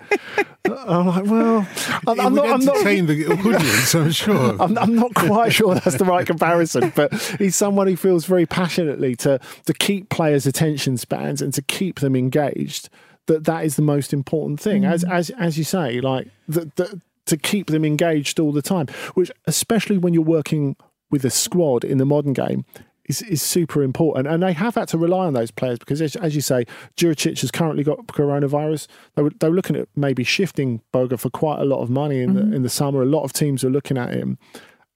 Uh, 0.68 0.74
I'm 0.86 1.06
like, 1.06 1.24
well, 1.24 1.66
I'm, 2.06 2.20
I'm 2.20 2.34
would 2.34 2.44
not. 2.44 2.54
I'm 2.54 2.64
not 2.66 2.84
the 2.84 3.26
audience, 3.30 3.94
I'm 3.94 4.10
sure. 4.10 4.56
I'm, 4.60 4.76
I'm 4.76 4.94
not 4.94 5.14
quite 5.14 5.54
sure 5.54 5.74
that's 5.74 5.96
the 5.96 6.04
right 6.04 6.26
comparison, 6.26 6.92
but 6.94 7.14
he's 7.38 7.56
someone 7.56 7.86
who 7.86 7.96
feels 7.96 8.26
very 8.26 8.44
passionately 8.44 9.16
to 9.16 9.40
to 9.64 9.72
keep 9.72 10.10
players' 10.10 10.46
attention 10.46 10.98
spans 10.98 11.40
and 11.40 11.54
to 11.54 11.62
keep 11.62 12.00
them 12.00 12.14
engaged. 12.14 12.90
That 13.24 13.44
that 13.44 13.64
is 13.64 13.76
the 13.76 13.82
most 13.82 14.12
important 14.12 14.60
thing, 14.60 14.84
as 14.84 15.02
mm. 15.02 15.10
as 15.10 15.30
as 15.30 15.56
you 15.56 15.64
say, 15.64 16.02
like 16.02 16.28
the, 16.46 16.70
the, 16.76 17.00
to 17.24 17.38
keep 17.38 17.68
them 17.68 17.86
engaged 17.86 18.38
all 18.38 18.52
the 18.52 18.60
time. 18.60 18.88
Which, 19.14 19.30
especially 19.46 19.96
when 19.96 20.12
you're 20.12 20.22
working 20.22 20.76
with 21.10 21.24
a 21.24 21.30
squad 21.30 21.84
in 21.84 21.96
the 21.96 22.06
modern 22.06 22.34
game. 22.34 22.66
Is, 23.10 23.22
is 23.22 23.42
super 23.42 23.82
important, 23.82 24.28
and 24.28 24.40
they 24.42 24.52
have 24.52 24.76
had 24.76 24.86
to 24.88 24.98
rely 24.98 25.26
on 25.26 25.32
those 25.32 25.50
players 25.50 25.80
because, 25.80 26.00
as, 26.00 26.14
as 26.16 26.34
you 26.34 26.40
say, 26.40 26.64
Djuricic 26.96 27.40
has 27.40 27.50
currently 27.50 27.82
got 27.82 27.98
coronavirus. 28.06 28.86
They 29.16 29.22
were, 29.22 29.30
they 29.30 29.48
were 29.48 29.56
looking 29.56 29.74
at 29.74 29.88
maybe 29.96 30.22
shifting 30.22 30.80
Boga 30.94 31.18
for 31.18 31.28
quite 31.28 31.58
a 31.58 31.64
lot 31.64 31.80
of 31.82 31.90
money 31.90 32.20
in 32.20 32.34
the 32.34 32.42
in 32.54 32.62
the 32.62 32.68
summer. 32.70 33.02
A 33.02 33.06
lot 33.06 33.24
of 33.24 33.32
teams 33.32 33.64
are 33.64 33.70
looking 33.70 33.98
at 33.98 34.14
him, 34.14 34.38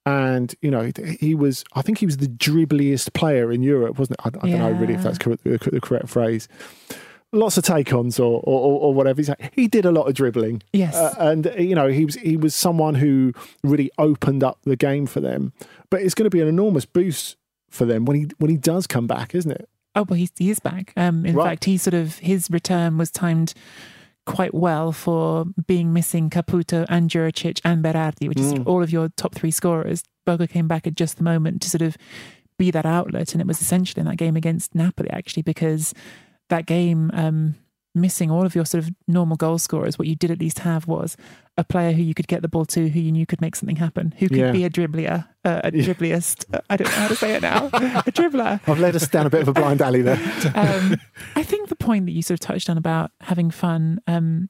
and 0.06 0.54
you 0.60 0.70
know 0.70 0.92
he 1.18 1.34
was 1.34 1.64
i 1.74 1.82
think 1.82 1.98
he 1.98 2.06
was 2.06 2.18
the 2.18 2.28
dribbliest 2.28 3.12
player 3.14 3.50
in 3.50 3.62
europe 3.62 3.98
wasn't 3.98 4.18
it? 4.18 4.26
I, 4.26 4.46
I 4.46 4.50
don't 4.50 4.58
know 4.58 4.72
really 4.72 4.94
if 4.94 5.02
that's 5.02 5.18
correct, 5.18 5.44
the, 5.44 5.58
the 5.58 5.80
correct 5.80 6.08
phrase. 6.08 6.48
Lots 7.32 7.58
of 7.58 7.64
take-ons 7.64 8.20
or, 8.20 8.40
or, 8.44 8.80
or 8.80 8.94
whatever. 8.94 9.20
He 9.54 9.66
did 9.66 9.84
a 9.84 9.90
lot 9.90 10.06
of 10.06 10.14
dribbling. 10.14 10.62
Yes. 10.72 10.94
Uh, 10.94 11.16
and 11.18 11.52
you 11.58 11.74
know 11.74 11.88
he 11.88 12.04
was 12.04 12.14
he 12.14 12.36
was 12.36 12.54
someone 12.54 12.94
who 12.94 13.32
really 13.64 13.90
opened 13.98 14.44
up 14.44 14.60
the 14.62 14.76
game 14.76 15.06
for 15.06 15.18
them. 15.18 15.52
But 15.90 16.02
it's 16.02 16.14
going 16.14 16.26
to 16.26 16.30
be 16.30 16.40
an 16.40 16.46
enormous 16.46 16.84
boost 16.84 17.36
for 17.74 17.84
them 17.84 18.04
when 18.04 18.16
he 18.16 18.26
when 18.38 18.50
he 18.50 18.56
does 18.56 18.86
come 18.86 19.06
back 19.06 19.34
isn't 19.34 19.50
it 19.52 19.68
Oh, 19.96 20.04
well, 20.08 20.16
he's, 20.16 20.32
he 20.36 20.50
is 20.50 20.58
back. 20.58 20.92
Um, 20.96 21.24
in 21.24 21.36
Right. 21.36 21.50
fact, 21.50 21.66
he 21.66 21.76
sort 21.78 21.94
of 21.94 22.18
his 22.18 22.50
return 22.50 22.98
was 22.98 23.12
timed 23.12 23.54
quite 24.26 24.52
well 24.52 24.90
for 24.90 25.44
being 25.68 25.92
missing 25.92 26.30
Caputo 26.30 26.84
and 26.88 27.08
Djuricic 27.08 27.60
and 27.64 27.84
Berardi, 27.84 28.26
which 28.26 28.40
is 28.40 28.54
all 28.66 28.82
of 28.82 28.90
your 28.90 29.08
top 29.10 29.36
three 29.36 29.52
scorers. 29.52 30.02
Boga 30.26 30.48
came 30.50 30.66
back 30.66 30.88
at 30.88 30.96
just 30.96 31.16
the 31.18 31.22
moment 31.22 31.62
to 31.62 31.70
sort 31.70 31.82
of 31.82 31.96
be 32.58 32.72
that 32.72 32.84
outlet, 32.84 33.34
and 33.34 33.40
it 33.40 33.46
was 33.46 33.60
essentially 33.60 34.00
in 34.00 34.06
that 34.06 34.16
game 34.16 34.34
against 34.34 34.74
Napoli 34.74 35.10
actually 35.10 35.42
because 35.44 35.94
that 36.48 36.66
game. 36.66 37.12
Um, 37.14 37.54
Missing 37.96 38.30
all 38.30 38.44
of 38.44 38.54
your 38.56 38.64
sort 38.66 38.82
of 38.84 38.90
normal 39.06 39.36
goal 39.36 39.56
scorers, 39.58 39.98
what 39.98 40.08
you 40.08 40.16
did 40.16 40.30
at 40.32 40.40
least 40.40 40.58
have 40.60 40.88
was 40.88 41.16
a 41.56 41.62
player 41.62 41.92
who 41.92 42.02
you 42.02 42.12
could 42.12 42.26
get 42.26 42.42
the 42.42 42.48
ball 42.48 42.64
to, 42.66 42.88
who 42.88 42.98
you 42.98 43.12
knew 43.12 43.24
could 43.24 43.40
make 43.40 43.54
something 43.54 43.76
happen, 43.76 44.12
who 44.18 44.28
could 44.28 44.36
Yeah. 44.38 44.50
be 44.50 44.64
a 44.64 44.70
dribbler, 44.70 45.26
uh, 45.44 45.60
a 45.62 45.70
dribbliest. 45.70 46.44
I 46.68 46.76
don't 46.76 46.88
know 46.88 46.94
how 46.96 47.06
to 47.08 47.14
say 47.14 47.34
it 47.34 47.42
now. 47.42 47.66
a 47.72 48.10
dribbler 48.10 48.60
i've 48.66 48.80
led 48.80 48.96
us 48.96 49.06
down 49.06 49.26
a 49.26 49.30
bit 49.30 49.42
of 49.42 49.48
a 49.48 49.52
blind 49.52 49.80
alley 49.80 50.02
there 50.02 50.16
um, 50.56 50.96
I 51.36 51.44
think 51.44 51.68
the 51.68 51.76
point 51.76 52.06
that 52.06 52.12
you 52.12 52.22
sort 52.22 52.40
of 52.40 52.40
touched 52.40 52.68
on 52.68 52.76
about 52.76 53.12
having 53.20 53.50
fun, 53.52 54.00
um, 54.08 54.48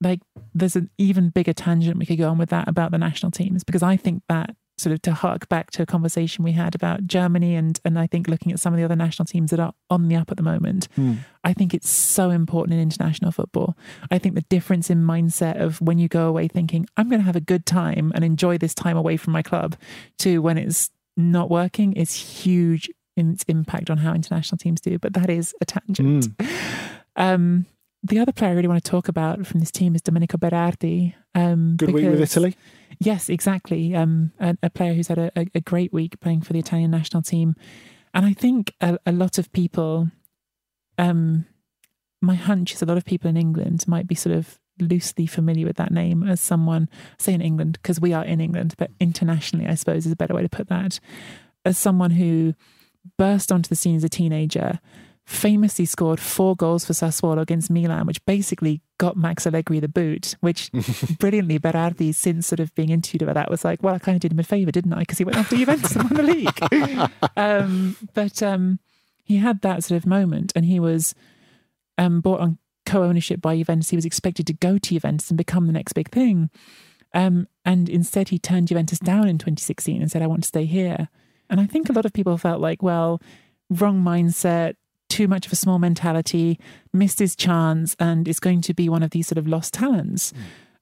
like 0.00 0.20
there's 0.52 0.74
an 0.76 0.90
even 0.98 1.30
bigger 1.30 1.52
tangent 1.52 1.98
we 1.98 2.04
could 2.06 2.18
go 2.18 2.28
on 2.28 2.38
with 2.38 2.48
that 2.50 2.66
about 2.68 2.90
the 2.90 2.98
national 2.98 3.30
teams 3.30 3.62
because 3.62 3.82
I 3.84 3.96
think 3.96 4.22
that 4.28 4.56
sort 4.78 4.92
of 4.92 5.00
to 5.02 5.12
hark 5.12 5.48
back 5.48 5.70
to 5.70 5.82
a 5.82 5.86
conversation 5.86 6.44
we 6.44 6.52
had 6.52 6.74
about 6.74 7.06
Germany 7.06 7.54
and 7.54 7.80
and 7.84 7.98
I 7.98 8.06
think 8.06 8.28
looking 8.28 8.52
at 8.52 8.60
some 8.60 8.72
of 8.72 8.78
the 8.78 8.84
other 8.84 8.96
national 8.96 9.26
teams 9.26 9.50
that 9.50 9.60
are 9.60 9.72
on 9.90 10.08
the 10.08 10.16
up 10.16 10.30
at 10.30 10.36
the 10.36 10.42
moment, 10.42 10.88
I 11.44 11.52
think 11.52 11.72
it's 11.72 11.88
so 11.88 12.30
important 12.30 12.74
in 12.74 12.80
international 12.80 13.32
football. 13.32 13.76
I 14.10 14.18
think 14.18 14.34
the 14.34 14.42
difference 14.42 14.90
in 14.90 15.02
mindset 15.02 15.60
of 15.60 15.80
when 15.80 15.98
you 15.98 16.08
go 16.08 16.28
away 16.28 16.48
thinking 16.48 16.86
I'm 16.96 17.08
going 17.08 17.20
to 17.20 17.26
have 17.26 17.36
a 17.36 17.40
good 17.40 17.64
time 17.66 18.12
and 18.14 18.24
enjoy 18.24 18.58
this 18.58 18.74
time 18.74 18.96
away 18.96 19.16
from 19.16 19.32
my 19.32 19.42
club 19.42 19.76
to 20.18 20.40
when 20.42 20.58
it's 20.58 20.90
not 21.16 21.50
working 21.50 21.94
is 21.94 22.12
huge 22.12 22.90
in 23.16 23.32
its 23.32 23.44
impact 23.48 23.88
on 23.88 23.96
how 23.98 24.12
international 24.12 24.58
teams 24.58 24.80
do. 24.80 24.98
But 24.98 25.14
that 25.14 25.30
is 25.30 25.54
a 25.60 25.64
tangent. 25.64 26.26
Um, 27.16 27.64
the 28.08 28.18
other 28.18 28.32
player 28.32 28.50
I 28.50 28.54
really 28.54 28.68
want 28.68 28.82
to 28.82 28.90
talk 28.90 29.08
about 29.08 29.46
from 29.46 29.60
this 29.60 29.70
team 29.70 29.94
is 29.94 30.02
Domenico 30.02 30.38
Berardi. 30.38 31.14
Um, 31.34 31.76
good 31.76 31.92
week 31.92 32.08
with 32.08 32.20
italy 32.20 32.56
Yes, 32.98 33.28
exactly. 33.28 33.94
Um, 33.94 34.32
a, 34.40 34.56
a 34.62 34.70
player 34.70 34.94
who's 34.94 35.08
had 35.08 35.18
a, 35.18 35.30
a, 35.36 35.46
a 35.56 35.60
great 35.60 35.92
week 35.92 36.18
playing 36.20 36.42
for 36.42 36.52
the 36.52 36.58
Italian 36.58 36.90
national 36.90 37.22
team, 37.22 37.54
and 38.14 38.24
I 38.24 38.32
think 38.32 38.72
a, 38.80 38.98
a 39.04 39.12
lot 39.12 39.38
of 39.38 39.52
people, 39.52 40.08
um, 40.98 41.44
my 42.22 42.34
hunch 42.34 42.72
is 42.72 42.82
a 42.82 42.86
lot 42.86 42.96
of 42.96 43.04
people 43.04 43.28
in 43.28 43.36
England 43.36 43.86
might 43.86 44.06
be 44.06 44.14
sort 44.14 44.34
of 44.34 44.58
loosely 44.80 45.26
familiar 45.26 45.66
with 45.66 45.76
that 45.76 45.92
name 45.92 46.22
as 46.22 46.40
someone, 46.40 46.88
say 47.18 47.34
in 47.34 47.40
England 47.40 47.78
because 47.82 48.00
we 48.00 48.12
are 48.12 48.24
in 48.24 48.40
England, 48.40 48.74
but 48.78 48.90
internationally, 49.00 49.66
I 49.66 49.74
suppose 49.74 50.06
is 50.06 50.12
a 50.12 50.16
better 50.16 50.34
way 50.34 50.42
to 50.42 50.48
put 50.48 50.68
that, 50.68 50.98
as 51.64 51.76
someone 51.76 52.12
who 52.12 52.54
burst 53.18 53.52
onto 53.52 53.68
the 53.68 53.76
scene 53.76 53.96
as 53.96 54.04
a 54.04 54.08
teenager. 54.08 54.80
Famously 55.26 55.86
scored 55.86 56.20
four 56.20 56.54
goals 56.54 56.84
for 56.84 56.92
Sassuolo 56.92 57.40
against 57.40 57.68
Milan, 57.68 58.06
which 58.06 58.24
basically 58.26 58.80
got 58.96 59.16
Max 59.16 59.44
Allegri 59.44 59.80
the 59.80 59.88
boot. 59.88 60.36
Which 60.40 60.70
brilliantly, 61.18 61.58
Berardi, 61.58 62.14
since 62.14 62.46
sort 62.46 62.60
of 62.60 62.72
being 62.76 62.90
interviewed 62.90 63.22
about 63.22 63.34
that, 63.34 63.50
was 63.50 63.64
like, 63.64 63.82
"Well, 63.82 63.94
I 63.94 63.98
kind 63.98 64.14
of 64.14 64.20
did 64.20 64.30
him 64.30 64.38
a 64.38 64.44
favour, 64.44 64.70
didn't 64.70 64.92
I? 64.92 65.00
Because 65.00 65.18
he 65.18 65.24
went 65.24 65.36
after 65.36 65.56
Juventus 65.56 65.96
and 65.96 66.04
won 66.04 66.14
the 66.14 66.22
league." 66.22 67.10
um, 67.36 67.96
but 68.14 68.40
um, 68.40 68.78
he 69.24 69.38
had 69.38 69.62
that 69.62 69.82
sort 69.82 69.96
of 69.96 70.06
moment, 70.06 70.52
and 70.54 70.64
he 70.64 70.78
was 70.78 71.12
um, 71.98 72.20
bought 72.20 72.40
on 72.40 72.58
co-ownership 72.84 73.40
by 73.40 73.56
Juventus. 73.56 73.90
He 73.90 73.96
was 73.96 74.04
expected 74.04 74.46
to 74.46 74.52
go 74.52 74.78
to 74.78 74.94
Juventus 74.94 75.28
and 75.28 75.36
become 75.36 75.66
the 75.66 75.72
next 75.72 75.94
big 75.94 76.08
thing, 76.10 76.50
um, 77.14 77.48
and 77.64 77.88
instead 77.88 78.28
he 78.28 78.38
turned 78.38 78.68
Juventus 78.68 79.00
down 79.00 79.26
in 79.26 79.38
2016 79.38 80.00
and 80.00 80.08
said, 80.10 80.22
"I 80.22 80.28
want 80.28 80.42
to 80.42 80.48
stay 80.48 80.66
here." 80.66 81.08
And 81.48 81.60
I 81.60 81.66
think 81.66 81.88
a 81.88 81.92
lot 81.92 82.06
of 82.06 82.12
people 82.12 82.36
felt 82.38 82.60
like, 82.60 82.82
well, 82.82 83.20
wrong 83.70 84.02
mindset, 84.02 84.74
too 85.08 85.28
much 85.28 85.46
of 85.46 85.52
a 85.52 85.56
small 85.56 85.78
mentality, 85.78 86.58
missed 86.92 87.18
his 87.18 87.36
chance, 87.36 87.94
and 87.98 88.26
is 88.28 88.40
going 88.40 88.60
to 88.62 88.74
be 88.74 88.88
one 88.88 89.02
of 89.02 89.10
these 89.10 89.26
sort 89.26 89.38
of 89.38 89.46
lost 89.46 89.74
talents. 89.74 90.32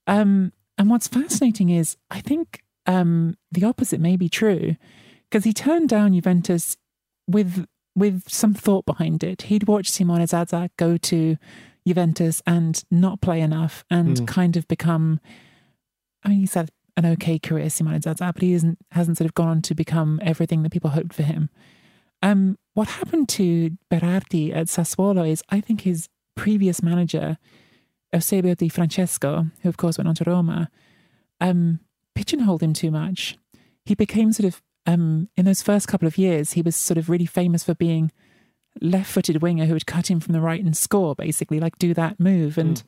Um, 0.07 0.53
and 0.79 0.91
what's 0.91 1.09
fascinating 1.09 1.71
is 1.71 1.97
I 2.11 2.21
think 2.21 2.63
um, 2.87 3.37
the 3.53 3.65
opposite 3.65 4.01
may 4.01 4.17
be 4.17 4.29
true 4.29 4.77
because 5.31 5.45
he 5.45 5.53
turned 5.53 5.89
down 5.89 6.13
Juventus 6.15 6.77
with 7.29 7.67
with 7.97 8.29
some 8.29 8.55
thought 8.55 8.85
behind 8.87 9.23
it. 9.23 9.43
He'd 9.43 9.69
watched 9.69 9.93
Simone 9.93 10.27
Zaza 10.27 10.69
go 10.77 10.97
to 10.97 11.37
Juventus 11.87 12.43
and 12.47 12.83
not 12.91 13.21
play 13.21 13.41
enough 13.41 13.85
and 13.89 14.17
Mm. 14.17 14.27
kind 14.27 14.57
of 14.57 14.67
become. 14.69 15.21
I 16.25 16.31
mean, 16.31 16.41
he's 16.41 16.55
had 16.55 16.71
an 16.97 17.07
okay 17.07 17.39
career, 17.39 17.71
Simone 17.71 18.01
Zaza, 18.01 18.33
but 18.35 18.43
he 18.43 18.53
isn't 18.53 18.79
hasn't 18.93 19.19
sort 19.19 19.27
of 19.27 19.35
gone 19.35 19.49
on 19.49 19.63
to 19.63 19.75
become 19.75 20.19
everything 20.23 20.63
that 20.63 20.71
people 20.73 20.91
hoped 20.91 21.13
for 21.15 21.23
him. 21.23 21.51
Um, 22.23 22.59
what 22.75 22.89
happened 22.89 23.29
to 23.31 23.77
Berardi 23.91 24.55
at 24.55 24.67
Sassuolo 24.67 25.29
is, 25.29 25.43
I 25.51 25.61
think, 25.61 25.83
his 25.83 26.09
previous 26.35 26.83
manager, 26.83 27.39
Eusebio 28.13 28.55
Di 28.55 28.69
Francesco, 28.69 29.47
who 29.63 29.69
of 29.69 29.77
course 29.77 29.99
went 29.99 30.09
on 30.09 30.15
to 30.17 30.25
Roma, 30.25 30.71
um, 31.41 31.81
pigeonholed 32.15 32.63
him 32.63 32.73
too 32.73 32.91
much. 32.91 33.37
He 33.85 33.95
became 33.95 34.33
sort 34.33 34.47
of 34.47 34.63
um, 34.87 35.29
in 35.37 35.45
those 35.45 35.63
first 35.63 35.89
couple 35.89 36.07
of 36.07 36.19
years, 36.19 36.53
he 36.53 36.63
was 36.63 36.77
sort 36.77 36.99
of 36.99 37.09
really 37.09 37.27
famous 37.27 37.65
for 37.65 37.75
being 37.75 38.13
left-footed 38.81 39.41
winger 39.41 39.67
who 39.67 39.73
would 39.73 39.87
cut 39.87 40.11
in 40.11 40.21
from 40.21 40.33
the 40.33 40.41
right 40.41 40.63
and 40.63 40.77
score, 40.77 41.15
basically, 41.15 41.61
like 41.61 41.79
do 41.79 41.95
that 41.95 42.21
move. 42.21 42.59
And 42.59 42.83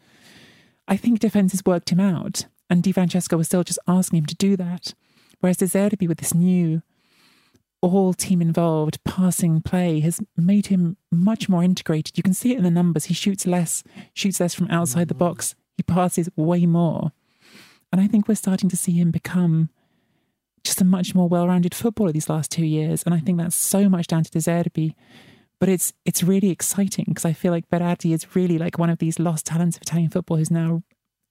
I 0.89 0.97
think 0.97 1.21
defenses 1.21 1.65
worked 1.65 1.91
him 1.91 2.01
out, 2.01 2.47
and 2.69 2.83
Di 2.83 2.93
Francesco 2.93 3.37
was 3.37 3.47
still 3.47 3.65
just 3.65 3.79
asking 3.87 4.19
him 4.19 4.27
to 4.27 4.35
do 4.35 4.57
that. 4.57 4.95
Whereas 5.41 5.59
De 5.59 5.67
Zerbi, 5.67 6.09
with 6.09 6.19
this 6.19 6.35
new 6.35 6.83
all 7.95 8.15
team 8.15 8.41
involved 8.41 9.03
passing 9.05 9.61
play, 9.61 10.01
has 10.01 10.21
made 10.37 10.67
him 10.67 10.97
much 11.11 11.49
more 11.49 11.63
integrated. 11.63 12.17
You 12.17 12.23
can 12.23 12.35
see 12.35 12.53
it 12.53 12.59
in 12.59 12.65
the 12.65 12.71
numbers. 12.71 13.07
He 13.07 13.15
shoots 13.15 13.47
less, 13.47 13.83
shoots 14.15 14.41
less 14.41 14.55
from 14.55 14.71
outside 14.71 15.09
the 15.09 15.15
mm. 15.15 15.19
box. 15.19 15.55
He 15.77 15.83
passes 15.83 16.29
way 16.37 16.67
more. 16.67 17.13
And 17.93 18.01
I 18.01 18.07
think 18.07 18.29
we're 18.29 18.35
starting 18.35 18.69
to 18.71 18.77
see 18.77 18.93
him 18.93 19.11
become 19.11 19.71
just 20.65 20.81
a 20.81 20.85
much 20.85 21.15
more 21.15 21.29
well-rounded 21.29 21.75
footballer 21.75 22.13
these 22.13 22.29
last 22.29 22.51
two 22.51 22.65
years. 22.65 23.03
And 23.05 23.15
I 23.15 23.21
think 23.21 23.39
that's 23.39 23.57
so 23.57 23.89
much 23.89 24.07
down 24.07 24.25
to 24.25 24.31
De 24.31 24.39
Zerbi. 24.39 24.95
But 25.59 25.69
it's 25.71 25.95
it's 26.05 26.23
really 26.23 26.51
exciting 26.51 27.07
because 27.09 27.25
I 27.25 27.33
feel 27.33 27.51
like 27.51 27.71
Berardi 27.71 28.13
is 28.13 28.35
really 28.37 28.59
like 28.59 28.79
one 28.79 28.91
of 28.91 28.99
these 28.99 29.19
lost 29.19 29.47
talents 29.47 29.77
of 29.77 29.83
Italian 29.83 30.11
football 30.11 30.37
who's 30.37 30.51
now 30.51 30.83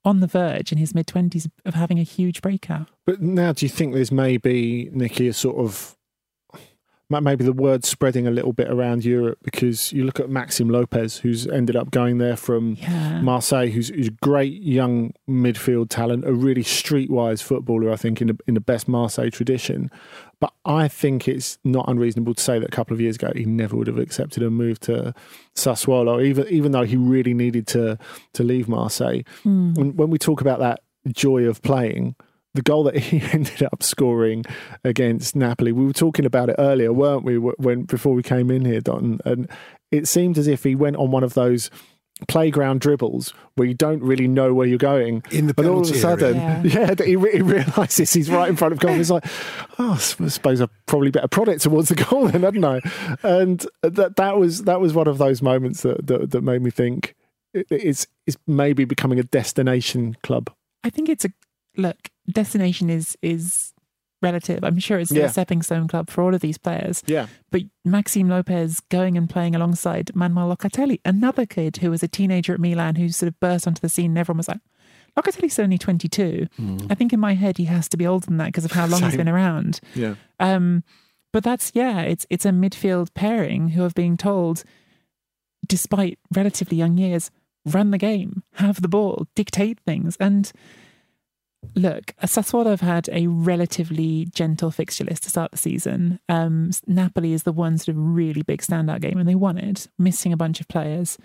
on 0.04 0.20
the 0.20 0.28
verge 0.28 0.72
in 0.72 0.80
his 0.80 0.96
mid 0.96 1.06
twenties 1.06 1.48
of 1.64 1.76
having 1.76 2.00
a 2.00 2.04
huge 2.04 2.42
breakout. 2.42 2.88
But 3.06 3.22
now, 3.22 3.54
do 3.54 3.66
you 3.66 3.70
think 3.70 3.94
there's 3.94 4.12
maybe, 4.12 4.90
Nicky, 4.92 5.28
a 5.28 5.34
sort 5.34 5.58
of 5.58 5.96
maybe 7.10 7.44
the 7.44 7.54
word 7.54 7.86
spreading 7.86 8.26
a 8.26 8.32
little 8.32 8.52
bit 8.54 8.70
around 8.70 9.06
Europe 9.06 9.38
because 9.44 9.94
you 9.94 10.04
look 10.04 10.20
at 10.20 10.30
Maxime 10.30 10.70
Lopez, 10.70 11.18
who's 11.18 11.46
ended 11.48 11.76
up 11.76 11.92
going 11.92 12.18
there 12.18 12.36
from 12.36 12.78
Yeah. 12.80 13.22
Marseille, 13.22 13.68
who's, 13.68 13.90
who's 13.90 14.08
a 14.08 14.12
great 14.12 14.62
young 14.62 15.14
midfield 15.30 15.90
talent, 15.90 16.26
a 16.26 16.34
really 16.34 16.64
streetwise 16.64 17.44
footballer, 17.44 17.92
I 17.92 17.96
think, 17.96 18.22
in 18.22 18.28
the, 18.28 18.38
in 18.48 18.56
the 18.56 18.60
best 18.60 18.88
Marseille 18.88 19.30
tradition. 19.30 19.92
But 20.40 20.54
I 20.66 20.88
think 20.88 21.28
it's 21.28 21.58
not 21.64 21.86
unreasonable 21.88 22.34
to 22.34 22.44
say 22.44 22.60
that 22.60 22.68
a 22.68 22.72
couple 22.72 22.94
of 22.94 23.02
years 23.02 23.16
ago 23.16 23.32
he 23.36 23.46
never 23.46 23.76
would 23.76 23.88
have 23.88 24.00
accepted 24.00 24.44
a 24.44 24.50
move 24.50 24.80
to 24.82 25.14
Sassuolo, 25.56 26.24
even 26.24 26.48
even 26.50 26.72
though 26.72 26.84
he 26.84 26.98
really 26.98 27.34
needed 27.34 27.68
to 27.68 27.98
to 28.34 28.44
leave 28.44 28.68
Marseille. 28.68 29.22
Hmm. 29.44 29.74
When, 29.76 29.96
when 29.96 30.10
we 30.10 30.18
talk 30.18 30.42
about 30.42 30.60
that 30.60 30.82
joy 31.08 31.46
of 31.46 31.62
playing, 31.62 32.16
the 32.56 32.62
goal 32.62 32.84
that 32.84 32.98
he 32.98 33.22
ended 33.32 33.64
up 33.64 33.84
scoring 33.84 34.44
against 34.84 35.36
Napoli, 35.36 35.72
we 35.72 35.86
were 35.86 35.94
talking 35.94 36.26
about 36.26 36.50
it 36.50 36.56
earlier, 36.58 36.92
weren't 36.92 37.24
we? 37.24 37.38
When 37.38 37.84
before 37.84 38.14
we 38.14 38.24
came 38.24 38.50
in 38.50 38.66
here, 38.66 38.82
Don, 38.82 39.20
and 39.26 39.50
it 39.92 40.08
seemed 40.08 40.38
as 40.38 40.48
if 40.48 40.64
he 40.64 40.76
went 40.76 40.96
on 40.98 41.12
one 41.12 41.24
of 41.24 41.34
those 41.34 41.70
playground 42.30 42.80
dribbles 42.80 43.34
where 43.56 43.68
you 43.68 43.74
don't 43.74 44.02
really 44.02 44.28
know 44.28 44.54
where 44.54 44.66
you're 44.66 44.78
going. 44.78 45.22
In 45.32 45.48
the 45.48 45.54
but 45.54 45.66
all 45.66 45.82
of 45.82 45.90
a 45.90 45.94
sudden, 45.94 46.38
area. 46.38 46.62
yeah, 46.64 46.86
that 46.94 47.06
he, 47.06 47.18
re- 47.18 47.34
he 47.34 47.42
realizes 47.42 48.14
he's 48.14 48.30
right 48.30 48.50
in 48.50 48.56
front 48.56 48.72
of 48.72 48.80
goal. 48.80 48.94
He's 48.94 49.12
like, 49.12 49.26
oh, 49.78 49.94
I 49.94 49.98
suppose 49.98 50.62
I 50.62 50.68
probably 50.86 51.12
better 51.12 51.28
prod 51.28 51.50
it 51.50 51.60
towards 51.60 51.90
the 51.90 51.96
goal 51.96 52.28
then, 52.28 52.44
hadn't 52.44 52.64
I? 52.64 52.82
And 53.22 53.66
that 53.82 54.16
that 54.16 54.38
was 54.38 54.64
that 54.64 54.80
was 54.80 54.94
one 54.94 55.08
of 55.08 55.18
those 55.18 55.42
moments 55.42 55.82
that 55.82 56.08
that, 56.08 56.32
that 56.32 56.42
made 56.42 56.62
me 56.62 56.72
think 56.72 57.16
it's 57.54 58.08
it's 58.26 58.38
maybe 58.48 58.86
becoming 58.86 59.20
a 59.20 59.24
destination 59.24 60.18
club. 60.24 60.52
I 60.84 60.90
think 60.90 61.10
it's 61.10 61.26
a 61.26 61.30
look. 61.78 62.10
Destination 62.32 62.90
is 62.90 63.18
is 63.22 63.74
relative. 64.22 64.64
I'm 64.64 64.80
sure 64.80 64.98
it's 65.00 65.12
Yeah. 65.12 65.26
a 65.26 65.30
stepping 65.30 65.62
stone 65.62 65.88
club 65.88 66.10
for 66.10 66.24
all 66.24 66.34
of 66.34 66.42
these 66.42 66.58
players. 66.58 67.04
Yeah, 67.06 67.28
But 67.52 67.64
Maxime 67.84 68.28
Lopez 68.28 68.80
going 68.90 69.18
and 69.18 69.30
playing 69.30 69.54
alongside 69.56 70.10
Manuel 70.16 70.56
Locatelli, 70.56 71.00
another 71.06 71.46
kid 71.46 71.78
who 71.78 71.92
was 71.92 72.02
a 72.02 72.08
teenager 72.08 72.54
at 72.54 72.60
Milan 72.60 72.96
who 72.96 73.10
sort 73.10 73.28
of 73.28 73.40
burst 73.40 73.68
onto 73.68 73.82
the 73.82 73.90
scene 73.90 74.12
and 74.12 74.18
everyone 74.18 74.38
was 74.38 74.48
like, 74.48 74.62
Locatelli's 75.16 75.60
only 75.60 75.78
22. 75.78 76.48
I 76.90 76.96
think 76.96 77.14
in 77.14 77.20
my 77.20 77.36
head 77.36 77.58
he 77.58 77.66
has 77.66 77.88
to 77.90 77.98
be 77.98 78.08
older 78.08 78.26
than 78.26 78.38
that 78.38 78.48
because 78.48 78.66
of 78.66 78.72
how 78.72 78.88
long 78.88 79.04
he's 79.04 79.16
been 79.18 79.30
around. 79.30 79.80
yeah. 79.94 80.16
Um, 80.40 80.84
but 81.32 81.44
that's 81.44 81.72
yeah, 81.76 82.02
it's 82.02 82.26
it's 82.30 82.46
a 82.46 82.50
midfield 82.52 83.14
pairing 83.14 83.70
who 83.70 83.84
have 83.84 83.94
been 83.94 84.18
told, 84.18 84.64
despite 85.68 86.18
relatively 86.34 86.78
young 86.78 86.98
years, 86.98 87.32
run 87.66 87.92
the 87.92 87.98
game, 87.98 88.44
have 88.54 88.82
the 88.82 88.88
ball, 88.88 89.28
dictate 89.36 89.80
things. 89.86 90.16
And 90.20 90.52
look, 91.76 92.14
Sassuolo 92.24 92.68
have 92.68 92.82
had 92.82 93.10
a 93.12 93.28
relatively 93.28 94.28
gentle 94.34 94.72
fixture 94.72 95.04
list 95.04 95.24
to 95.24 95.30
start 95.30 95.52
the 95.52 95.58
season. 95.58 96.20
Um, 96.30 96.72
Napoli 96.88 97.34
is 97.34 97.44
the 97.44 97.52
one 97.52 97.78
sort 97.78 97.98
of 97.98 98.04
really 98.04 98.42
big 98.42 98.62
standout 98.62 99.02
game, 99.02 99.18
and 99.18 99.28
they 99.28 99.36
won 99.36 99.58
it, 99.58 99.88
missing 99.98 100.34
a 100.34 100.38
bunch 100.38 100.60
of 100.60 100.68
players. 100.68 101.18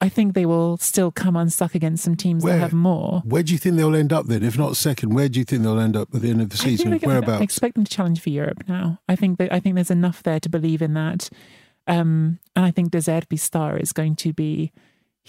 I 0.00 0.08
think 0.08 0.34
they 0.34 0.46
will 0.46 0.78
still 0.78 1.10
come 1.10 1.36
unstuck 1.36 1.74
against 1.74 2.02
some 2.04 2.16
teams 2.16 2.42
Where? 2.42 2.54
that 2.54 2.60
have 2.60 2.72
more. 2.72 3.22
Where 3.24 3.42
do 3.42 3.52
you 3.52 3.58
think 3.58 3.76
they'll 3.76 3.94
end 3.94 4.12
up 4.12 4.26
then? 4.26 4.42
If 4.42 4.56
not 4.56 4.76
second, 4.76 5.14
where 5.14 5.28
do 5.28 5.38
you 5.38 5.44
think 5.44 5.62
they'll 5.62 5.78
end 5.78 5.96
up 5.96 6.14
at 6.14 6.22
the 6.22 6.30
end 6.30 6.40
of 6.40 6.48
the 6.48 6.58
I 6.62 6.64
season? 6.64 6.94
I 6.94 6.96
Whereabouts? 6.96 7.42
expect 7.42 7.74
them 7.74 7.84
to 7.84 7.90
challenge 7.90 8.20
for 8.20 8.30
Europe 8.30 8.64
now. 8.66 8.98
I 9.08 9.16
think 9.16 9.38
that 9.38 9.52
I 9.52 9.60
think 9.60 9.74
there's 9.74 9.90
enough 9.90 10.22
there 10.22 10.40
to 10.40 10.48
believe 10.48 10.80
in 10.80 10.94
that, 10.94 11.28
um, 11.86 12.38
and 12.56 12.64
I 12.64 12.70
think 12.70 12.92
De 12.92 12.98
Zerbi's 12.98 13.42
star 13.42 13.76
is 13.76 13.92
going 13.92 14.16
to 14.16 14.32
be 14.32 14.72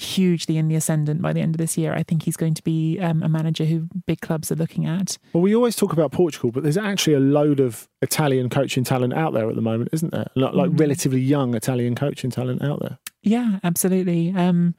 hugely 0.01 0.57
in 0.57 0.67
the 0.67 0.75
ascendant 0.75 1.21
by 1.21 1.31
the 1.33 1.39
end 1.41 1.55
of 1.55 1.57
this 1.59 1.77
year. 1.77 1.93
I 1.93 2.03
think 2.03 2.23
he's 2.23 2.35
going 2.37 2.53
to 2.55 2.63
be 2.63 2.99
um, 2.99 3.21
a 3.23 3.29
manager 3.29 3.65
who 3.65 3.87
big 4.07 4.21
clubs 4.21 4.51
are 4.51 4.55
looking 4.55 4.85
at. 4.85 5.17
Well, 5.33 5.41
we 5.41 5.55
always 5.55 5.75
talk 5.75 5.93
about 5.93 6.11
Portugal, 6.11 6.51
but 6.51 6.63
there's 6.63 6.77
actually 6.77 7.13
a 7.13 7.19
load 7.19 7.59
of 7.59 7.87
Italian 8.01 8.49
coaching 8.49 8.83
talent 8.83 9.13
out 9.13 9.33
there 9.33 9.49
at 9.49 9.55
the 9.55 9.61
moment, 9.61 9.89
isn't 9.93 10.11
there? 10.11 10.27
Like, 10.35 10.53
like 10.53 10.71
Mm. 10.71 10.79
relatively 10.79 11.21
young 11.21 11.53
Italian 11.55 11.95
coaching 11.95 12.31
talent 12.31 12.63
out 12.63 12.79
there. 12.81 12.97
Yeah, 13.21 13.59
absolutely. 13.63 14.33
Um, 14.35 14.75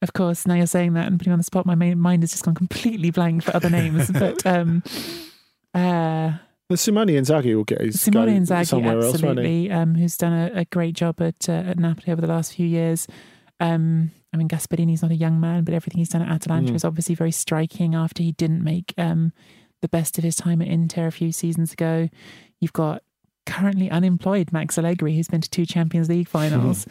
of 0.00 0.14
course, 0.14 0.46
now 0.46 0.54
you're 0.54 0.66
saying 0.66 0.94
that 0.94 1.06
and 1.06 1.18
putting 1.18 1.30
me 1.30 1.34
on 1.34 1.38
the 1.38 1.44
spot, 1.44 1.66
my 1.66 1.74
main, 1.74 1.98
mind 1.98 2.22
has 2.22 2.30
just 2.32 2.44
gone 2.44 2.54
completely 2.54 3.10
blank 3.10 3.42
for 3.44 3.54
other 3.54 3.70
names. 3.70 4.10
but 4.18 4.44
um, 4.46 4.82
uh, 5.74 6.32
The 6.68 6.76
Simone 6.76 7.08
Inzaghi 7.08 7.54
will 7.54 7.64
get 7.64 7.80
his 7.80 8.00
Simone 8.00 8.26
go 8.26 8.32
Inzaghi, 8.32 8.66
somewhere 8.66 8.98
else, 9.00 9.14
absolutely, 9.14 9.70
um, 9.70 9.94
who's 9.94 10.16
done 10.16 10.32
a, 10.32 10.60
a 10.60 10.64
great 10.66 10.94
job 10.94 11.20
at 11.20 11.48
uh, 11.48 11.52
at 11.52 11.78
Napoli 11.78 12.12
over 12.12 12.20
the 12.20 12.26
last 12.26 12.54
few 12.54 12.66
years. 12.66 13.06
Um, 13.60 14.10
I 14.32 14.36
mean, 14.36 14.48
Gasperini's 14.48 15.02
not 15.02 15.10
a 15.10 15.16
young 15.16 15.38
man, 15.40 15.64
but 15.64 15.74
everything 15.74 15.98
he's 15.98 16.08
done 16.08 16.22
at 16.22 16.28
Atalanta 16.30 16.72
Mm. 16.72 16.76
is 16.76 16.84
obviously 16.84 17.14
very 17.14 17.32
striking. 17.32 17.94
After 17.94 18.22
he 18.22 18.32
didn't 18.32 18.64
make 18.64 18.94
um, 18.96 19.32
the 19.82 19.88
best 19.88 20.16
of 20.18 20.24
his 20.24 20.36
time 20.36 20.62
at 20.62 20.68
Inter 20.68 21.06
a 21.06 21.12
few 21.12 21.32
seasons 21.32 21.72
ago, 21.72 22.08
you've 22.60 22.72
got 22.72 23.02
currently 23.44 23.90
unemployed 23.90 24.52
Max 24.52 24.78
Allegri, 24.78 25.14
who's 25.16 25.28
been 25.28 25.40
to 25.42 25.50
two 25.50 25.66
Champions 25.66 26.08
League 26.08 26.28
finals. 26.38 26.86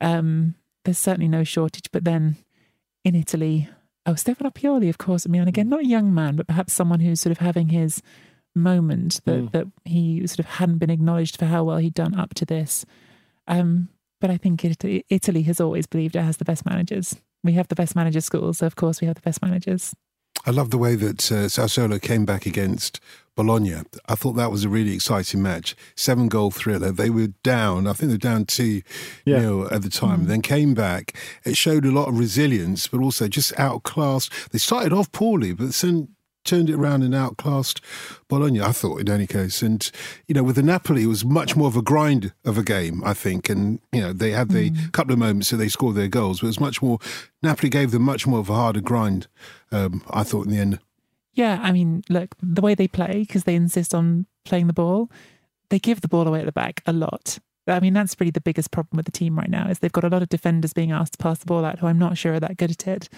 um, 0.00 0.54
there's 0.84 0.98
certainly 0.98 1.28
no 1.28 1.44
shortage, 1.44 1.88
but 1.92 2.04
then 2.04 2.36
in 3.04 3.14
Italy, 3.14 3.68
oh, 4.04 4.14
Stefano 4.16 4.50
Pioli, 4.50 4.88
of 4.88 4.98
course. 4.98 5.24
I 5.26 5.30
mean, 5.30 5.46
again, 5.46 5.68
not 5.68 5.80
a 5.80 5.86
young 5.86 6.12
man, 6.12 6.34
but 6.36 6.48
perhaps 6.48 6.72
someone 6.72 6.98
who's 7.00 7.20
sort 7.20 7.30
of 7.30 7.38
having 7.38 7.68
his 7.68 8.02
moment 8.54 9.20
that, 9.24 9.32
Mm. 9.44 9.52
that 9.52 9.66
he 9.84 10.26
sort 10.26 10.40
of 10.40 10.46
hadn't 10.46 10.78
been 10.78 10.90
acknowledged 10.90 11.36
for 11.38 11.46
how 11.46 11.64
well 11.64 11.78
he'd 11.78 11.94
done 11.94 12.14
up 12.14 12.34
to 12.34 12.44
this. 12.44 12.84
Um, 13.46 13.88
but 14.22 14.30
I 14.30 14.38
think 14.38 14.64
Italy, 14.64 15.04
Italy 15.10 15.42
has 15.42 15.60
always 15.60 15.86
believed 15.86 16.16
it 16.16 16.22
has 16.22 16.38
the 16.38 16.44
best 16.46 16.64
managers. 16.64 17.16
We 17.44 17.52
have 17.54 17.68
the 17.68 17.74
best 17.74 17.94
manager 17.94 18.20
schools, 18.22 18.58
so 18.58 18.66
of 18.66 18.76
course 18.76 19.00
we 19.02 19.06
have 19.08 19.16
the 19.16 19.20
best 19.28 19.42
managers. 19.42 19.92
I 20.46 20.50
love 20.50 20.70
the 20.70 20.78
way 20.78 20.94
that 20.96 21.30
uh, 21.30 21.46
Sassuolo 21.48 22.00
came 22.00 22.24
back 22.24 22.46
against 22.46 23.00
Bologna. 23.36 23.74
I 24.08 24.14
thought 24.14 24.32
that 24.32 24.50
was 24.50 24.64
a 24.64 24.68
really 24.68 24.92
exciting 24.94 25.42
match. 25.42 25.76
Seven 25.94 26.28
goal 26.28 26.50
thriller. 26.50 26.90
They 26.90 27.10
were 27.10 27.28
down. 27.44 27.86
I 27.86 27.92
think 27.92 28.08
they 28.10 28.14
were 28.14 28.18
down 28.34 28.46
two 28.46 28.82
Yeah. 29.24 29.40
nil 29.40 29.68
at 29.74 29.82
the 29.82 29.90
time. 29.90 30.26
Then 30.26 30.40
came 30.42 30.72
back. 30.74 31.14
It 31.44 31.56
showed 31.56 31.84
a 31.84 31.92
lot 31.92 32.08
of 32.08 32.18
resilience, 32.18 32.88
but 32.88 33.00
also 33.00 33.28
just 33.28 33.52
outclassed. 33.58 34.32
They 34.52 34.58
started 34.58 34.92
off 34.92 35.12
poorly, 35.12 35.52
but 35.52 35.72
then 35.74 36.08
turned 36.44 36.70
it 36.70 36.74
around 36.74 37.02
and 37.02 37.14
outclassed 37.14 37.80
Bologna. 38.28 38.60
I 38.60 38.72
thought, 38.72 39.00
in 39.00 39.10
any 39.10 39.26
case, 39.26 39.62
and 39.62 39.90
you 40.26 40.34
know, 40.34 40.42
with 40.42 40.56
the 40.56 40.62
Napoli, 40.62 41.04
it 41.04 41.06
was 41.06 41.24
much 41.24 41.56
more 41.56 41.68
of 41.68 41.76
a 41.76 41.82
grind 41.82 42.32
of 42.44 42.58
a 42.58 42.62
game. 42.62 43.02
I 43.04 43.14
think, 43.14 43.48
and 43.48 43.80
you 43.92 44.00
know, 44.00 44.12
they 44.12 44.30
had 44.32 44.50
the 44.50 44.72
couple 44.92 45.12
of 45.12 45.18
moments 45.18 45.50
that 45.50 45.56
they 45.56 45.68
scored 45.68 45.96
their 45.96 46.08
goals, 46.08 46.40
but 46.40 46.46
it 46.46 46.48
was 46.48 46.60
much 46.60 46.82
more. 46.82 46.98
Napoli 47.42 47.70
gave 47.70 47.90
them 47.90 48.02
much 48.02 48.26
more 48.26 48.40
of 48.40 48.50
a 48.50 48.54
harder 48.54 48.80
grind. 48.80 49.26
Um, 49.70 50.02
I 50.10 50.22
thought 50.22 50.46
in 50.46 50.52
the 50.52 50.58
end. 50.58 50.78
Yeah, 51.34 51.60
I 51.62 51.72
mean, 51.72 52.02
look, 52.10 52.34
the 52.42 52.60
way 52.60 52.74
they 52.74 52.88
play, 52.88 53.20
because 53.20 53.44
they 53.44 53.54
insist 53.54 53.94
on 53.94 54.26
playing 54.44 54.66
the 54.66 54.74
ball, 54.74 55.10
they 55.70 55.78
give 55.78 56.02
the 56.02 56.08
ball 56.08 56.28
away 56.28 56.40
at 56.40 56.46
the 56.46 56.52
back 56.52 56.82
a 56.86 56.92
lot. 56.92 57.38
I 57.66 57.80
mean, 57.80 57.94
that's 57.94 58.16
really 58.18 58.32
the 58.32 58.40
biggest 58.40 58.70
problem 58.70 58.96
with 58.96 59.06
the 59.06 59.12
team 59.12 59.38
right 59.38 59.48
now 59.48 59.68
is 59.68 59.78
they've 59.78 59.92
got 59.92 60.04
a 60.04 60.08
lot 60.08 60.22
of 60.22 60.28
defenders 60.28 60.72
being 60.72 60.90
asked 60.90 61.12
to 61.12 61.18
pass 61.18 61.38
the 61.38 61.46
ball 61.46 61.64
out 61.64 61.78
who 61.78 61.86
I'm 61.86 61.98
not 61.98 62.18
sure 62.18 62.34
are 62.34 62.40
that 62.40 62.56
good 62.56 62.72
at 62.72 62.86
it. 62.86 63.08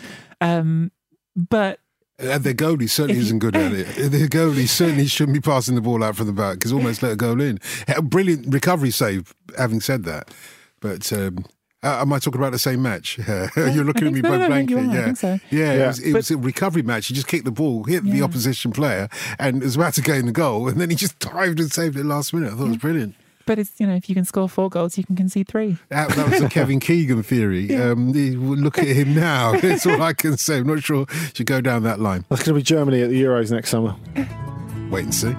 Um, 0.41 0.93
but 1.35 1.81
And 2.19 2.45
their 2.45 2.55
goalie 2.55 2.89
certainly 2.89 3.21
isn't 3.21 3.41
good 3.41 3.57
at 3.57 3.73
it. 3.73 3.87
Their 4.11 4.29
goalie 4.29 4.69
certainly 4.69 5.07
shouldn't 5.07 5.35
be 5.35 5.41
passing 5.41 5.75
the 5.75 5.81
ball 5.81 6.05
out 6.05 6.15
from 6.17 6.27
the 6.27 6.33
back 6.33 6.55
because 6.55 6.73
almost 6.73 7.03
let 7.03 7.13
a 7.13 7.17
goal 7.17 7.41
in. 7.41 7.59
A 7.89 8.03
brilliant 8.03 8.53
recovery 8.55 8.93
save, 8.93 9.35
having 9.59 9.81
said 9.81 10.05
that. 10.05 10.31
But 10.81 11.13
um, 11.13 11.45
uh, 11.83 11.99
am 12.01 12.13
I 12.13 12.21
talking 12.21 12.41
about 12.41 12.53
the 12.53 12.59
same 12.59 12.83
match? 12.83 13.19
You're 13.57 13.85
looking 13.85 14.07
at 14.07 14.13
me 14.13 14.23
think- 14.23 14.33
both 14.33 14.41
no, 14.41 14.47
blankly. 14.47 14.83
you 14.83 14.93
Yeah, 14.93 15.13
so. 15.15 15.39
yeah. 15.51 15.73
It 15.73 15.87
was, 15.87 15.99
it 16.01 16.13
was 16.13 16.31
a 16.31 16.37
recovery 16.37 16.83
match. 16.83 17.09
He 17.09 17.15
just 17.15 17.27
kicked 17.27 17.47
the 17.47 17.51
ball, 17.51 17.83
hit 17.85 18.05
the 18.05 18.23
opposition 18.23 18.71
player, 18.71 19.09
and 19.41 19.61
was 19.61 19.75
about 19.75 19.95
to 19.95 20.01
gain 20.01 20.27
the 20.27 20.33
goal, 20.33 20.69
and 20.69 20.81
then 20.81 20.91
he 20.91 20.97
just 20.97 21.19
dived 21.19 21.59
and 21.59 21.73
saved 21.73 21.97
it 21.97 22.05
last 22.05 22.33
minute. 22.33 22.53
I 22.53 22.57
thought 22.57 22.67
it 22.67 22.69
was 22.69 22.77
brilliant. 22.77 23.17
But 23.47 23.59
it's 23.59 23.79
you 23.79 23.87
know 23.87 23.95
if 23.95 24.09
you 24.09 24.15
can 24.15 24.25
score 24.25 24.49
four 24.49 24.69
goals, 24.71 24.97
you 24.97 25.05
can 25.05 25.17
concede 25.17 25.49
three. 25.49 25.77
That, 25.89 26.11
that 26.11 26.31
was 26.31 26.41
the 26.41 26.49
Kevin 26.51 26.81
Keegan 26.81 27.23
theory. 27.23 27.75
Um, 27.75 28.13
look 28.13 28.79
at 28.79 28.87
him 28.87 29.15
now. 29.15 29.53
That's 29.61 29.87
all 29.87 30.01
I 30.01 30.13
can 30.13 30.37
say. 30.37 30.59
I'm 30.59 30.67
not 30.67 30.83
sure 30.83 31.07
should 31.35 31.47
go 31.47 31.61
down 31.61 31.83
that 31.85 32.01
line. 32.01 32.25
That's 32.29 32.43
going 32.43 32.55
to 32.55 32.61
be 32.61 32.63
Germany 32.63 33.03
at 33.03 33.11
the 33.11 33.23
Euros 33.23 33.51
next 33.51 33.71
summer. 33.71 33.97
Wait 34.91 35.05
and 35.05 35.15
see. 35.15 35.35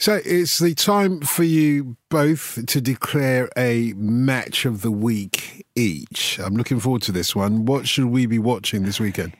So 0.00 0.20
it's 0.24 0.60
the 0.60 0.74
time 0.74 1.20
for 1.22 1.42
you 1.42 1.96
both 2.08 2.64
to 2.66 2.80
declare 2.80 3.50
a 3.56 3.94
match 3.94 4.64
of 4.64 4.82
the 4.82 4.92
week 4.92 5.66
each. 5.74 6.38
I'm 6.38 6.54
looking 6.54 6.78
forward 6.78 7.02
to 7.02 7.12
this 7.12 7.34
one. 7.34 7.64
What 7.64 7.88
should 7.88 8.06
we 8.06 8.26
be 8.26 8.38
watching 8.38 8.84
this 8.84 9.00
weekend? 9.00 9.32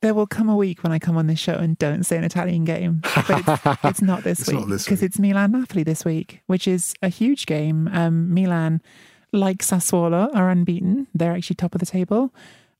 There 0.00 0.14
will 0.14 0.26
come 0.26 0.48
a 0.48 0.56
week 0.56 0.82
when 0.84 0.92
I 0.92 0.98
come 0.98 1.16
on 1.16 1.26
this 1.26 1.40
show 1.40 1.54
and 1.54 1.76
don't 1.78 2.04
say 2.04 2.16
an 2.16 2.24
Italian 2.24 2.64
game, 2.64 3.00
but 3.02 3.26
it's, 3.28 3.78
it's 3.84 4.02
not 4.02 4.22
this 4.22 4.40
It's 4.40 4.52
week 4.52 4.66
because 4.66 5.02
it's 5.02 5.18
Milan 5.18 5.52
Napoli 5.52 5.82
this 5.82 6.04
week, 6.04 6.40
which 6.46 6.68
is 6.68 6.94
a 7.02 7.08
huge 7.08 7.46
game. 7.46 7.88
Um, 7.92 8.32
Milan, 8.32 8.80
like 9.32 9.58
Sassuolo, 9.58 10.32
are 10.34 10.50
unbeaten. 10.50 11.08
They're 11.14 11.32
actually 11.32 11.56
top 11.56 11.74
of 11.74 11.80
the 11.80 11.86
table. 11.86 12.32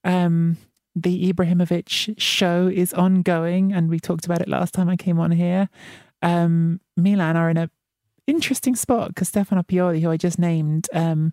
Um, 0.05 0.59
the 0.95 1.33
Ibrahimovic 1.33 2.15
show 2.19 2.69
is 2.73 2.95
ongoing, 2.95 3.73
and 3.73 3.91
we 3.91 3.99
talked 3.99 4.25
about 4.25 4.41
it 4.41 4.49
last 4.49 4.73
time 4.75 4.89
I 4.89 4.97
came 4.97 5.19
on 5.19 5.33
here. 5.33 5.69
Um, 6.23 6.81
Milan 6.97 7.37
are 7.37 7.51
in 7.51 7.57
a 7.57 7.71
interesting 8.29 8.77
spot 8.77 9.09
because 9.09 9.29
Stefano 9.29 9.63
Pioli, 9.63 10.01
who 10.01 10.11
I 10.11 10.17
just 10.17 10.39
named, 10.39 10.89
um, 10.93 11.33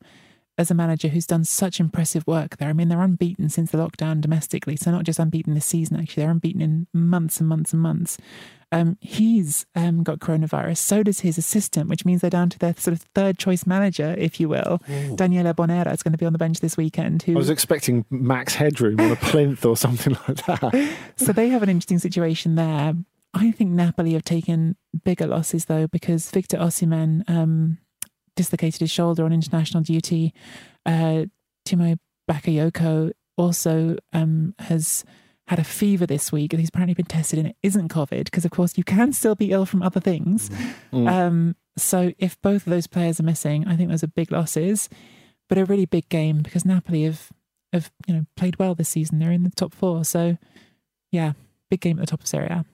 as 0.58 0.72
a 0.72 0.76
manager 0.76 1.10
who's 1.10 1.28
done 1.28 1.44
such 1.44 1.80
impressive 1.80 2.26
work 2.26 2.58
there. 2.58 2.70
I 2.70 2.74
mean, 2.74 2.88
they're 2.88 3.02
unbeaten 3.02 3.50
since 3.50 3.72
the 3.72 3.78
lockdown 3.78 4.22
domestically, 4.22 4.76
so 4.76 4.92
not 4.92 5.04
just 5.04 5.20
unbeaten 5.20 5.54
this 5.54 5.66
season. 5.66 6.00
Actually, 6.00 6.24
they're 6.24 6.32
unbeaten 6.32 6.62
in 6.62 6.88
months 6.94 7.40
and 7.40 7.50
months 7.50 7.74
and 7.74 7.82
months. 7.82 8.18
Um, 8.72 8.98
he's 9.00 9.66
um, 9.76 10.04
got 10.04 10.20
coronavirus. 10.20 10.78
So 10.78 11.04
does 11.04 11.22
his 11.22 11.38
assistant, 11.38 11.90
which 11.90 12.04
means 12.04 12.22
they're 12.22 12.30
down 12.30 12.50
to 12.50 12.60
their 12.60 12.74
sort 12.78 12.94
of 12.94 13.02
third 13.14 13.38
choice 13.38 13.66
manager, 13.66 14.16
if 14.18 14.40
you 14.40 14.50
will. 14.50 14.82
Daniele 15.16 15.54
Bonera 15.54 15.94
is 15.94 16.04
going 16.04 16.14
to 16.14 16.18
be 16.18 16.26
on 16.26 16.34
the 16.34 16.40
bench 16.40 16.60
this 16.60 16.76
weekend. 16.76 17.24
Who 17.24 17.34
I 17.34 17.38
was 17.38 17.50
expecting 17.50 18.06
max 18.10 18.56
headroom 18.56 19.00
on 19.00 19.12
a 19.12 19.16
plinth 19.16 19.66
or 19.66 19.78
something 19.78 20.18
like 20.28 20.46
that. 20.46 20.98
so 21.16 21.32
they 21.32 21.50
have 21.50 21.64
an 21.64 21.70
interesting 21.70 22.00
situation 22.00 22.56
there. 22.56 22.96
I 23.34 23.52
think 23.52 23.72
Napoli 23.72 24.14
have 24.14 24.24
taken 24.24 24.78
bigger 25.04 25.28
losses 25.28 25.66
though 25.66 25.88
because 25.88 26.32
Victor 26.32 26.58
Osimhen 26.58 27.30
um, 27.30 27.78
dislocated 28.36 28.82
his 28.82 28.92
shoulder 28.92 29.26
on 29.26 29.34
international 29.34 29.84
duty. 29.84 30.34
Uh, 30.86 31.26
Timo 31.68 31.98
Bakayoko 32.30 33.12
also 33.38 33.98
um, 34.14 34.56
has 34.60 35.04
had 35.48 35.60
a 35.60 35.64
fever 35.64 36.06
this 36.06 36.32
week 36.32 36.54
and 36.54 36.60
he's 36.60 36.70
apparently 36.70 36.96
been 36.96 37.06
tested 37.06 37.38
and 37.38 37.50
it 37.50 37.56
isn't 37.62 37.90
COVID 37.90 38.26
because 38.26 38.46
of 38.46 38.52
course 38.52 38.78
you 38.78 38.84
can 38.84 39.14
still 39.14 39.36
be 39.36 39.52
ill 39.52 39.66
from 39.66 39.84
other 39.84 40.00
things. 40.00 40.50
Mm. 40.92 41.10
Um, 41.10 41.56
so 41.78 42.14
if 42.18 42.42
both 42.42 42.66
of 42.66 42.72
those 42.72 42.88
players 42.88 43.20
are 43.20 43.24
missing, 43.24 43.68
I 43.68 43.76
think 43.76 43.90
those 43.90 44.04
are 44.04 44.08
big 44.08 44.32
losses, 44.32 44.90
but 45.48 45.58
a 45.58 45.66
really 45.66 45.86
big 45.86 46.10
game 46.10 46.42
because 46.42 46.66
Napoli 46.66 47.04
have 47.04 47.32
have 47.74 47.92
you 48.08 48.14
know 48.14 48.26
played 48.36 48.58
well 48.58 48.74
this 48.74 48.90
season. 48.90 49.20
They're 49.20 49.32
in 49.32 49.44
the 49.44 49.50
top 49.50 49.74
four, 49.74 50.06
so 50.06 50.38
yeah, 51.12 51.34
big 51.70 51.82
game 51.82 52.00
at 52.00 52.02
the 52.02 52.12
top 52.12 52.22
of 52.22 52.28
Serie 52.28 52.48
A. 52.48 52.66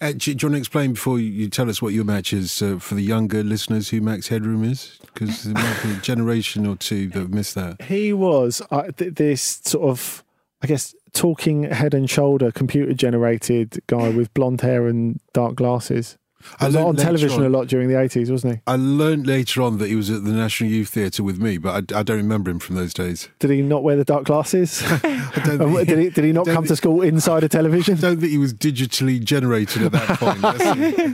Uh, 0.00 0.12
do, 0.12 0.18
do 0.18 0.30
you 0.30 0.48
want 0.48 0.54
to 0.54 0.58
explain 0.58 0.92
before 0.94 1.18
you, 1.18 1.30
you 1.30 1.48
tell 1.48 1.68
us 1.68 1.80
what 1.80 1.92
your 1.92 2.04
match 2.04 2.32
is 2.32 2.60
uh, 2.62 2.78
for 2.78 2.94
the 2.94 3.02
younger 3.02 3.42
listeners 3.42 3.88
who 3.90 4.00
Max 4.00 4.28
Headroom 4.28 4.64
is? 4.64 4.98
Because 5.12 5.44
there 5.44 5.54
might 5.54 5.82
be 5.82 5.92
a 5.92 5.96
generation 6.02 6.66
or 6.66 6.76
two 6.76 7.08
that 7.08 7.18
have 7.18 7.32
missed 7.32 7.54
that. 7.54 7.82
He 7.82 8.12
was 8.12 8.62
uh, 8.70 8.90
th- 8.96 9.14
this 9.14 9.60
sort 9.64 9.88
of, 9.88 10.24
I 10.62 10.66
guess, 10.66 10.94
talking 11.12 11.64
head 11.64 11.94
and 11.94 12.08
shoulder 12.08 12.50
computer 12.50 12.94
generated 12.94 13.80
guy 13.86 14.08
with 14.16 14.32
blonde 14.34 14.60
hair 14.60 14.86
and 14.86 15.20
dark 15.32 15.56
glasses. 15.56 16.16
I 16.60 16.66
was 16.66 16.76
on 16.76 16.96
television 16.96 17.40
on- 17.40 17.46
a 17.46 17.48
lot 17.48 17.68
during 17.68 17.88
the 17.88 17.94
80s, 17.94 18.30
wasn't 18.30 18.54
he? 18.54 18.60
I 18.66 18.76
learned 18.76 19.26
later 19.26 19.62
on 19.62 19.78
that 19.78 19.88
he 19.88 19.96
was 19.96 20.10
at 20.10 20.24
the 20.24 20.32
National 20.32 20.70
Youth 20.70 20.90
Theatre 20.90 21.22
with 21.22 21.38
me, 21.38 21.58
but 21.58 21.92
I, 21.92 22.00
I 22.00 22.02
don't 22.02 22.16
remember 22.16 22.50
him 22.50 22.58
from 22.58 22.76
those 22.76 22.94
days. 22.94 23.28
Did 23.38 23.50
he 23.50 23.62
not 23.62 23.82
wear 23.82 23.96
the 23.96 24.04
dark 24.04 24.24
glasses? 24.24 24.82
I 24.86 24.98
don't 25.44 25.58
think, 25.74 25.88
did, 25.88 25.98
he, 25.98 26.10
did 26.10 26.24
he 26.24 26.32
not 26.32 26.46
come 26.46 26.64
to 26.66 26.76
school 26.76 27.02
inside 27.02 27.44
a 27.44 27.48
television? 27.48 27.98
I 27.98 28.00
don't 28.00 28.20
think 28.20 28.32
he 28.32 28.38
was 28.38 28.54
digitally 28.54 29.22
generated 29.22 29.82
at 29.82 29.92
that 29.92 30.08
point. 30.18 30.40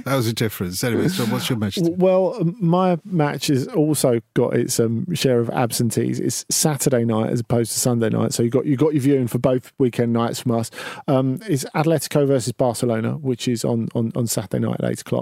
That 0.04 0.16
was 0.16 0.26
a 0.26 0.32
difference. 0.32 0.82
Anyway, 0.84 1.08
so 1.08 1.24
what's 1.26 1.48
your 1.48 1.58
match? 1.58 1.78
Well, 1.80 2.38
my 2.60 2.98
match 3.04 3.48
has 3.48 3.66
also 3.68 4.20
got 4.34 4.54
its 4.54 4.78
um, 4.80 5.12
share 5.14 5.40
of 5.40 5.50
absentees. 5.50 6.20
It's 6.20 6.44
Saturday 6.50 7.04
night 7.04 7.30
as 7.30 7.40
opposed 7.40 7.72
to 7.72 7.78
Sunday 7.78 8.08
night, 8.08 8.32
so 8.32 8.42
you 8.42 8.50
got 8.50 8.66
you 8.66 8.76
got 8.76 8.92
your 8.94 9.02
viewing 9.02 9.26
for 9.26 9.38
both 9.38 9.72
weekend 9.78 10.12
nights 10.12 10.40
from 10.40 10.52
us. 10.52 10.70
Um, 11.08 11.40
it's 11.48 11.64
Atletico 11.74 12.26
versus 12.26 12.52
Barcelona, 12.52 13.12
which 13.16 13.48
is 13.48 13.64
on 13.64 13.88
on, 13.94 14.12
on 14.14 14.26
Saturday 14.26 14.64
night 14.66 14.76
at 14.80 14.90
eight 14.90 15.00
o'clock. 15.00 15.15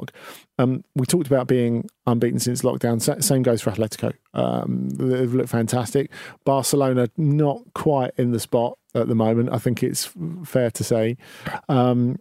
Um, 0.59 0.84
we 0.95 1.07
talked 1.07 1.26
about 1.26 1.47
being 1.47 1.88
unbeaten 2.07 2.38
since 2.38 2.62
lockdown. 2.62 3.01
Sa- 3.01 3.20
Same 3.20 3.42
goes 3.42 3.62
for 3.62 3.70
Atletico. 3.70 4.12
Um, 4.32 4.90
they've 4.90 5.32
looked 5.32 5.49
fantastic. 5.51 6.11
Barcelona 6.45 7.09
not 7.16 7.62
quite 7.74 8.12
in 8.16 8.32
the 8.32 8.40
spot 8.40 8.78
at 8.95 9.09
the 9.09 9.14
moment. 9.14 9.51
I 9.53 9.59
think 9.59 9.82
it's 9.82 10.11
fair 10.45 10.70
to 10.70 10.84
say. 10.84 11.16
Um, 11.68 12.18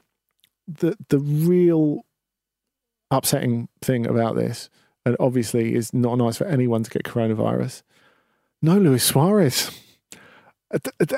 the 0.67 0.95
the 1.09 1.19
real 1.19 2.05
upsetting 3.11 3.67
thing 3.81 4.07
about 4.07 4.35
this, 4.35 4.69
and 5.05 5.15
obviously 5.19 5.75
is 5.75 5.93
not 5.93 6.17
nice 6.17 6.37
for 6.37 6.45
anyone 6.47 6.83
to 6.83 6.89
get 6.89 7.03
coronavirus. 7.03 7.83
No 8.61 8.77
Luis 8.77 9.03
Suarez. 9.03 9.71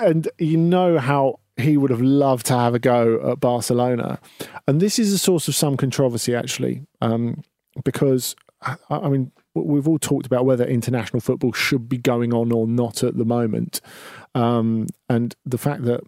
And 0.02 0.28
you 0.38 0.58
know 0.58 0.98
how 0.98 1.40
he 1.58 1.78
would 1.78 1.92
have 1.92 2.02
loved 2.02 2.46
to 2.48 2.54
have 2.54 2.76
a 2.76 2.80
go 2.80 3.32
at 3.32 3.40
Barcelona. 3.40 4.20
And 4.68 4.82
this 4.82 5.00
is 5.00 5.14
a 5.14 5.18
source 5.18 5.48
of 5.48 5.56
some 5.56 5.78
controversy, 5.78 6.36
actually, 6.36 6.86
um, 7.02 7.44
because, 7.84 8.36
I, 8.62 8.76
I 8.90 9.10
mean, 9.10 9.32
we've 9.54 9.88
all 9.88 10.00
talked 10.00 10.26
about 10.26 10.46
whether 10.46 10.66
international 10.66 11.22
football 11.22 11.54
should 11.54 11.88
be 11.88 11.98
going 11.98 12.34
on 12.34 12.52
or 12.52 12.68
not 12.68 13.04
at 13.04 13.18
the 13.18 13.26
moment. 13.26 13.80
Um, 14.34 14.88
and 15.08 15.34
the 15.46 15.58
fact 15.58 15.84
that 15.84 16.02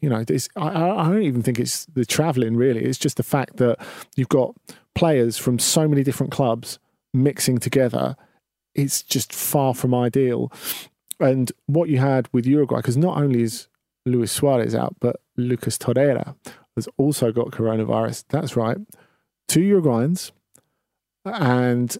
you 0.00 0.08
know, 0.08 0.24
I, 0.56 0.66
I 0.66 1.08
don't 1.08 1.22
even 1.22 1.42
think 1.42 1.58
it's 1.58 1.86
the 1.86 2.04
travelling 2.04 2.56
really. 2.56 2.84
It's 2.84 2.98
just 2.98 3.16
the 3.16 3.22
fact 3.22 3.56
that 3.58 3.78
you've 4.16 4.28
got 4.28 4.54
players 4.94 5.38
from 5.38 5.58
so 5.58 5.88
many 5.88 6.02
different 6.02 6.32
clubs 6.32 6.78
mixing 7.12 7.58
together. 7.58 8.16
It's 8.74 9.02
just 9.02 9.32
far 9.32 9.74
from 9.74 9.94
ideal. 9.94 10.52
And 11.20 11.52
what 11.66 11.88
you 11.88 11.98
had 11.98 12.28
with 12.32 12.46
Uruguay, 12.46 12.78
because 12.78 12.96
not 12.96 13.16
only 13.16 13.42
is 13.42 13.68
Luis 14.06 14.32
Suarez 14.32 14.74
out, 14.74 14.96
but 15.00 15.16
Lucas 15.36 15.78
Torreira 15.78 16.34
has 16.76 16.88
also 16.96 17.32
got 17.32 17.50
coronavirus. 17.50 18.24
That's 18.28 18.56
right. 18.56 18.78
Two 19.48 19.60
Uruguayans. 19.60 20.32
And 21.24 21.96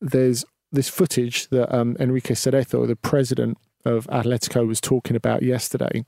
there's 0.00 0.44
this 0.72 0.88
footage 0.88 1.48
that 1.48 1.74
um, 1.74 1.96
Enrique 2.00 2.34
Cerezo, 2.34 2.86
the 2.86 2.96
president 2.96 3.58
of 3.84 4.06
Atletico, 4.08 4.66
was 4.66 4.80
talking 4.80 5.16
about 5.16 5.42
yesterday 5.42 6.04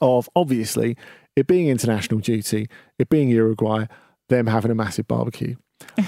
of 0.00 0.28
obviously 0.34 0.96
it 1.36 1.46
being 1.46 1.68
international 1.68 2.20
duty, 2.20 2.68
it 2.98 3.08
being 3.08 3.28
Uruguay, 3.28 3.86
them 4.28 4.46
having 4.46 4.70
a 4.70 4.74
massive 4.74 5.06
barbecue. 5.06 5.56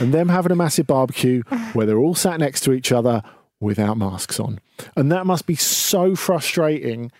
and 0.00 0.12
them 0.12 0.28
having 0.28 0.50
a 0.52 0.56
massive 0.56 0.86
barbecue 0.86 1.42
where 1.72 1.86
they're 1.86 1.98
all 1.98 2.14
sat 2.14 2.40
next 2.40 2.62
to 2.62 2.72
each 2.72 2.90
other 2.90 3.22
without 3.60 3.96
masks 3.96 4.40
on. 4.40 4.58
And 4.96 5.12
that 5.12 5.26
must 5.26 5.46
be 5.46 5.54
so 5.54 6.16
frustrating 6.16 7.12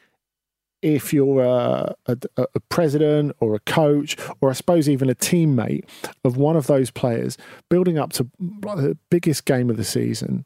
if 0.82 1.12
you're 1.12 1.42
a, 1.42 1.94
a, 2.06 2.18
a 2.36 2.60
president 2.68 3.36
or 3.40 3.54
a 3.54 3.60
coach, 3.60 4.16
or 4.40 4.50
I 4.50 4.54
suppose 4.54 4.88
even 4.88 5.10
a 5.10 5.14
teammate 5.14 5.84
of 6.24 6.36
one 6.36 6.56
of 6.56 6.66
those 6.66 6.90
players, 6.90 7.36
building 7.68 7.98
up 7.98 8.12
to 8.14 8.28
the 8.38 8.96
biggest 9.10 9.44
game 9.44 9.70
of 9.70 9.76
the 9.76 9.84
season 9.84 10.44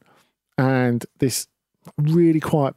and 0.59 1.05
this 1.19 1.47
really 1.99 2.41
quite 2.41 2.75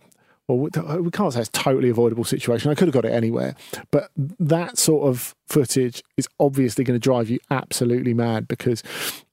well, 0.48 0.60
we 0.60 1.12
can't 1.12 1.34
say 1.34 1.42
it's 1.42 1.50
totally 1.50 1.90
avoidable 1.90 2.24
situation. 2.24 2.72
I 2.72 2.76
could 2.76 2.88
have 2.88 2.94
got 2.94 3.04
it 3.04 3.12
anywhere, 3.12 3.54
but 3.92 4.12
that 4.16 4.78
sort 4.78 5.10
of 5.10 5.36
footage 5.46 6.02
is 6.16 6.30
obviously 6.40 6.86
going 6.86 6.96
to 6.96 7.04
drive 7.04 7.30
you 7.30 7.40
absolutely 7.52 8.14
mad 8.14 8.48
because 8.48 8.82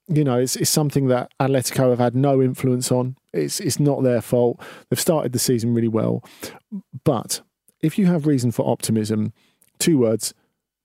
you 0.08 0.24
know 0.24 0.38
it's, 0.38 0.56
it's 0.56 0.70
something 0.70 1.06
that 1.08 1.30
Atletico 1.38 1.90
have 1.90 2.00
had 2.00 2.16
no 2.16 2.42
influence 2.42 2.90
on. 2.90 3.16
It's 3.32 3.60
it's 3.60 3.78
not 3.78 4.02
their 4.02 4.20
fault. 4.20 4.60
They've 4.90 4.98
started 4.98 5.32
the 5.32 5.38
season 5.38 5.72
really 5.72 5.88
well, 5.88 6.24
but 7.04 7.42
if 7.84 7.98
you 7.98 8.06
have 8.06 8.26
reason 8.26 8.50
for 8.50 8.68
optimism, 8.70 9.32
two 9.78 9.98
words: 9.98 10.34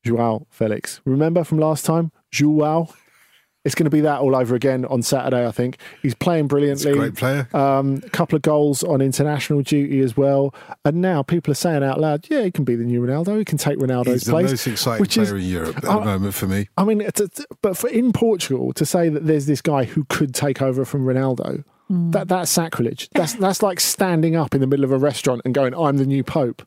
Joao 0.05 0.45
Felix. 0.49 1.01
Remember 1.05 1.43
from 1.43 1.57
last 1.59 1.85
time, 1.85 2.11
Joao. 2.31 2.89
it's 3.65 3.75
going 3.75 3.83
to 3.85 3.89
be 3.89 3.99
that 4.01 4.21
all 4.21 4.35
over 4.37 4.55
again 4.55 4.85
on 4.85 5.01
Saturday. 5.01 5.45
I 5.45 5.51
think 5.51 5.77
he's 6.01 6.15
playing 6.15 6.47
brilliantly. 6.47 6.93
great 6.93 7.15
player. 7.15 7.47
Um, 7.53 8.01
a 8.05 8.09
couple 8.09 8.35
of 8.37 8.41
goals 8.41 8.83
on 8.83 9.01
international 9.01 9.61
duty 9.61 9.99
as 9.99 10.15
well. 10.15 10.53
And 10.85 11.01
now 11.01 11.23
people 11.23 11.51
are 11.51 11.55
saying 11.55 11.83
out 11.83 11.99
loud, 11.99 12.25
"Yeah, 12.29 12.43
he 12.43 12.51
can 12.51 12.63
be 12.63 12.75
the 12.75 12.85
new 12.85 13.01
Ronaldo. 13.01 13.37
He 13.37 13.43
can 13.45 13.57
take 13.57 13.77
Ronaldo's 13.77 14.13
He's 14.13 14.23
the 14.23 14.31
place." 14.31 14.49
most 14.51 14.67
exciting 14.67 15.01
which 15.01 15.17
is- 15.17 15.29
player 15.29 15.41
in 15.41 15.45
Europe 15.47 15.77
at 15.77 15.83
the 15.83 15.89
I- 15.89 16.05
moment 16.05 16.33
for 16.33 16.47
me. 16.47 16.69
I 16.77 16.85
mean, 16.85 17.01
it's, 17.01 17.19
it's, 17.19 17.45
but 17.61 17.75
for 17.77 17.89
in 17.89 18.13
Portugal 18.13 18.71
to 18.73 18.85
say 18.85 19.09
that 19.09 19.27
there's 19.27 19.45
this 19.45 19.61
guy 19.61 19.83
who 19.83 20.05
could 20.05 20.33
take 20.33 20.61
over 20.61 20.85
from 20.85 21.05
Ronaldo, 21.05 21.63
that 21.89 22.27
that's 22.29 22.49
sacrilege. 22.51 23.09
That's 23.13 23.33
that's 23.33 23.61
like 23.61 23.79
standing 23.81 24.35
up 24.37 24.55
in 24.55 24.61
the 24.61 24.67
middle 24.67 24.85
of 24.85 24.91
a 24.91 24.97
restaurant 24.97 25.41
and 25.43 25.53
going, 25.53 25.73
"I'm 25.75 25.97
the 25.97 26.05
new 26.05 26.23
pope." 26.23 26.61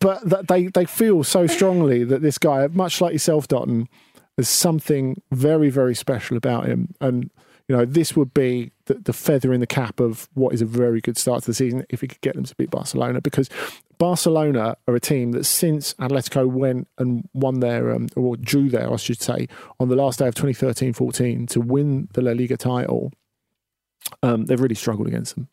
But 0.00 0.48
they 0.48 0.68
they 0.68 0.86
feel 0.86 1.24
so 1.24 1.46
strongly 1.46 2.04
that 2.04 2.22
this 2.22 2.38
guy, 2.38 2.66
much 2.68 3.00
like 3.00 3.12
yourself, 3.12 3.48
Dotun, 3.48 3.86
there's 4.36 4.48
something 4.48 5.20
very 5.30 5.70
very 5.70 5.94
special 5.94 6.36
about 6.36 6.66
him, 6.66 6.94
and 7.00 7.30
you 7.68 7.76
know 7.76 7.84
this 7.84 8.16
would 8.16 8.32
be 8.34 8.72
the, 8.86 8.94
the 8.94 9.12
feather 9.12 9.52
in 9.52 9.60
the 9.60 9.66
cap 9.66 10.00
of 10.00 10.28
what 10.34 10.54
is 10.54 10.62
a 10.62 10.66
very 10.66 11.00
good 11.00 11.16
start 11.16 11.42
to 11.42 11.46
the 11.46 11.54
season 11.54 11.84
if 11.88 12.00
he 12.00 12.08
could 12.08 12.20
get 12.20 12.34
them 12.34 12.44
to 12.44 12.54
beat 12.56 12.70
Barcelona 12.70 13.20
because 13.20 13.48
Barcelona 13.98 14.76
are 14.88 14.94
a 14.94 15.00
team 15.00 15.32
that 15.32 15.44
since 15.44 15.94
Atletico 15.94 16.46
went 16.46 16.88
and 16.98 17.28
won 17.32 17.60
their 17.60 17.94
um, 17.94 18.08
or 18.16 18.36
drew 18.36 18.68
there, 18.68 18.92
I 18.92 18.96
should 18.96 19.20
say, 19.20 19.48
on 19.78 19.88
the 19.88 19.96
last 19.96 20.18
day 20.18 20.26
of 20.26 20.34
2013-14 20.34 21.48
to 21.50 21.60
win 21.60 22.08
the 22.12 22.22
La 22.22 22.32
Liga 22.32 22.56
title, 22.56 23.12
um, 24.22 24.46
they've 24.46 24.60
really 24.60 24.74
struggled 24.74 25.06
against 25.06 25.36
them. 25.36 25.48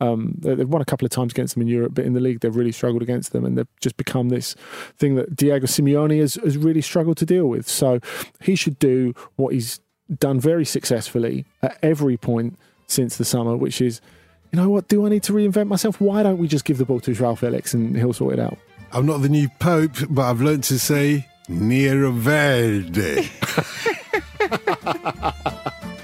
Um, 0.00 0.34
they- 0.38 0.54
they've 0.56 0.68
won 0.68 0.82
a 0.82 0.84
couple 0.84 1.06
of 1.06 1.10
times 1.12 1.32
against 1.32 1.54
them 1.54 1.62
in 1.62 1.68
Europe, 1.68 1.92
but 1.94 2.04
in 2.04 2.14
the 2.14 2.20
league 2.20 2.40
they've 2.40 2.54
really 2.54 2.72
struggled 2.72 3.02
against 3.02 3.32
them, 3.32 3.44
and 3.44 3.56
they've 3.56 3.68
just 3.80 3.96
become 3.96 4.28
this 4.28 4.54
thing 4.98 5.14
that 5.14 5.34
Diego 5.36 5.66
Simeone 5.66 6.18
has, 6.20 6.34
has 6.34 6.58
really 6.58 6.80
struggled 6.80 7.16
to 7.18 7.26
deal 7.26 7.46
with. 7.46 7.68
So 7.68 8.00
he 8.40 8.56
should 8.56 8.78
do 8.78 9.14
what 9.36 9.54
he's 9.54 9.80
done 10.18 10.40
very 10.40 10.64
successfully 10.64 11.46
at 11.62 11.78
every 11.82 12.16
point 12.16 12.58
since 12.86 13.16
the 13.16 13.24
summer, 13.24 13.56
which 13.56 13.80
is, 13.80 14.00
you 14.52 14.60
know 14.60 14.68
what, 14.68 14.88
do 14.88 15.06
I 15.06 15.08
need 15.08 15.22
to 15.24 15.32
reinvent 15.32 15.68
myself? 15.68 16.00
Why 16.00 16.22
don't 16.22 16.38
we 16.38 16.48
just 16.48 16.64
give 16.64 16.78
the 16.78 16.84
ball 16.84 17.00
to 17.00 17.14
Joao 17.14 17.34
Felix 17.36 17.72
and 17.72 17.96
he'll 17.96 18.12
sort 18.12 18.34
it 18.34 18.40
out? 18.40 18.58
I'm 18.92 19.06
not 19.06 19.18
the 19.22 19.28
new 19.28 19.48
pope, 19.60 19.92
but 20.10 20.22
I've 20.22 20.40
learned 20.42 20.64
to 20.64 20.78
say 20.78 21.26
Nero 21.48 22.10
Verde. 22.12 23.28